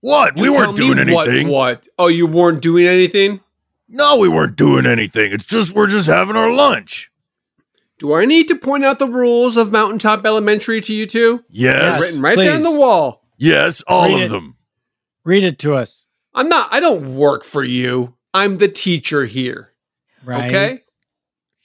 what? 0.00 0.36
we 0.36 0.50
weren't 0.50 0.76
doing 0.76 0.98
what, 1.12 1.28
anything. 1.28 1.48
What, 1.48 1.88
Oh, 1.98 2.08
you 2.08 2.26
weren't 2.26 2.60
doing 2.62 2.86
anything? 2.86 3.40
No, 3.88 4.16
we 4.18 4.28
weren't 4.28 4.56
doing 4.56 4.84
anything. 4.86 5.32
It's 5.32 5.44
just 5.46 5.74
we're 5.74 5.86
just 5.86 6.08
having 6.08 6.36
our 6.36 6.50
lunch. 6.50 7.10
Do 7.98 8.14
I 8.14 8.24
need 8.24 8.48
to 8.48 8.56
point 8.56 8.84
out 8.84 8.98
the 8.98 9.06
rules 9.06 9.56
of 9.56 9.70
Mountaintop 9.70 10.24
Elementary 10.26 10.80
to 10.80 10.92
you 10.94 11.06
two? 11.06 11.44
Yes. 11.48 12.00
Written 12.00 12.20
right 12.20 12.36
there 12.36 12.54
on 12.54 12.62
the 12.62 12.70
wall. 12.72 13.22
Yes, 13.38 13.80
all 13.86 14.08
Read 14.08 14.16
of 14.16 14.22
it. 14.22 14.28
them. 14.30 14.56
Read 15.24 15.44
it 15.44 15.58
to 15.60 15.74
us, 15.74 16.01
I'm 16.34 16.48
not, 16.48 16.68
I 16.72 16.80
don't 16.80 17.14
work 17.16 17.44
for 17.44 17.62
you. 17.62 18.14
I'm 18.34 18.58
the 18.58 18.68
teacher 18.68 19.24
here. 19.26 19.72
right? 20.24 20.48
Okay? 20.48 20.78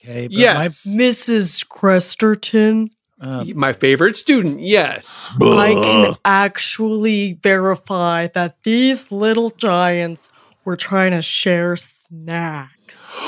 Okay, 0.03 0.28
but 0.28 0.38
Yes. 0.38 0.86
Mrs. 0.86 1.65
Cresterton. 1.68 2.89
Uh, 3.20 3.45
My 3.55 3.74
favorite 3.74 4.15
student. 4.15 4.59
Yes. 4.59 5.34
I 5.41 5.74
can 5.74 6.15
actually 6.24 7.34
verify 7.41 8.28
that 8.28 8.57
these 8.63 9.11
little 9.11 9.49
giants 9.51 10.32
were 10.65 10.76
trying 10.76 11.11
to 11.11 11.22
share 11.22 11.76
snacks. 11.76 13.03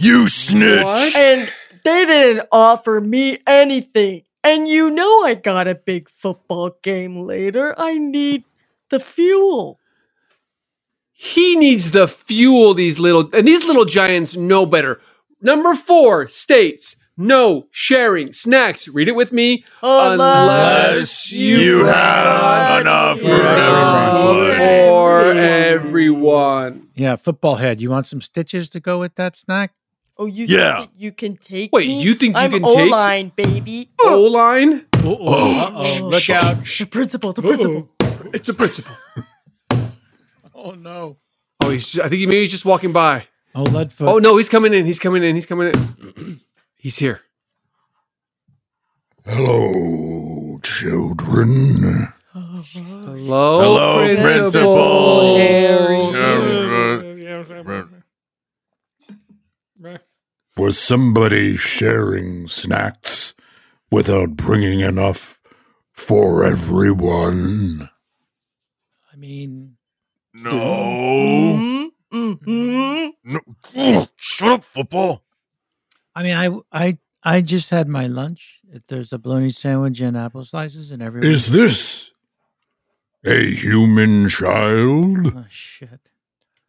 You 0.00 0.26
snitch. 0.28 1.16
And 1.16 1.48
they 1.84 2.04
didn't 2.06 2.46
offer 2.52 3.00
me 3.00 3.38
anything. 3.46 4.22
And 4.42 4.66
you 4.68 4.90
know 4.90 5.22
I 5.24 5.34
got 5.34 5.68
a 5.68 5.74
big 5.74 6.08
football 6.08 6.76
game 6.82 7.16
later. 7.24 7.74
I 7.78 7.98
need 7.98 8.44
the 8.90 9.00
fuel. 9.00 9.78
He 11.16 11.56
needs 11.56 11.92
to 11.92 12.06
fuel 12.08 12.74
these 12.74 12.98
little, 12.98 13.30
and 13.32 13.46
these 13.46 13.64
little 13.64 13.84
giants 13.84 14.36
know 14.36 14.66
better. 14.66 15.00
Number 15.40 15.74
four 15.74 16.28
states 16.28 16.96
no 17.16 17.68
sharing 17.70 18.32
snacks. 18.32 18.88
Read 18.88 19.06
it 19.06 19.14
with 19.14 19.30
me. 19.30 19.64
Unless 19.82 21.30
you 21.30 21.84
have 21.84 22.80
enough 22.80 23.20
for 23.20 23.26
everyone. 23.40 24.56
For 24.56 25.32
everyone. 25.40 26.88
yeah, 26.94 27.14
football 27.16 27.54
head. 27.56 27.80
You 27.80 27.90
want 27.90 28.06
some 28.06 28.20
stitches 28.20 28.68
to 28.70 28.80
go 28.80 28.98
with 28.98 29.14
that 29.14 29.36
snack? 29.36 29.74
Oh, 30.18 30.26
you 30.26 30.46
Yeah. 30.46 30.78
think 30.78 30.90
that 30.92 31.00
you 31.00 31.12
can 31.12 31.36
take 31.36 31.72
Wait, 31.72 31.88
me? 31.88 32.02
you 32.02 32.14
think 32.14 32.36
you 32.36 32.42
I'm 32.42 32.50
can 32.50 32.62
take- 32.62 32.76
O-line, 32.88 33.32
baby. 33.36 33.90
O 34.00 34.22
line. 34.22 34.84
Oh, 35.04 35.14
uh-oh. 35.14 36.06
Look 36.08 36.30
out. 36.30 36.64
The 36.64 36.86
principal, 36.90 37.32
the 37.32 37.42
principal. 37.42 37.88
It's 38.32 38.46
the 38.46 38.54
principal. 38.54 38.94
Oh, 40.64 40.70
no. 40.70 41.18
Oh, 41.62 41.68
he's. 41.68 41.86
Just, 41.86 42.04
I 42.04 42.08
think 42.08 42.20
he 42.20 42.26
maybe 42.26 42.40
he's 42.40 42.50
just 42.50 42.64
walking 42.64 42.92
by. 42.92 43.28
Oh, 43.54 43.64
Leadfoot. 43.64 44.08
Oh 44.08 44.18
no, 44.18 44.36
he's 44.36 44.48
coming 44.48 44.74
in. 44.74 44.86
He's 44.86 44.98
coming 44.98 45.22
in. 45.22 45.34
He's 45.34 45.46
coming 45.46 45.68
in. 45.68 46.40
he's 46.76 46.96
here. 46.98 47.20
Hello, 49.26 50.58
children. 50.62 52.08
Hello, 52.32 53.60
Hello, 53.60 54.16
Principal. 54.16 55.36
Was 60.56 60.78
somebody 60.78 61.56
sharing 61.56 62.48
snacks 62.48 63.34
without 63.90 64.36
bringing 64.36 64.80
enough 64.80 65.40
for 65.92 66.44
everyone? 66.44 67.90
I 69.12 69.16
mean, 69.16 69.73
No. 70.34 71.90
Mm-hmm. 72.12 73.08
No. 73.24 73.40
Ugh, 73.76 74.08
Shut 74.16 74.52
up, 74.52 74.64
football. 74.64 75.22
I 76.14 76.22
mean, 76.22 76.34
I, 76.36 76.50
I, 76.86 76.98
I 77.22 77.40
just 77.40 77.70
had 77.70 77.88
my 77.88 78.06
lunch. 78.06 78.60
There's 78.88 79.12
a 79.12 79.18
bologna 79.18 79.50
sandwich 79.50 80.00
and 80.00 80.16
apple 80.16 80.44
slices, 80.44 80.90
and 80.90 81.02
everyone. 81.02 81.30
Is 81.30 81.50
this 81.50 82.12
a 83.24 83.50
human 83.54 84.28
child? 84.28 85.32
Oh 85.36 85.44
shit! 85.48 86.00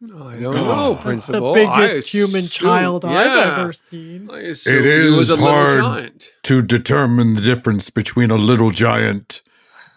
I 0.02 0.38
don't 0.40 0.54
know, 0.54 0.98
principal. 1.00 1.52
The 1.52 1.64
I 1.66 1.86
biggest 1.88 2.08
human 2.12 2.36
assume- 2.44 2.66
child 2.68 3.04
I've 3.04 3.58
ever 3.58 3.72
seen. 3.72 4.30
I 4.30 4.38
assumed 4.40 4.86
It 4.86 5.02
he 5.10 5.16
was 5.16 5.30
a 5.30 5.36
hard 5.36 5.80
giant. 5.80 6.32
to 6.44 6.62
determine 6.62 7.34
the 7.34 7.40
difference 7.40 7.90
between 7.90 8.30
a 8.30 8.36
little 8.36 8.70
giant 8.70 9.42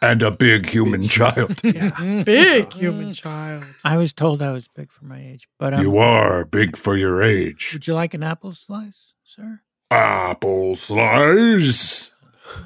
and 0.01 0.21
a 0.21 0.31
big 0.31 0.67
human 0.67 1.07
child. 1.07 1.61
Yeah. 1.63 2.23
Big 2.23 2.73
human 2.73 3.13
child. 3.13 3.63
I 3.83 3.97
was 3.97 4.13
told 4.13 4.41
I 4.41 4.51
was 4.51 4.67
big 4.67 4.91
for 4.91 5.05
my 5.05 5.19
age, 5.21 5.47
but 5.59 5.73
um, 5.73 5.81
You 5.81 5.97
are 5.97 6.45
big 6.45 6.75
for 6.77 6.95
your 6.97 7.21
age. 7.21 7.71
Would 7.73 7.87
you 7.87 7.93
like 7.93 8.13
an 8.13 8.23
apple 8.23 8.53
slice, 8.53 9.13
sir? 9.23 9.61
Apple 9.91 10.75
slice. 10.75 12.11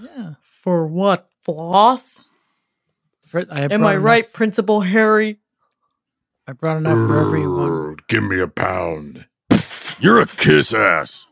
Yeah. 0.01 0.33
For 0.41 0.85
what? 0.87 1.29
Floss? 1.41 2.21
For, 3.25 3.45
I 3.51 3.61
Am 3.61 3.69
brought 3.81 3.89
I 3.89 3.93
enough- 3.93 4.03
right, 4.05 4.33
Principal 4.33 4.81
Harry? 4.81 5.39
I 6.47 6.53
brought 6.53 6.77
enough 6.77 6.97
for 7.07 7.19
everyone. 7.21 7.97
Give 8.07 8.23
me 8.23 8.39
a 8.39 8.47
pound. 8.47 9.27
You're 9.99 10.21
a 10.21 10.27
kiss 10.27 10.73
ass. 10.73 11.25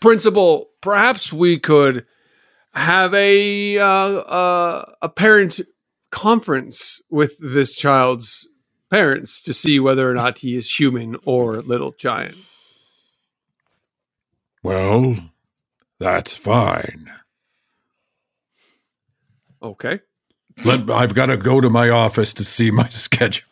Principal, 0.00 0.70
perhaps 0.80 1.32
we 1.32 1.58
could 1.58 2.06
have 2.72 3.12
a 3.14 3.78
uh, 3.78 3.84
uh, 3.84 4.92
a 5.02 5.08
parent 5.08 5.60
conference 6.10 7.00
with 7.10 7.36
this 7.38 7.74
child's 7.74 8.46
parents 8.90 9.42
to 9.42 9.54
see 9.54 9.78
whether 9.80 10.10
or 10.10 10.14
not 10.14 10.38
he 10.38 10.56
is 10.56 10.70
human 10.70 11.16
or 11.24 11.60
little 11.60 11.92
giant. 11.92 12.36
Well, 14.62 15.16
that's 15.98 16.34
fine. 16.34 17.10
Okay. 19.62 20.00
Let, 20.64 20.90
I've 20.90 21.14
got 21.14 21.26
to 21.26 21.36
go 21.36 21.60
to 21.60 21.70
my 21.70 21.88
office 21.88 22.34
to 22.34 22.44
see 22.44 22.70
my 22.70 22.88
schedule. 22.90 23.46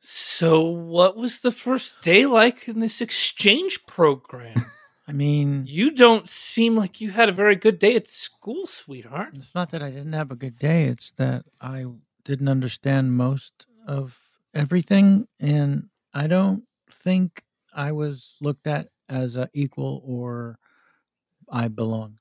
So, 0.00 0.62
what 0.62 1.16
was 1.16 1.40
the 1.40 1.52
first 1.52 2.00
day 2.02 2.26
like 2.26 2.66
in 2.66 2.80
this 2.80 3.00
exchange 3.00 3.86
program? 3.86 4.66
I 5.10 5.12
mean, 5.12 5.64
you 5.66 5.90
don't 5.90 6.28
seem 6.30 6.76
like 6.76 7.00
you 7.00 7.10
had 7.10 7.28
a 7.28 7.32
very 7.32 7.56
good 7.56 7.80
day 7.80 7.96
at 7.96 8.06
school, 8.06 8.68
sweetheart. 8.68 9.30
It's 9.34 9.56
not 9.56 9.72
that 9.72 9.82
I 9.82 9.90
didn't 9.90 10.12
have 10.12 10.30
a 10.30 10.36
good 10.36 10.56
day. 10.56 10.84
It's 10.84 11.10
that 11.12 11.46
I 11.60 11.86
didn't 12.24 12.46
understand 12.46 13.14
most 13.14 13.66
of 13.88 14.16
everything, 14.54 15.26
and 15.40 15.88
I 16.14 16.28
don't 16.28 16.62
think 16.88 17.42
I 17.74 17.90
was 17.90 18.36
looked 18.40 18.68
at 18.68 18.86
as 19.08 19.34
a 19.34 19.48
equal 19.52 20.00
or 20.06 20.60
I 21.50 21.66
belonged. 21.66 22.18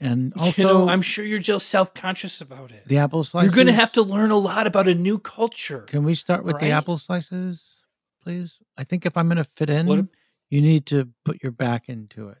And 0.00 0.32
also, 0.34 0.62
you 0.62 0.68
know, 0.68 0.88
I'm 0.88 1.02
sure 1.02 1.26
you're 1.26 1.40
just 1.40 1.68
self 1.68 1.92
conscious 1.92 2.40
about 2.40 2.70
it. 2.70 2.84
the 2.86 2.98
apple 2.98 3.22
slices. 3.22 3.52
You're 3.52 3.64
going 3.64 3.74
to 3.74 3.78
have 3.78 3.92
to 3.92 4.02
learn 4.02 4.30
a 4.30 4.38
lot 4.38 4.66
about 4.66 4.88
a 4.88 4.94
new 4.94 5.18
culture. 5.18 5.80
Can 5.80 6.04
we 6.04 6.14
start 6.14 6.42
with 6.42 6.58
the 6.58 6.70
apple 6.70 6.96
slices, 6.96 7.76
please? 8.22 8.60
I 8.78 8.84
think 8.84 9.04
if 9.04 9.18
I'm 9.18 9.28
going 9.28 9.36
to 9.36 9.44
fit 9.44 9.68
in, 9.68 9.86
What- 9.86 10.06
you 10.50 10.60
need 10.60 10.86
to 10.86 11.08
put 11.24 11.42
your 11.42 11.52
back 11.52 11.88
into 11.88 12.28
it. 12.28 12.38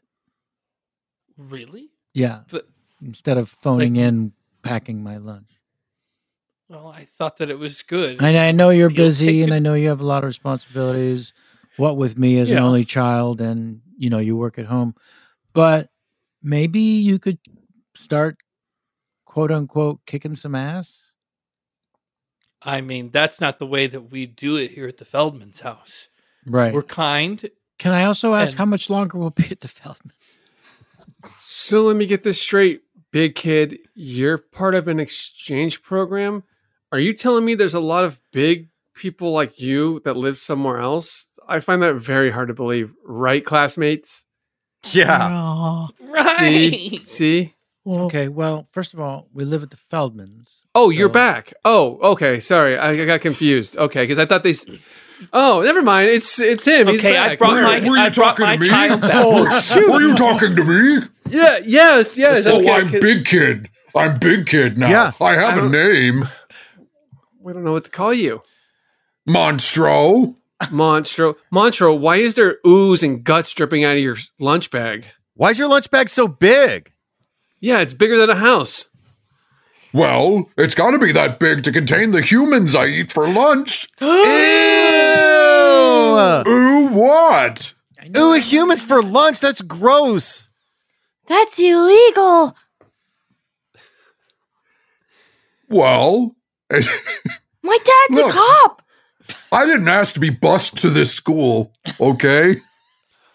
Really? 1.36 1.90
Yeah. 2.14 2.40
But- 2.50 2.68
Instead 3.00 3.38
of 3.38 3.48
phoning 3.48 3.94
Like- 3.94 4.02
in, 4.04 4.32
packing 4.62 5.04
my 5.04 5.18
lunch. 5.18 5.50
Well, 6.68 6.88
I 6.88 7.04
thought 7.04 7.36
that 7.38 7.48
it 7.48 7.58
was 7.58 7.82
good. 7.82 8.20
I, 8.22 8.48
I 8.48 8.50
know 8.52 8.70
you're 8.70 8.90
You'll 8.90 8.96
busy 8.96 9.42
and 9.42 9.54
I 9.54 9.58
know 9.60 9.74
you 9.74 9.88
have 9.88 10.00
a 10.00 10.04
lot 10.06 10.24
of 10.24 10.26
responsibilities. 10.28 11.32
What 11.76 11.96
with 11.96 12.18
me 12.18 12.38
as 12.38 12.50
an 12.50 12.58
only 12.58 12.84
child 12.84 13.40
and 13.40 13.80
you 13.96 14.10
know 14.10 14.18
you 14.18 14.36
work 14.36 14.58
at 14.58 14.66
home. 14.66 14.96
But 15.52 15.90
maybe 16.42 16.80
you 16.80 17.18
could 17.20 17.38
start 17.94 18.36
quote 19.24 19.52
unquote 19.52 20.00
kicking 20.04 20.34
some 20.34 20.54
ass. 20.56 21.12
I 22.60 22.80
mean, 22.80 23.10
that's 23.12 23.40
not 23.40 23.60
the 23.60 23.66
way 23.66 23.86
that 23.86 24.10
we 24.10 24.26
do 24.26 24.56
it 24.56 24.72
here 24.72 24.88
at 24.88 24.96
the 24.98 25.04
Feldman's 25.04 25.60
house. 25.60 26.08
Right. 26.44 26.74
We're 26.74 26.82
kind. 26.82 27.48
Can 27.78 27.92
I 27.92 28.04
also 28.04 28.34
ask 28.34 28.52
And- 28.52 28.58
how 28.58 28.64
much 28.66 28.90
longer 28.90 29.18
we'll 29.18 29.30
be 29.30 29.48
at 29.50 29.60
the 29.60 29.68
Feldman? 29.68 30.12
So 31.40 31.82
let 31.84 31.96
me 31.96 32.06
get 32.06 32.22
this 32.22 32.40
straight, 32.40 32.82
big 33.10 33.34
kid. 33.34 33.78
You're 33.94 34.38
part 34.38 34.74
of 34.74 34.88
an 34.88 35.00
exchange 35.00 35.82
program. 35.82 36.44
Are 36.92 36.98
you 36.98 37.12
telling 37.12 37.44
me 37.44 37.54
there's 37.54 37.74
a 37.74 37.80
lot 37.80 38.04
of 38.04 38.20
big 38.32 38.68
people 38.94 39.32
like 39.32 39.60
you 39.60 40.00
that 40.04 40.16
live 40.16 40.38
somewhere 40.38 40.78
else? 40.80 41.26
I 41.48 41.60
find 41.60 41.82
that 41.82 41.94
very 41.96 42.30
hard 42.30 42.48
to 42.48 42.54
believe. 42.54 42.92
Right, 43.04 43.44
classmates? 43.44 44.24
Yeah. 44.92 45.86
See? 46.38 46.96
See? 46.98 47.54
Okay, 47.86 48.28
well, 48.28 48.66
first 48.72 48.92
of 48.92 49.00
all, 49.00 49.28
we 49.32 49.44
live 49.44 49.62
at 49.62 49.70
the 49.70 49.76
Feldmans. 49.76 50.62
Oh, 50.74 50.90
you're 50.90 51.08
back. 51.08 51.54
Oh, 51.64 51.98
okay. 52.12 52.38
Sorry, 52.38 52.76
I, 52.76 52.90
I 52.90 53.06
got 53.06 53.20
confused. 53.22 53.76
Okay, 53.76 54.02
because 54.02 54.18
I 54.18 54.26
thought 54.26 54.42
they. 54.42 54.54
S- 55.20 55.28
Oh, 55.32 55.62
never 55.62 55.82
mind. 55.82 56.08
It's 56.10 56.38
it's 56.40 56.64
him. 56.64 56.88
He's 56.88 57.00
Okay, 57.00 57.16
I 57.16 57.28
back. 57.30 57.38
brought 57.38 57.62
my- 57.62 57.80
Were 57.80 57.96
you 57.96 58.00
I 58.00 58.10
brought 58.10 58.36
talking 58.36 58.46
my 58.46 58.54
to 58.56 58.60
me? 58.60 58.68
child 58.68 59.00
back. 59.00 59.12
Oh, 59.16 59.60
shoot. 59.60 59.90
were 59.92 60.00
you 60.00 60.14
talking 60.14 60.56
to 60.56 60.64
me? 60.64 61.06
Yeah. 61.30 61.58
Yes. 61.64 62.16
Yes. 62.18 62.46
oh, 62.46 62.60
okay, 62.60 62.70
I'm 62.72 62.90
'cause- 62.90 63.00
big 63.00 63.24
kid. 63.24 63.68
I'm 63.94 64.18
big 64.18 64.46
kid 64.46 64.78
now. 64.78 64.88
Yeah. 64.90 65.10
I 65.20 65.34
have 65.34 65.58
I 65.58 65.66
a 65.66 65.68
name. 65.68 66.28
We 67.40 67.52
don't 67.52 67.64
know 67.64 67.72
what 67.72 67.84
to 67.86 67.90
call 67.90 68.12
you. 68.14 68.42
Monstro. 69.28 70.36
Monstro. 70.64 71.34
Monstro. 71.52 71.98
Why 71.98 72.16
is 72.16 72.34
there 72.34 72.58
ooze 72.66 73.02
and 73.02 73.22
guts 73.24 73.52
dripping 73.52 73.84
out 73.84 73.92
of 73.96 74.02
your 74.02 74.16
lunch 74.38 74.70
bag? 74.70 75.06
Why 75.34 75.50
is 75.50 75.58
your 75.58 75.68
lunch 75.68 75.90
bag 75.90 76.08
so 76.08 76.26
big? 76.28 76.92
Yeah, 77.60 77.78
it's 77.80 77.94
bigger 77.94 78.16
than 78.18 78.30
a 78.30 78.34
house. 78.36 78.86
Well, 79.92 80.50
it's 80.56 80.74
got 80.74 80.90
to 80.90 80.98
be 80.98 81.12
that 81.12 81.38
big 81.38 81.62
to 81.64 81.72
contain 81.72 82.10
the 82.10 82.20
humans 82.20 82.74
I 82.74 82.86
eat 82.86 83.12
for 83.12 83.26
lunch. 83.28 83.88
Ew! 86.46 86.52
Ooh, 86.52 86.88
what? 86.88 87.74
Ooh, 88.16 88.34
humans 88.34 88.84
for 88.84 89.02
lunch? 89.02 89.40
That's 89.40 89.62
gross. 89.62 90.48
That's 91.26 91.58
illegal. 91.58 92.56
Well, 95.68 96.34
My 96.70 97.78
dad's 97.84 98.20
Look. 98.20 98.34
a 98.34 98.38
cop. 98.38 98.82
I 99.52 99.64
didn't 99.66 99.88
ask 99.88 100.14
to 100.14 100.20
be 100.20 100.30
bused 100.30 100.78
to 100.78 100.90
this 100.90 101.14
school, 101.14 101.72
okay? 102.00 102.56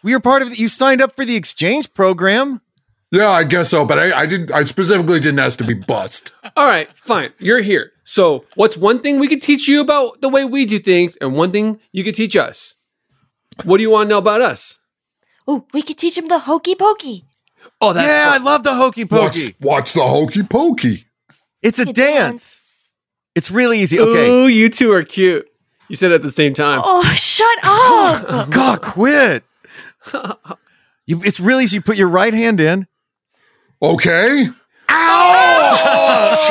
We 0.03 0.14
are 0.14 0.20
part 0.20 0.41
of 0.41 0.49
the, 0.51 0.57
you 0.57 0.68
signed 0.68 1.01
up 1.01 1.16
for 1.16 1.26
the 1.26 1.36
exchange 1.36 1.93
program. 1.93 2.61
Yeah, 3.11 3.30
I 3.30 3.43
guess 3.43 3.70
so, 3.70 3.86
but 3.86 3.99
I, 3.99 4.22
I 4.22 4.26
didn't. 4.26 4.51
I 4.51 4.64
specifically 4.64 5.20
didn't 5.20 5.39
ask 5.39 5.59
to 5.59 5.64
be 5.66 5.76
bussed. 5.76 6.34
All 6.57 6.68
right, 6.68 6.89
fine. 6.97 7.32
You're 7.38 7.61
here. 7.61 7.91
So, 8.14 8.45
what's 8.53 8.78
one 8.78 8.99
thing 8.99 9.18
we 9.18 9.28
could 9.28 9.41
teach 9.41 9.68
you 9.68 9.82
about 9.82 10.22
the 10.22 10.30
way 10.30 10.45
we 10.45 10.68
do 10.68 10.78
things, 10.78 11.16
and 11.16 11.34
one 11.34 11.51
thing 11.51 11.80
you 11.91 12.03
could 12.03 12.14
teach 12.14 12.38
us? 12.38 12.76
What 13.64 13.78
do 13.78 13.82
you 13.82 13.89
want 13.89 14.05
to 14.07 14.09
know 14.11 14.20
about 14.20 14.39
us? 14.39 14.78
Oh, 15.47 15.66
we 15.74 15.82
could 15.82 15.97
teach 15.97 16.16
him 16.16 16.28
the 16.28 16.38
hokey 16.38 16.76
pokey. 16.76 17.26
Oh, 17.82 17.91
that's 17.91 18.05
yeah, 18.05 18.30
I 18.32 18.38
love 18.38 18.64
the 18.64 18.76
hokey 18.76 19.05
What's, 19.05 19.45
pokey. 19.45 19.55
watch 19.61 19.93
the 19.93 20.03
hokey 20.03 20.43
pokey? 20.43 21.07
It's 21.64 21.80
a 21.80 21.91
dance. 21.91 22.93
It's 23.34 23.49
really 23.49 23.80
easy. 23.80 23.99
Okay. 23.99 24.30
Ooh, 24.30 24.45
you 24.45 24.70
two 24.70 24.91
are 24.91 25.01
cute. 25.01 25.47
You 25.89 25.95
said 25.95 26.11
it 26.11 26.16
at 26.16 26.22
the 26.22 26.30
same 26.30 26.53
time. 26.53 26.82
Oh, 26.84 27.01
shut 27.16 27.57
up. 27.64 28.49
God, 28.51 28.82
quit. 28.84 29.43
You, 31.05 31.22
it's 31.26 31.41
really 31.41 31.66
easy. 31.66 31.76
You 31.78 31.82
put 31.82 31.97
your 31.97 32.07
right 32.07 32.34
hand 32.34 32.61
in. 32.61 32.88
Okay. 33.82 34.47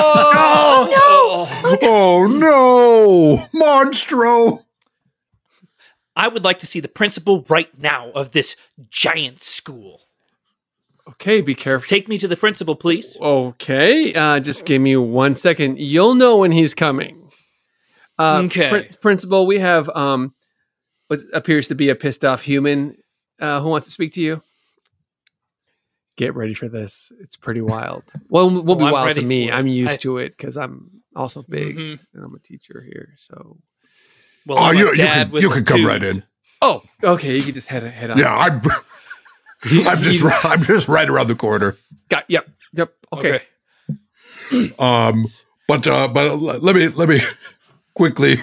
Oh, 0.05 0.89
no! 0.91 1.79
Oh 1.83 2.27
no, 2.27 3.39
Monstro! 3.59 4.65
I 6.15 6.29
would 6.29 6.45
like 6.45 6.59
to 6.59 6.67
see 6.67 6.81
the 6.81 6.89
principal 6.89 7.45
right 7.49 7.71
now 7.79 8.11
of 8.11 8.33
this 8.33 8.57
giant 8.91 9.43
school. 9.43 10.03
Okay, 11.09 11.41
be 11.41 11.55
careful. 11.55 11.89
Take 11.89 12.09
me 12.09 12.19
to 12.19 12.29
the 12.29 12.37
principal, 12.37 12.77
please. 12.77 13.17
Okay, 13.21 14.13
uh, 14.15 14.39
just 14.41 14.67
give 14.67 14.81
me 14.83 14.97
one 14.97 15.35
second. 15.35 15.79
You'll 15.81 16.15
know 16.15 16.37
when 16.39 16.53
he's 16.53 16.75
coming. 16.75 17.31
Uh, 18.19 18.43
Okay. 18.45 18.69
prin- 18.69 18.89
principal, 19.01 19.47
we 19.47 19.59
have 19.59 19.89
um, 19.91 20.35
what 21.09 21.21
appears 21.33 21.69
to 21.69 21.75
be 21.75 21.89
a 21.89 21.95
pissed 21.95 22.25
off 22.25 22.43
human 22.43 22.97
uh, 23.41 23.61
who 23.61 23.69
wants 23.71 23.87
to 23.87 23.93
speak 23.93 24.13
to 24.15 24.21
you. 24.21 24.43
Get 26.23 26.37
ready 26.37 26.55
for 26.55 26.69
this. 26.69 27.11
It's 27.21 27.37
pretty 27.37 27.61
wild. 27.75 28.05
Well, 28.29 28.47
it 28.59 28.65
won't 28.65 28.79
be 28.79 28.85
I'm 28.87 28.93
wild 28.93 29.15
to 29.17 29.23
me. 29.23 29.51
I'm 29.51 29.67
used 29.67 29.95
I- 29.95 29.97
to 29.97 30.19
it 30.19 30.37
because 30.37 30.57
I'm 30.57 31.03
also 31.17 31.43
big 31.49 31.77
Mhm. 31.77 31.99
and 32.15 32.25
I'm 32.25 32.35
a 32.35 32.39
teacher 32.39 32.81
here. 32.81 33.13
So, 33.17 33.59
Well, 34.47 34.59
Oh, 34.59 34.71
you, 34.71 34.91
you 34.91 34.95
dad 34.97 35.31
can 35.33 35.41
you 35.43 35.51
can 35.51 35.65
come 35.65 35.79
tooth. 35.79 35.87
right 35.89 36.03
in. 36.03 36.23
oh, 36.63 36.83
okay, 37.03 37.35
you 37.37 37.43
can 37.43 37.55
just 37.55 37.69
head 37.69 37.83
head 37.83 38.11
on. 38.13 38.19
Yeah, 38.19 38.37
I'm. 38.45 38.61
I'm 39.87 40.01
just 40.01 40.25
I'm 40.45 40.61
just 40.63 40.89
right 40.89 41.09
around 41.09 41.27
the 41.29 41.35
corner. 41.37 41.77
Got 42.09 42.25
yep 42.31 42.49
yep. 42.73 42.93
Okay. 43.13 43.43
Um, 44.79 45.27
but 45.67 45.87
uh, 45.89 46.09
but 46.09 46.37
let 46.41 46.75
me 46.77 46.89
let 46.89 47.09
me 47.09 47.21
quickly. 47.95 48.37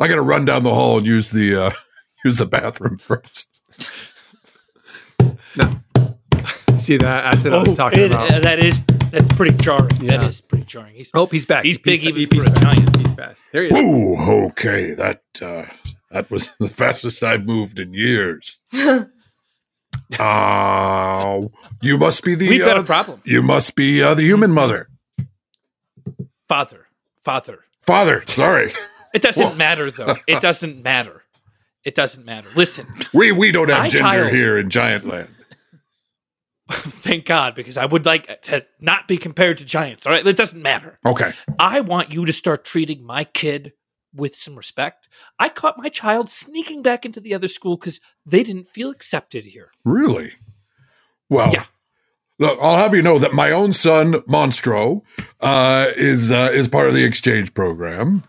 I 0.00 0.08
got 0.08 0.14
to 0.14 0.22
run 0.22 0.44
down 0.46 0.62
the 0.62 0.74
hall 0.74 0.98
and 0.98 1.06
use 1.06 1.30
the 1.30 1.54
uh, 1.66 1.70
use 2.24 2.36
the 2.36 2.46
bathroom 2.46 2.96
first. 2.98 3.50
See 6.88 6.96
that? 6.96 7.32
That's 7.34 7.44
what 7.44 7.52
I 7.52 7.58
was 7.58 7.68
Oh, 7.68 7.74
talking 7.74 8.00
it- 8.04 8.10
about. 8.12 8.32
uh, 8.32 8.38
that 8.40 8.64
is 8.64 8.80
that's 9.10 9.28
pretty 9.36 9.54
jarring. 9.58 9.90
Yeah. 10.00 10.16
That 10.16 10.24
is 10.24 10.40
pretty 10.40 10.64
jarring. 10.64 10.94
He's, 10.94 11.10
oh, 11.12 11.26
he's 11.26 11.44
back. 11.44 11.64
He's 11.64 11.76
big 11.76 12.00
He's- 12.00 12.16
even 12.16 12.40
for 12.40 12.46
a 12.48 12.50
back. 12.54 12.62
giant. 12.62 12.96
He's 12.96 13.14
fast. 13.14 13.44
There 13.52 13.62
he 13.64 13.68
is. 13.68 13.76
Ooh, 13.76 14.46
okay. 14.46 14.94
That 14.94 15.20
uh, 15.42 15.66
that 16.10 16.30
was 16.30 16.50
the 16.58 16.66
fastest 16.68 17.22
I've 17.22 17.44
moved 17.44 17.78
in 17.78 17.92
years. 17.92 18.60
Uh, 20.18 21.42
you 21.82 21.98
must 21.98 22.24
be 22.24 22.34
the. 22.34 22.48
We've 22.48 22.60
got 22.64 22.78
uh, 22.78 22.80
a 22.80 22.84
problem. 22.84 23.20
You 23.24 23.42
must 23.42 23.76
be 23.76 24.02
uh, 24.02 24.14
the 24.14 24.22
human 24.22 24.50
mother, 24.50 24.88
Father, 26.48 26.86
father. 27.24 27.58
father. 27.80 28.22
Sorry, 28.26 28.72
It 29.14 29.20
doesn't 29.20 29.58
matter 29.58 29.90
though. 29.90 30.16
It 30.26 30.40
doesn't 30.40 30.82
matter. 30.82 31.24
It 31.84 31.94
doesn't 31.94 32.24
matter. 32.24 32.48
Listen, 32.56 32.86
we 33.12 33.32
we 33.32 33.52
don't 33.52 33.68
have 33.68 33.80
My 33.82 33.88
gender 33.88 34.08
child- 34.22 34.32
here 34.32 34.58
in 34.58 34.70
Giantland. 34.70 35.28
thank 36.70 37.24
God, 37.26 37.54
because 37.54 37.76
I 37.76 37.86
would 37.86 38.04
like 38.06 38.42
to 38.42 38.64
not 38.80 39.08
be 39.08 39.16
compared 39.16 39.58
to 39.58 39.64
giants. 39.64 40.06
All 40.06 40.12
right, 40.12 40.26
it 40.26 40.36
doesn't 40.36 40.60
matter. 40.62 40.98
Okay. 41.06 41.32
I 41.58 41.80
want 41.80 42.12
you 42.12 42.24
to 42.26 42.32
start 42.32 42.64
treating 42.64 43.02
my 43.04 43.24
kid 43.24 43.72
with 44.14 44.36
some 44.36 44.56
respect. 44.56 45.08
I 45.38 45.48
caught 45.48 45.78
my 45.78 45.88
child 45.88 46.30
sneaking 46.30 46.82
back 46.82 47.04
into 47.06 47.20
the 47.20 47.34
other 47.34 47.48
school 47.48 47.76
because 47.76 48.00
they 48.26 48.42
didn't 48.42 48.68
feel 48.68 48.90
accepted 48.90 49.44
here. 49.46 49.70
Really? 49.84 50.32
Well, 51.30 51.52
Yeah. 51.52 51.64
look, 52.38 52.58
I'll 52.60 52.76
have 52.76 52.94
you 52.94 53.02
know 53.02 53.18
that 53.18 53.32
my 53.34 53.50
own 53.50 53.72
son, 53.72 54.14
Monstro, 54.28 55.02
uh, 55.40 55.88
is 55.96 56.32
uh, 56.32 56.50
is 56.52 56.68
part 56.68 56.88
of 56.88 56.94
the 56.94 57.04
exchange 57.04 57.54
program. 57.54 58.24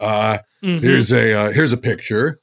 Uh, 0.00 0.38
Mhm. 0.62 0.80
Here's 0.80 1.12
a 1.12 1.32
uh, 1.34 1.52
here's 1.52 1.72
a 1.72 1.76
picture. 1.76 2.40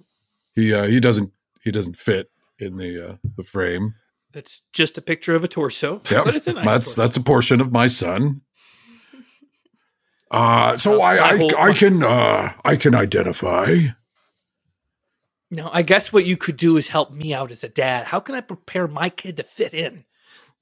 He 0.55 0.73
uh, 0.73 0.83
he 0.85 0.99
doesn't 0.99 1.31
he 1.63 1.71
doesn't 1.71 1.95
fit 1.97 2.29
in 2.59 2.77
the 2.77 3.09
uh, 3.11 3.15
the 3.37 3.43
frame. 3.43 3.95
It's 4.33 4.61
just 4.73 4.97
a 4.97 5.01
picture 5.01 5.35
of 5.35 5.43
a 5.43 5.47
torso, 5.47 6.01
Yep. 6.09 6.25
but 6.25 6.35
it's 6.35 6.47
a 6.47 6.53
nice 6.53 6.65
that's 6.65 6.85
torso. 6.87 7.01
that's 7.01 7.17
a 7.17 7.21
portion 7.21 7.61
of 7.61 7.71
my 7.71 7.87
son. 7.87 8.41
Uh, 10.31 10.75
so 10.77 10.99
Uh, 10.99 11.05
I 11.05 11.29
I, 11.33 11.37
whole- 11.37 11.55
I 11.57 11.73
can 11.73 12.03
uh, 12.03 12.53
I 12.65 12.75
can 12.75 12.95
identify. 12.95 13.75
Now, 15.51 15.69
I 15.71 15.83
guess 15.83 16.11
what 16.11 16.25
you 16.25 16.35
could 16.37 16.57
do 16.57 16.77
is 16.77 16.87
help 16.87 17.11
me 17.11 17.35
out 17.35 17.51
as 17.51 17.63
a 17.63 17.69
dad. 17.69 18.05
How 18.07 18.19
can 18.19 18.33
I 18.33 18.41
prepare 18.41 18.87
my 18.87 19.09
kid 19.09 19.37
to 19.37 19.43
fit 19.43 19.75
in? 19.75 20.05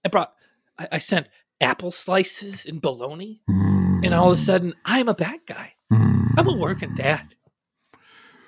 I 0.04 0.10
brought, 0.10 0.34
I, 0.78 0.90
I 0.94 1.00
sent 1.00 1.28
apple 1.62 1.92
slices 1.94 2.66
and 2.66 2.82
bologna, 2.82 3.40
and 3.48 4.14
all 4.14 4.30
of 4.34 4.38
a 4.38 4.42
sudden, 4.42 4.74
I'm 4.84 5.08
a 5.08 5.14
bad 5.14 5.40
guy. 5.46 5.76
I'm 5.90 6.48
a 6.48 6.58
working 6.58 6.94
dad. 6.96 7.36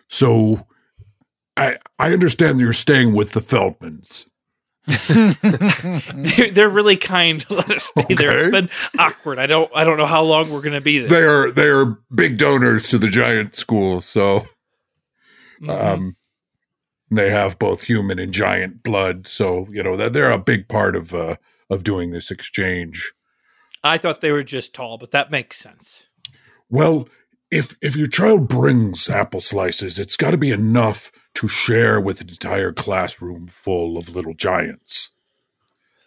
So 0.10 0.68
I 1.56 1.78
I 1.98 2.12
understand 2.12 2.60
you're 2.60 2.74
staying 2.74 3.14
with 3.14 3.32
the 3.32 3.40
Feldmans. 3.40 4.28
They're, 4.88 6.52
they're 6.52 6.70
really 6.70 6.98
kind 6.98 7.42
to 7.42 7.54
let 7.56 7.72
us 7.72 7.84
stay 7.86 8.16
there. 8.16 8.32
It's 8.34 8.46
Okay. 8.46 8.50
been 8.50 8.70
awkward. 8.98 9.40
I 9.40 9.46
don't, 9.48 9.72
I 9.76 9.84
don't 9.84 9.98
know 9.98 10.06
how 10.08 10.24
long 10.24 10.52
we're 10.52 10.62
going 10.62 10.74
to 10.74 10.82
be 10.82 11.00
there. 11.00 11.10
They 11.10 11.24
are 11.24 11.52
they 11.52 11.68
are 11.68 12.00
big 12.14 12.38
donors 12.38 12.88
to 12.90 12.98
the 12.98 13.08
giant 13.08 13.56
school, 13.56 14.02
so 14.02 14.46
um, 15.68 16.16
they 17.12 17.30
have 17.32 17.60
both 17.60 17.84
human 17.84 18.20
and 18.20 18.34
giant 18.34 18.84
blood. 18.84 19.28
So 19.28 19.68
you 19.72 19.84
know 19.84 19.96
they're, 19.96 20.10
they're 20.10 20.32
a 20.32 20.40
big 20.40 20.68
part 20.68 20.96
of 20.96 21.14
uh, 21.14 21.38
of 21.70 21.84
doing 21.84 22.12
this 22.12 22.32
exchange. 22.32 23.14
I 23.84 23.98
thought 23.98 24.22
they 24.22 24.32
were 24.32 24.44
just 24.44 24.74
tall, 24.74 24.98
but 24.98 25.12
that 25.12 25.32
makes 25.32 25.58
sense. 25.58 26.08
Well, 26.70 27.08
if 27.52 27.76
if 27.82 27.96
your 27.96 28.08
child 28.08 28.48
brings 28.48 29.10
apple 29.10 29.42
slices, 29.42 30.00
it's 30.00 30.18
got 30.18 30.32
to 30.32 30.38
be 30.38 30.52
enough 30.52 31.12
to 31.36 31.48
share 31.48 32.00
with 32.00 32.22
an 32.22 32.30
entire 32.30 32.72
classroom 32.72 33.48
full 33.48 33.98
of 33.98 34.16
little 34.16 34.34
giants. 34.34 35.10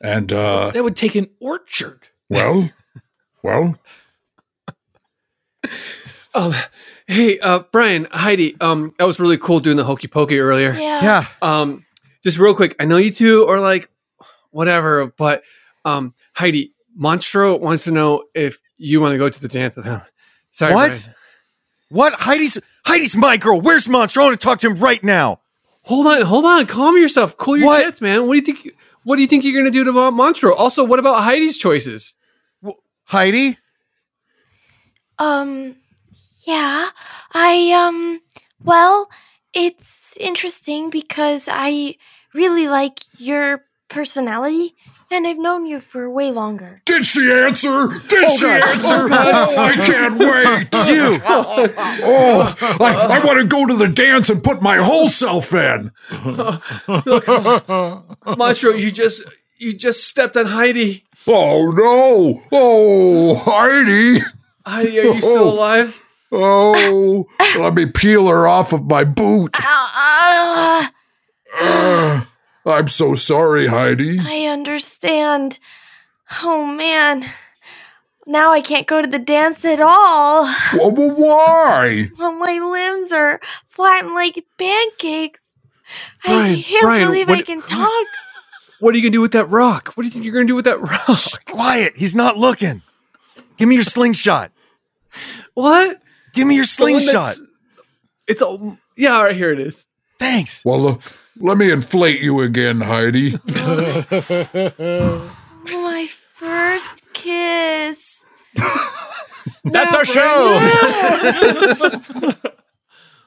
And 0.01 0.33
uh, 0.33 0.70
that 0.72 0.85
would 0.85 0.97
take 0.97 1.14
an 1.14 1.29
orchard. 1.41 2.09
well, 2.29 2.70
well, 3.43 3.77
Um, 6.35 6.53
hey, 7.07 7.39
uh, 7.41 7.61
Brian, 7.72 8.07
Heidi, 8.11 8.61
um, 8.61 8.93
that 8.99 9.07
was 9.07 9.18
really 9.18 9.39
cool 9.39 9.59
doing 9.59 9.79
the 9.79 9.85
hokey 9.85 10.07
pokey 10.07 10.39
earlier. 10.39 10.72
Yeah. 10.74 11.03
Yeah. 11.03 11.27
Um, 11.41 11.85
just 12.22 12.39
real 12.39 12.55
quick, 12.55 12.77
I 12.79 12.85
know 12.85 12.99
you 12.99 13.11
two 13.11 13.47
are 13.47 13.59
like, 13.59 13.89
whatever, 14.51 15.07
but 15.16 15.43
um, 15.87 16.12
Heidi, 16.35 16.74
Monstro 17.01 17.59
wants 17.59 17.85
to 17.85 17.91
know 17.91 18.24
if 18.35 18.59
you 18.77 19.01
want 19.01 19.12
to 19.12 19.18
go 19.18 19.31
to 19.31 19.41
the 19.41 19.49
dance 19.49 19.77
with 19.77 19.87
him. 19.87 20.03
Sorry, 20.51 20.74
What? 20.74 20.89
Brian. 20.89 21.16
What? 21.89 22.12
Heidi's 22.20 22.59
Heidi's 22.87 23.16
my 23.16 23.37
girl. 23.37 23.61
Where's 23.61 23.89
Monster? 23.89 24.20
I 24.20 24.24
want 24.24 24.41
to 24.41 24.45
talk 24.45 24.61
to 24.61 24.68
him 24.70 24.76
right 24.76 25.03
now. 25.03 25.41
Hold 25.82 26.07
on, 26.07 26.22
hold 26.22 26.45
on, 26.45 26.66
calm 26.66 26.97
yourself, 26.97 27.37
cool 27.37 27.57
your 27.57 27.66
What? 27.66 27.82
jets, 27.84 28.01
man. 28.01 28.26
What 28.26 28.32
do 28.32 28.37
you 28.39 28.43
think? 28.57 28.76
What 29.05 29.16
do 29.16 29.22
you 29.22 29.28
think 29.28 29.45
you're 29.45 29.61
gonna 29.61 29.70
do 29.70 29.84
to 29.84 29.93
Mon- 29.93 30.14
Monstro? 30.14 30.55
Also, 30.57 30.84
what 30.84 30.99
about 30.99 31.22
Heidi's 31.22 31.57
choices? 31.57 32.14
Heidi? 33.05 33.57
Um, 35.18 35.76
yeah, 36.45 36.89
I, 37.32 37.72
um, 37.72 38.20
well, 38.64 39.09
it's 39.55 40.16
interesting 40.18 40.91
because 40.91 41.49
I 41.51 41.97
really 42.34 42.68
like 42.68 43.01
your 43.18 43.64
personality 43.89 44.74
and 45.11 45.27
I've 45.27 45.39
known 45.39 45.67
you 45.67 45.79
for 45.81 46.09
way 46.11 46.31
longer. 46.31 46.81
did 46.85 47.07
she 47.07 47.31
answer? 47.33 47.89
Did 48.09 48.25
Oh, 48.25 48.37
she 48.37 48.45
God. 48.47 48.65
answer? 48.65 49.09
Oh, 49.11 49.47
Oh, 49.49 49.57
I 49.59 49.75
can't 49.75 50.19
wait. 50.19 50.69
You. 50.87 51.21
Oh, 51.25 52.55
I, 52.81 53.19
I 53.21 53.25
want 53.25 53.41
to 53.41 53.47
go 53.47 53.67
to 53.67 53.75
the 53.75 53.89
dance 53.89 54.31
and 54.31 54.43
put 54.43 54.63
my 54.63 54.77
whole 54.79 55.09
self 55.09 55.53
in. 55.55 55.91
Look, 56.25 57.25
Monstro, 58.27 58.79
you 58.79 58.91
just 58.91 59.23
you 59.59 59.73
just 59.75 60.05
stepped 60.05 60.37
on 60.37 60.47
Heidi. 60.47 61.05
Oh 61.27 61.71
no! 61.73 62.41
Oh, 62.53 63.35
Heidi! 63.45 64.21
Heidi, 64.65 65.01
are 65.01 65.05
you 65.15 65.21
still 65.21 65.53
alive? 65.55 66.03
Oh, 66.31 67.25
let 67.59 67.75
me 67.75 67.87
peel 67.87 68.29
her 68.29 68.47
off 68.47 68.73
of 68.73 68.85
my 68.85 69.05
boot. 69.05 69.57
Uh, 69.61 70.87
Uh, 71.59 72.25
I'm 72.67 72.89
so 72.89 73.14
sorry, 73.14 73.69
Heidi. 73.69 74.19
I 74.21 74.47
understand. 74.47 75.61
Oh 76.43 76.67
man. 76.67 77.27
Now 78.27 78.53
I 78.53 78.61
can't 78.62 78.87
go 78.87 79.03
to 79.03 79.09
the 79.09 79.19
dance 79.21 79.64
at 79.64 79.81
all. 79.81 80.47
Wh- 80.47 80.95
wh- 80.95 81.19
Why? 81.19 82.11
Well, 82.19 82.33
my 82.33 82.59
limbs 82.59 83.12
are 83.12 83.41
flattened 83.69 84.14
like 84.14 84.45
pancakes. 84.59 85.53
Brian, 86.25 86.57
I 86.59 86.62
can't 86.62 86.83
Brian, 86.83 87.07
believe 87.09 87.29
what- 87.29 87.39
I 87.39 87.43
can 87.43 87.62
talk. 87.62 88.07
What 88.81 88.95
are 88.95 88.99
you 88.99 89.05
gonna 89.05 89.12
do 89.12 89.23
with 89.23 89.33
that 89.33 89.47
rock? 89.47 89.93
What 89.95 90.03
do 90.03 90.09
you 90.09 90.12
think 90.12 90.25
you're 90.25 90.35
gonna 90.35 90.47
do 90.47 90.55
with 90.57 90.67
that 90.67 90.81
rock? 90.81 91.45
Quiet. 91.47 91.95
He's 91.97 92.14
not 92.17 92.37
looking. 92.39 92.83
Give 93.59 93.69
me 93.69 93.77
your 93.77 93.85
slingshot. 93.85 94.53
What? 95.55 96.03
Give 96.35 96.47
me 96.47 96.57
your 96.57 96.64
The 96.79 96.87
one 96.87 97.05
that's- 97.05 97.37
slingshot. 97.37 97.37
It's 98.29 98.43
all 98.43 98.79
yeah. 98.97 99.14
All 99.17 99.25
right, 99.25 99.37
here 99.37 99.53
it 99.53 99.61
is. 99.61 99.87
Thanks. 100.19 100.64
Well, 100.64 100.89
uh, 100.89 100.99
let 101.41 101.59
me 101.59 101.70
inflate 101.70 102.20
you 102.20 102.41
again, 102.43 102.80
Heidi. 102.82 103.39
My 105.66 106.07
first 106.34 107.03
kiss. 107.12 108.24
That's 109.64 109.95
our 109.95 110.05
show. 110.05 110.59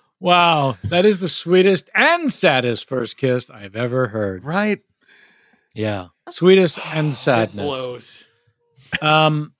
wow, 0.19 0.77
that 0.85 1.05
is 1.05 1.19
the 1.19 1.29
sweetest 1.29 1.89
and 1.95 2.31
saddest 2.31 2.87
first 2.87 3.17
kiss 3.17 3.49
I've 3.49 3.75
ever 3.75 4.07
heard. 4.07 4.45
Right? 4.45 4.79
Yeah, 5.73 6.07
sweetest 6.29 6.79
and 6.93 7.13
sadness. 7.15 7.65
blows. 7.65 8.25
Um, 9.01 9.53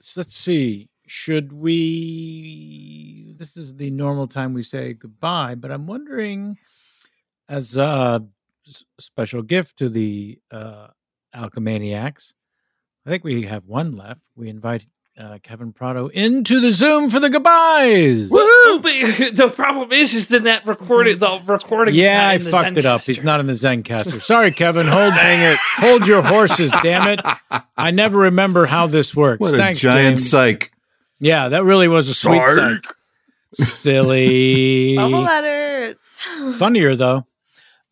so 0.00 0.20
let's 0.20 0.36
see. 0.36 0.88
Should 1.06 1.52
we? 1.52 3.34
This 3.38 3.56
is 3.56 3.76
the 3.76 3.90
normal 3.90 4.26
time 4.28 4.54
we 4.54 4.62
say 4.62 4.92
goodbye, 4.94 5.54
but 5.54 5.70
I'm 5.70 5.86
wondering, 5.86 6.56
as 7.48 7.76
a 7.76 8.24
special 8.98 9.42
gift 9.42 9.78
to 9.78 9.88
the 9.88 10.38
uh, 10.50 10.88
Alchemaniacs, 11.34 12.32
I 13.06 13.10
think 13.10 13.24
we 13.24 13.42
have 13.42 13.64
one 13.66 13.92
left. 13.92 14.20
We 14.34 14.48
invite 14.48 14.86
uh, 15.18 15.38
Kevin 15.42 15.72
Prado 15.72 16.08
into 16.08 16.60
the 16.60 16.70
Zoom 16.70 17.08
for 17.08 17.20
the 17.20 17.30
goodbyes. 17.30 18.30
Oh, 18.32 18.80
but 18.82 18.90
the 19.36 19.48
problem 19.48 19.90
is, 19.92 20.12
is 20.14 20.26
then 20.28 20.42
that 20.44 20.66
recorded 20.66 21.20
the 21.20 21.40
recording. 21.46 21.94
Yeah, 21.94 22.28
I 22.28 22.38
fucked 22.38 22.76
it 22.76 22.84
up. 22.84 23.04
He's 23.04 23.22
not 23.24 23.40
in 23.40 23.46
the 23.46 23.54
Zencastr. 23.54 24.20
Sorry, 24.20 24.50
Kevin. 24.50 24.86
Hold, 24.86 25.14
dang 25.14 25.52
it. 25.52 25.58
Hold 25.76 26.06
your 26.06 26.22
horses, 26.22 26.70
damn 26.82 27.06
it. 27.08 27.20
I 27.76 27.90
never 27.92 28.18
remember 28.18 28.66
how 28.66 28.88
this 28.88 29.14
works. 29.16 29.40
What 29.40 29.54
a 29.54 29.56
Thanks, 29.56 29.80
giant 29.80 30.18
James. 30.18 30.30
psych. 30.30 30.72
Yeah, 31.18 31.48
that 31.48 31.64
really 31.64 31.88
was 31.88 32.08
a 32.10 32.14
sweet 32.14 32.42
Psych. 32.44 32.84
psych. 32.84 32.94
Silly. 33.54 34.96
Bubble 34.96 35.22
letters. 35.22 35.98
Funnier 36.58 36.94
though. 36.96 37.26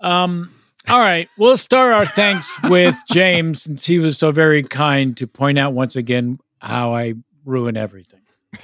Um, 0.04 0.50
all 0.86 1.00
right, 1.00 1.28
we'll 1.38 1.56
start 1.56 1.92
our 1.94 2.04
thanks 2.04 2.50
with 2.70 2.96
James, 3.10 3.62
since 3.62 3.86
he 3.86 3.98
was 3.98 4.18
so 4.18 4.30
very 4.32 4.62
kind 4.62 5.16
to 5.16 5.26
point 5.26 5.58
out 5.58 5.72
once 5.72 5.96
again 5.96 6.38
how 6.60 6.94
I 6.94 7.14
ruin 7.44 7.76
everything. 7.76 8.20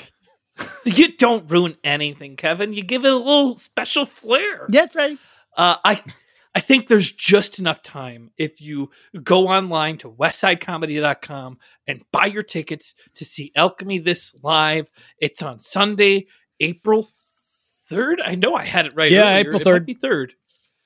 You 0.84 1.16
don't 1.16 1.51
ruin 1.51 1.74
anything, 1.84 2.36
Kevin. 2.36 2.74
You 2.74 2.82
give 2.82 3.05
it 3.07 3.11
a 3.12 3.16
little 3.16 3.57
special 3.57 4.05
flair. 4.05 4.66
That's 4.68 4.95
right. 4.95 5.16
Uh, 5.57 5.76
I 5.84 6.03
I 6.55 6.61
think 6.61 6.88
there's 6.88 7.11
just 7.12 7.59
enough 7.59 7.82
time 7.82 8.30
if 8.36 8.61
you 8.61 8.91
go 9.22 9.49
online 9.49 9.97
to 9.99 10.11
westsidecomedy.com 10.11 11.59
and 11.86 12.03
buy 12.12 12.26
your 12.26 12.43
tickets 12.43 12.95
to 13.14 13.24
see 13.24 13.53
Alchemy 13.57 14.01
this 14.01 14.34
live. 14.43 14.88
It's 15.18 15.41
on 15.43 15.61
Sunday, 15.61 16.26
April 16.61 17.07
3rd. 17.91 18.16
I 18.24 18.34
know 18.34 18.55
I 18.55 18.64
had 18.64 18.84
it 18.86 18.95
right. 18.95 19.11
Yeah, 19.11 19.22
earlier. 19.22 19.36
April 19.38 19.61
It 19.61 19.64
might 19.64 19.70
3rd. 19.82 19.86
be 19.86 19.95
3rd. 19.95 20.30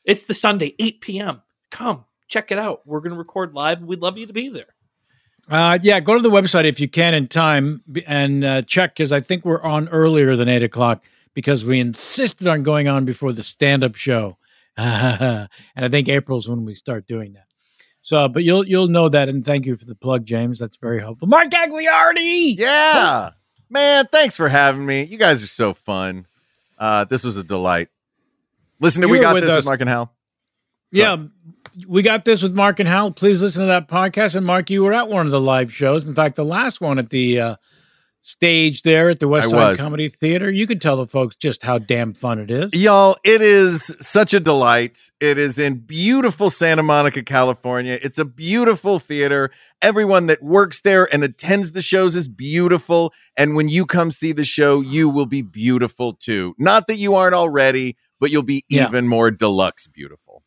It's 0.04 0.24
the 0.24 0.34
Sunday, 0.34 0.74
8 0.78 1.00
p.m. 1.00 1.42
Come 1.70 2.04
check 2.28 2.50
it 2.50 2.58
out. 2.58 2.82
We're 2.84 3.00
going 3.00 3.12
to 3.12 3.18
record 3.18 3.54
live 3.54 3.78
and 3.78 3.86
we'd 3.86 4.00
love 4.00 4.18
you 4.18 4.26
to 4.26 4.32
be 4.32 4.48
there. 4.48 4.74
Uh, 5.48 5.78
yeah, 5.82 6.00
go 6.00 6.14
to 6.14 6.20
the 6.20 6.30
website 6.30 6.64
if 6.64 6.80
you 6.80 6.88
can 6.88 7.14
in 7.14 7.28
time 7.28 7.82
and 8.06 8.44
uh, 8.44 8.62
check 8.62 8.94
because 8.94 9.12
I 9.12 9.20
think 9.20 9.44
we're 9.44 9.62
on 9.62 9.88
earlier 9.88 10.36
than 10.36 10.48
eight 10.48 10.62
o'clock 10.62 11.04
because 11.34 11.64
we 11.64 11.80
insisted 11.80 12.48
on 12.48 12.62
going 12.62 12.88
on 12.88 13.04
before 13.04 13.32
the 13.32 13.42
stand-up 13.42 13.94
show, 13.94 14.38
and 14.76 15.48
I 15.76 15.88
think 15.88 16.08
April's 16.08 16.48
when 16.48 16.64
we 16.64 16.74
start 16.74 17.06
doing 17.06 17.34
that. 17.34 17.44
So, 18.00 18.26
but 18.28 18.42
you'll 18.42 18.66
you'll 18.66 18.88
know 18.88 19.10
that, 19.10 19.28
and 19.28 19.44
thank 19.44 19.66
you 19.66 19.76
for 19.76 19.84
the 19.84 19.94
plug, 19.94 20.24
James. 20.24 20.58
That's 20.58 20.78
very 20.78 21.00
helpful. 21.00 21.28
Mark 21.28 21.50
Gagliardi. 21.50 22.56
Yeah. 22.58 23.30
Man, 23.68 24.06
thanks 24.10 24.36
for 24.36 24.48
having 24.48 24.86
me. 24.86 25.02
You 25.02 25.18
guys 25.18 25.42
are 25.42 25.48
so 25.48 25.74
fun. 25.74 26.26
Uh, 26.78 27.04
this 27.04 27.22
was 27.22 27.36
a 27.36 27.44
delight. 27.44 27.88
Listen 28.84 29.02
to 29.02 29.08
You 29.08 29.12
We 29.12 29.18
Got 29.20 29.34
with 29.34 29.44
This 29.44 29.52
us. 29.52 29.56
with 29.58 29.66
Mark 29.66 29.80
and 29.80 29.88
Hal. 29.88 30.14
Yeah, 30.92 31.16
we 31.88 32.02
got 32.02 32.24
this 32.24 32.42
with 32.42 32.54
Mark 32.54 32.78
and 32.78 32.88
Hal. 32.88 33.10
Please 33.10 33.42
listen 33.42 33.62
to 33.62 33.66
that 33.66 33.88
podcast. 33.88 34.36
And 34.36 34.46
Mark, 34.46 34.70
you 34.70 34.82
were 34.84 34.92
at 34.92 35.08
one 35.08 35.26
of 35.26 35.32
the 35.32 35.40
live 35.40 35.72
shows. 35.72 36.06
In 36.06 36.14
fact, 36.14 36.36
the 36.36 36.44
last 36.44 36.80
one 36.80 36.98
at 36.98 37.10
the 37.10 37.40
uh, 37.40 37.56
stage 38.20 38.82
there 38.82 39.10
at 39.10 39.20
the 39.20 39.26
West 39.26 39.50
Side. 39.50 39.76
Comedy 39.78 40.08
Theater. 40.08 40.50
You 40.50 40.66
could 40.66 40.80
tell 40.80 40.96
the 40.96 41.06
folks 41.06 41.34
just 41.34 41.62
how 41.62 41.78
damn 41.78 42.14
fun 42.14 42.38
it 42.38 42.50
is. 42.50 42.72
Y'all, 42.74 43.16
it 43.24 43.42
is 43.42 43.94
such 44.00 44.34
a 44.34 44.40
delight. 44.40 44.98
It 45.20 45.36
is 45.36 45.58
in 45.58 45.80
beautiful 45.80 46.48
Santa 46.48 46.82
Monica, 46.82 47.22
California. 47.22 47.98
It's 48.02 48.18
a 48.18 48.24
beautiful 48.24 48.98
theater. 48.98 49.50
Everyone 49.82 50.26
that 50.26 50.42
works 50.42 50.80
there 50.82 51.12
and 51.12 51.24
attends 51.24 51.72
the 51.72 51.82
shows 51.82 52.14
is 52.14 52.28
beautiful. 52.28 53.12
And 53.36 53.56
when 53.56 53.68
you 53.68 53.84
come 53.84 54.10
see 54.10 54.32
the 54.32 54.44
show, 54.44 54.80
you 54.80 55.08
will 55.08 55.26
be 55.26 55.42
beautiful 55.42 56.14
too. 56.14 56.54
Not 56.58 56.86
that 56.86 56.96
you 56.96 57.14
aren't 57.14 57.34
already, 57.34 57.96
but 58.20 58.30
you'll 58.30 58.42
be 58.42 58.64
Yeah. 58.68 58.88
even 58.88 59.08
more 59.08 59.30
deluxe 59.30 59.86
beautiful. 59.86 60.42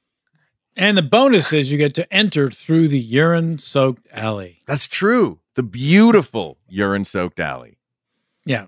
And 0.75 0.95
the 0.97 1.01
bonus 1.01 1.51
is 1.53 1.71
you 1.71 1.77
get 1.77 1.95
to 1.95 2.13
enter 2.13 2.51
through 2.51 2.87
the 2.89 2.99
urine 2.99 3.57
soaked 3.57 4.07
alley. 4.11 4.59
That's 4.67 4.87
true. 4.87 5.39
The 5.55 5.63
beautiful 5.63 6.59
urine 6.69 7.03
soaked 7.05 7.39
alley. 7.39 7.79
Yeah. 8.45 8.67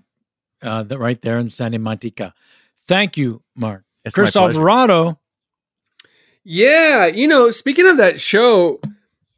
Uh, 0.62 0.82
that 0.82 0.98
right 0.98 1.22
there 1.22 1.38
in 1.38 1.48
Santa 1.48 1.78
Monica. 1.78 2.34
Thank 2.80 3.16
you, 3.16 3.42
Mark. 3.54 3.84
It's 4.04 4.16
my 4.16 4.22
Chris 4.22 4.32
pleasure. 4.32 4.56
Alvarado. 4.56 5.18
Yeah, 6.42 7.06
you 7.06 7.26
know, 7.28 7.50
speaking 7.50 7.86
of 7.86 7.96
that 7.98 8.18
show, 8.18 8.80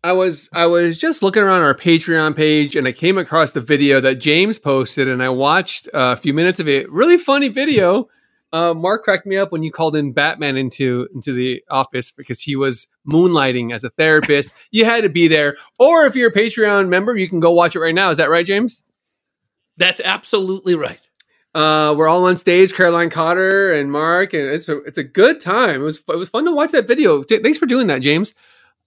I 0.05 0.13
was 0.13 0.49
I 0.53 0.67
was 0.67 0.99
just 0.99 1.23
looking 1.23 1.43
around 1.43 1.63
our 1.63 1.75
Patreon 1.75 2.35
page 2.37 2.75
and 2.77 2.87
I 2.89 2.93
came 2.93 3.19
across 3.19 3.53
the 3.53 3.61
video 3.61 4.01
that 4.01 4.17
James 4.17 4.59
posted 4.59 5.09
and 5.09 5.23
I 5.23 5.29
watched 5.29 5.89
uh, 5.89 6.15
a 6.17 6.17
few 6.17 6.33
minutes 6.33 6.59
of 6.61 6.69
it. 6.69 6.91
Really 6.91 7.19
funny 7.19 7.49
video. 7.49 8.09
Uh, 8.53 8.75
Mark 8.75 9.03
cracked 9.03 9.27
me 9.27 9.37
up 9.37 9.51
when 9.51 9.63
you 9.63 9.73
called 9.73 9.97
in 9.97 10.13
Batman 10.13 10.57
into 10.57 11.09
into 11.15 11.33
the 11.33 11.63
office 11.71 12.13
because 12.13 12.41
he 12.41 12.55
was 12.55 12.87
moonlighting 13.11 13.73
as 13.73 13.83
a 13.83 13.91
therapist. 13.91 14.53
you 14.71 14.85
had 14.85 15.05
to 15.05 15.09
be 15.09 15.27
there, 15.29 15.57
or 15.79 16.05
if 16.05 16.15
you're 16.15 16.29
a 16.29 16.33
Patreon 16.33 16.89
member, 16.89 17.17
you 17.17 17.29
can 17.29 17.41
go 17.41 17.51
watch 17.53 17.75
it 17.75 17.81
right 17.81 17.95
now. 17.95 18.11
Is 18.11 18.19
that 18.19 18.31
right, 18.31 18.45
James? 18.45 18.85
That's 19.79 20.01
absolutely 20.05 20.75
right. 20.75 21.01
Uh, 21.55 21.95
we're 21.97 22.09
all 22.09 22.25
on 22.25 22.37
stage, 22.37 22.73
Caroline 22.73 23.11
Cotter 23.11 23.73
and 23.75 23.91
Mark, 23.91 24.33
and 24.33 24.43
it's 24.43 24.69
a, 24.69 24.79
it's 24.85 24.99
a 24.99 25.05
good 25.05 25.41
time. 25.41 25.83
It 25.83 25.85
was 25.85 26.01
it 26.09 26.17
was 26.17 26.29
fun 26.29 26.45
to 26.45 26.53
watch 26.53 26.73
that 26.73 26.89
video. 26.89 27.23
Thanks 27.23 27.59
for 27.59 27.67
doing 27.67 27.87
that, 27.87 28.01
James. 28.01 28.35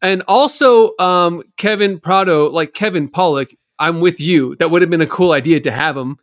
And 0.02 0.24
also, 0.28 0.92
um, 1.00 1.44
Kevin 1.58 2.00
Prado, 2.00 2.50
like 2.50 2.74
Kevin 2.74 3.10
Pollak, 3.10 3.56
I'm 3.80 4.00
with 4.02 4.20
you. 4.20 4.56
That 4.58 4.70
would 4.70 4.82
have 4.82 4.92
been 4.92 5.02
a 5.02 5.08
cool 5.08 5.32
idea 5.32 5.60
to 5.62 5.72
have 5.72 5.98
him 5.98 6.18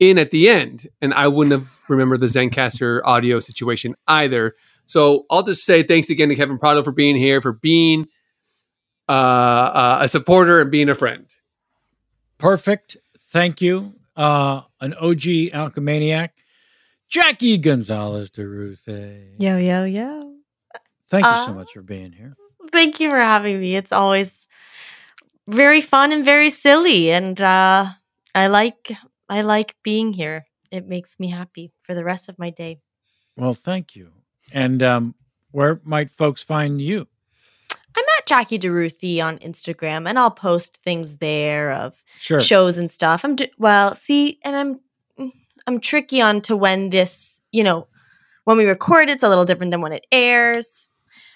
in 0.00 0.18
at 0.18 0.30
the 0.30 0.48
end, 0.48 0.88
and 1.00 1.12
I 1.14 1.28
wouldn't 1.28 1.52
have 1.52 1.68
remembered 1.88 2.20
the 2.20 2.26
Zencastr 2.26 3.00
audio 3.04 3.40
situation 3.40 3.94
either. 4.06 4.54
So 4.86 5.26
I'll 5.30 5.42
just 5.42 5.64
say 5.64 5.82
thanks 5.82 6.08
again 6.10 6.28
to 6.28 6.34
Kevin 6.36 6.58
Prado 6.58 6.82
for 6.82 6.92
being 6.92 7.16
here, 7.16 7.40
for 7.40 7.52
being 7.52 8.06
uh, 9.08 9.12
uh, 9.12 9.98
a 10.02 10.08
supporter 10.08 10.60
and 10.60 10.70
being 10.70 10.88
a 10.88 10.94
friend. 10.94 11.26
Perfect. 12.38 12.96
Thank 13.18 13.60
you. 13.60 13.92
Uh, 14.16 14.62
an 14.80 14.94
OG 14.94 15.52
alchemaniac, 15.52 16.30
Jackie 17.08 17.58
Gonzalez 17.58 18.30
de 18.30 18.42
Ruthe. 18.42 19.24
Yo, 19.38 19.56
yo, 19.58 19.84
yo. 19.84 20.34
Thank 21.08 21.24
you 21.24 21.36
so 21.44 21.50
Uh, 21.52 21.54
much 21.54 21.72
for 21.72 21.82
being 21.82 22.12
here. 22.12 22.36
Thank 22.72 23.00
you 23.00 23.10
for 23.10 23.18
having 23.18 23.60
me. 23.60 23.74
It's 23.74 23.92
always 23.92 24.46
very 25.46 25.80
fun 25.80 26.12
and 26.12 26.24
very 26.24 26.50
silly, 26.50 27.10
and 27.10 27.40
uh, 27.40 27.86
I 28.34 28.46
like 28.48 28.92
I 29.28 29.42
like 29.42 29.76
being 29.82 30.12
here. 30.12 30.46
It 30.70 30.86
makes 30.86 31.18
me 31.18 31.28
happy 31.30 31.72
for 31.80 31.94
the 31.94 32.04
rest 32.04 32.28
of 32.28 32.38
my 32.38 32.50
day. 32.50 32.80
Well, 33.36 33.54
thank 33.54 33.94
you. 33.96 34.10
And 34.52 34.82
um, 34.82 35.14
where 35.50 35.80
might 35.84 36.10
folks 36.10 36.42
find 36.42 36.80
you? 36.80 37.06
I'm 37.96 38.04
at 38.18 38.26
Jackie 38.26 38.58
DeRuthi 38.58 39.22
on 39.22 39.38
Instagram, 39.38 40.08
and 40.08 40.18
I'll 40.18 40.30
post 40.30 40.76
things 40.84 41.18
there 41.18 41.72
of 41.72 42.02
Sure. 42.18 42.40
shows 42.40 42.78
and 42.78 42.90
stuff. 42.90 43.24
I'm 43.24 43.36
do- 43.36 43.48
well, 43.58 43.94
see, 43.94 44.38
and 44.44 44.54
I'm 44.56 45.30
I'm 45.66 45.80
tricky 45.80 46.20
on 46.20 46.40
to 46.42 46.56
when 46.56 46.90
this, 46.90 47.40
you 47.52 47.62
know, 47.64 47.86
when 48.44 48.56
we 48.56 48.64
record, 48.64 49.08
it's 49.10 49.22
a 49.22 49.28
little 49.28 49.44
different 49.44 49.70
than 49.70 49.80
when 49.82 49.92
it 49.92 50.06
airs. 50.12 50.88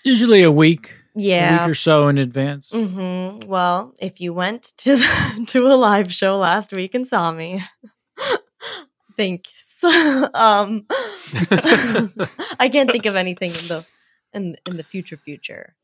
Usually 0.05 0.43
a 0.43 0.51
week, 0.53 1.02
a 1.17 1.21
Yeah. 1.21 1.61
week 1.67 1.71
or 1.71 1.75
so 1.75 2.09
in 2.09 2.19
advance. 2.19 2.71
hmm 2.71 3.41
Well, 3.47 3.95
if 4.01 4.21
you 4.21 4.33
went 4.33 4.73
to 4.79 4.97
the, 4.97 5.45
to 5.49 5.67
a 5.67 5.77
live 5.77 6.13
show 6.13 6.39
last 6.39 6.73
week 6.73 6.95
and 6.95 7.07
saw 7.07 7.31
me, 7.33 7.63
thanks. 9.17 9.83
um, 9.85 10.87
I 11.51 12.69
can't 12.71 12.91
think 12.91 13.07
of 13.07 13.17
anything 13.17 13.51
in 13.51 13.69
the 13.69 13.85
in 14.33 14.57
in 14.67 14.77
the 14.77 14.85
future 14.85 15.17
future. 15.17 15.75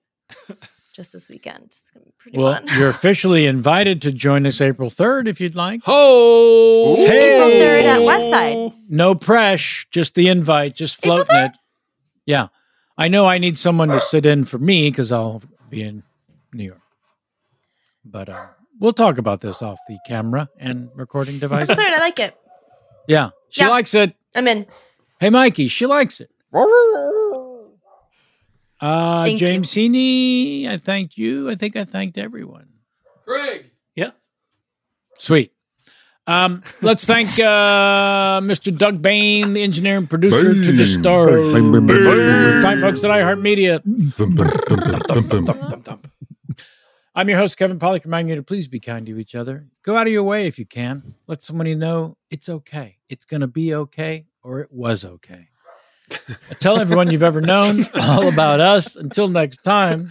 Just 0.93 1.13
this 1.13 1.29
weekend, 1.29 1.65
it's 1.67 1.91
gonna 1.93 2.05
be 2.07 2.13
pretty 2.19 2.39
Well, 2.39 2.55
fun. 2.55 2.67
you're 2.77 2.89
officially 2.89 3.47
invited 3.47 4.03
to 4.03 4.11
join 4.13 4.47
us 4.47 4.61
April 4.61 4.91
3rd 4.91 5.29
if 5.29 5.41
you'd 5.41 5.55
like. 5.55 5.81
Oh, 5.87 6.97
April 7.07 7.51
3rd 7.51 7.83
at 7.85 8.03
West 8.03 8.31
Side. 8.31 8.73
No 8.89 9.15
press, 9.15 9.85
just 9.93 10.15
the 10.17 10.29
invite, 10.29 10.75
just 10.75 11.01
floating 11.01 11.37
it. 11.37 11.53
Yeah. 12.27 12.49
I 12.99 13.07
know 13.09 13.27
I 13.27 13.39
need 13.39 13.57
someone 13.57 13.89
to 13.91 14.01
sit 14.01 14.27
in 14.27 14.45
for 14.45 14.59
me 14.59 14.91
because 14.91 15.13
I'll 15.13 15.41
be 15.71 15.83
in 15.83 16.03
New 16.53 16.65
York. 16.65 16.81
But 18.05 18.29
uh, 18.29 18.47
we'll 18.81 18.93
talk 18.93 19.19
about 19.19 19.41
this 19.41 19.63
off 19.63 19.79
the 19.89 19.99
camera 20.07 20.49
and 20.59 20.91
recording 20.95 21.39
device. 21.45 21.69
Third, 21.69 21.79
I 21.79 21.99
like 22.01 22.19
it. 22.19 22.37
yeah, 23.07 23.31
she 23.51 23.63
Yeah. 23.63 23.69
likes 23.69 23.95
it. 23.95 24.15
I'm 24.35 24.49
in. 24.49 24.67
Hey, 25.21 25.31
Mikey, 25.31 25.69
she 25.69 25.87
likes 25.87 26.21
it. 26.21 26.31
Uh, 28.81 29.25
Thank 29.25 29.41
you. 29.41 29.47
James 29.49 29.73
Heaney, 29.73 30.69
I 30.69 30.77
thanked 30.77 31.19
you. 31.19 31.51
I 31.51 31.57
think 31.57 31.75
I 31.75 31.83
thanked 31.83 32.17
everyone. 32.17 32.69
Craig. 33.25 33.73
Yeah. 33.97 34.11
Sweet. 35.19 35.53
Um, 36.29 36.63
let's 36.83 37.07
thank 37.07 37.27
uh, 37.41 38.41
Mr. 38.43 38.77
Doug 38.77 39.01
Bain, 39.01 39.55
the 39.55 39.63
engineer 39.63 39.97
and 39.97 40.09
producer 40.09 40.53
to 40.53 40.73
the 40.73 40.85
stars. 40.85 41.53
Fine 42.63 42.81
folks 42.81 43.03
at 43.03 43.11
iHeartMedia. 43.11 43.81
I'm 47.15 47.29
your 47.31 47.39
host, 47.39 47.57
Kevin 47.57 47.79
Pollak, 47.79 48.05
reminding 48.05 48.29
you 48.29 48.37
to 48.37 48.43
please 48.43 48.69
be 48.69 48.79
kind 48.79 49.07
to 49.07 49.19
each 49.19 49.35
other. 49.35 49.67
Go 49.83 49.97
out 49.97 50.07
of 50.07 50.13
your 50.13 50.23
way 50.23 50.47
if 50.47 50.59
you 50.59 50.67
can. 50.67 51.15
Let 51.27 51.43
somebody 51.43 51.75
know 51.75 52.19
it's 52.31 52.49
okay. 52.51 52.99
It's 53.09 53.25
going 53.25 53.41
to 53.41 53.49
be 53.49 53.75
okay, 53.75 54.27
or 54.43 54.61
it 54.61 54.71
was 54.71 55.07
okay. 55.07 55.49
Tell 56.61 56.79
everyone 56.79 57.11
you've 57.11 57.23
ever 57.23 57.41
known 57.41 57.87
all 58.03 58.29
about 58.29 58.61
us. 58.61 58.97
Until 58.97 59.29
next 59.29 59.63
time. 59.65 60.11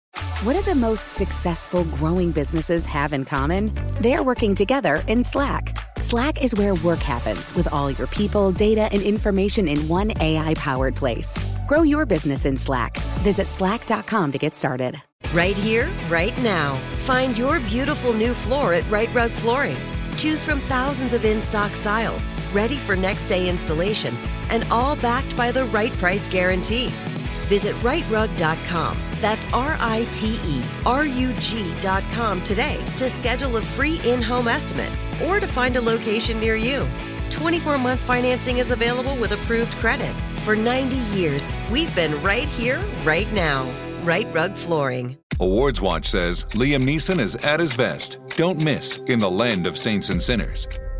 What 0.43 0.53
do 0.53 0.61
the 0.63 0.75
most 0.75 1.11
successful 1.11 1.83
growing 1.85 2.31
businesses 2.31 2.85
have 2.85 3.13
in 3.13 3.25
common? 3.25 3.71
They're 3.99 4.23
working 4.23 4.55
together 4.55 5.03
in 5.07 5.23
Slack. 5.23 5.77
Slack 5.99 6.43
is 6.43 6.55
where 6.55 6.73
work 6.75 6.99
happens 6.99 7.53
with 7.53 7.71
all 7.71 7.91
your 7.91 8.07
people, 8.07 8.51
data, 8.51 8.89
and 8.91 9.01
information 9.03 9.67
in 9.67 9.87
one 9.87 10.11
AI 10.19 10.55
powered 10.55 10.95
place. 10.95 11.37
Grow 11.67 11.83
your 11.83 12.05
business 12.05 12.45
in 12.45 12.57
Slack. 12.57 12.97
Visit 13.23 13.47
slack.com 13.47 14.31
to 14.31 14.37
get 14.37 14.55
started. 14.57 14.99
Right 15.31 15.55
here, 15.55 15.87
right 16.09 16.35
now. 16.41 16.75
Find 17.05 17.37
your 17.37 17.59
beautiful 17.61 18.11
new 18.11 18.33
floor 18.33 18.73
at 18.73 18.89
Rite 18.89 19.13
Rug 19.13 19.31
Flooring. 19.31 19.77
Choose 20.17 20.43
from 20.43 20.59
thousands 20.61 21.13
of 21.13 21.23
in 21.23 21.41
stock 21.41 21.71
styles, 21.71 22.25
ready 22.51 22.75
for 22.75 22.95
next 22.95 23.25
day 23.25 23.47
installation, 23.47 24.13
and 24.49 24.65
all 24.71 24.95
backed 24.97 25.37
by 25.37 25.51
the 25.51 25.65
right 25.65 25.93
price 25.93 26.27
guarantee. 26.27 26.87
Visit 27.47 27.75
riterug.com. 27.75 29.10
That's 29.21 29.45
R 29.53 29.77
I 29.79 30.05
T 30.11 30.39
E 30.43 30.61
R 30.85 31.05
U 31.05 31.33
G 31.39 31.73
dot 31.79 32.03
com 32.11 32.41
today 32.41 32.83
to 32.97 33.07
schedule 33.07 33.57
a 33.57 33.61
free 33.61 34.01
in 34.03 34.21
home 34.21 34.47
estimate 34.47 34.91
or 35.25 35.39
to 35.39 35.47
find 35.47 35.75
a 35.75 35.81
location 35.81 36.39
near 36.39 36.55
you. 36.55 36.85
24 37.29 37.77
month 37.77 38.01
financing 38.01 38.57
is 38.57 38.71
available 38.71 39.15
with 39.15 39.31
approved 39.31 39.73
credit. 39.75 40.13
For 40.43 40.55
90 40.55 40.95
years, 41.15 41.47
we've 41.71 41.95
been 41.95 42.21
right 42.23 42.47
here, 42.49 42.81
right 43.03 43.31
now. 43.31 43.69
Rite 44.03 44.33
Rug 44.33 44.53
Flooring. 44.55 45.17
Awards 45.39 45.79
Watch 45.81 46.07
says 46.07 46.45
Liam 46.51 46.83
Neeson 46.83 47.19
is 47.19 47.35
at 47.37 47.59
his 47.59 47.73
best. 47.73 48.17
Don't 48.35 48.59
miss 48.59 48.97
in 49.07 49.19
the 49.19 49.29
land 49.29 49.67
of 49.67 49.77
saints 49.77 50.09
and 50.09 50.21
sinners. 50.21 50.67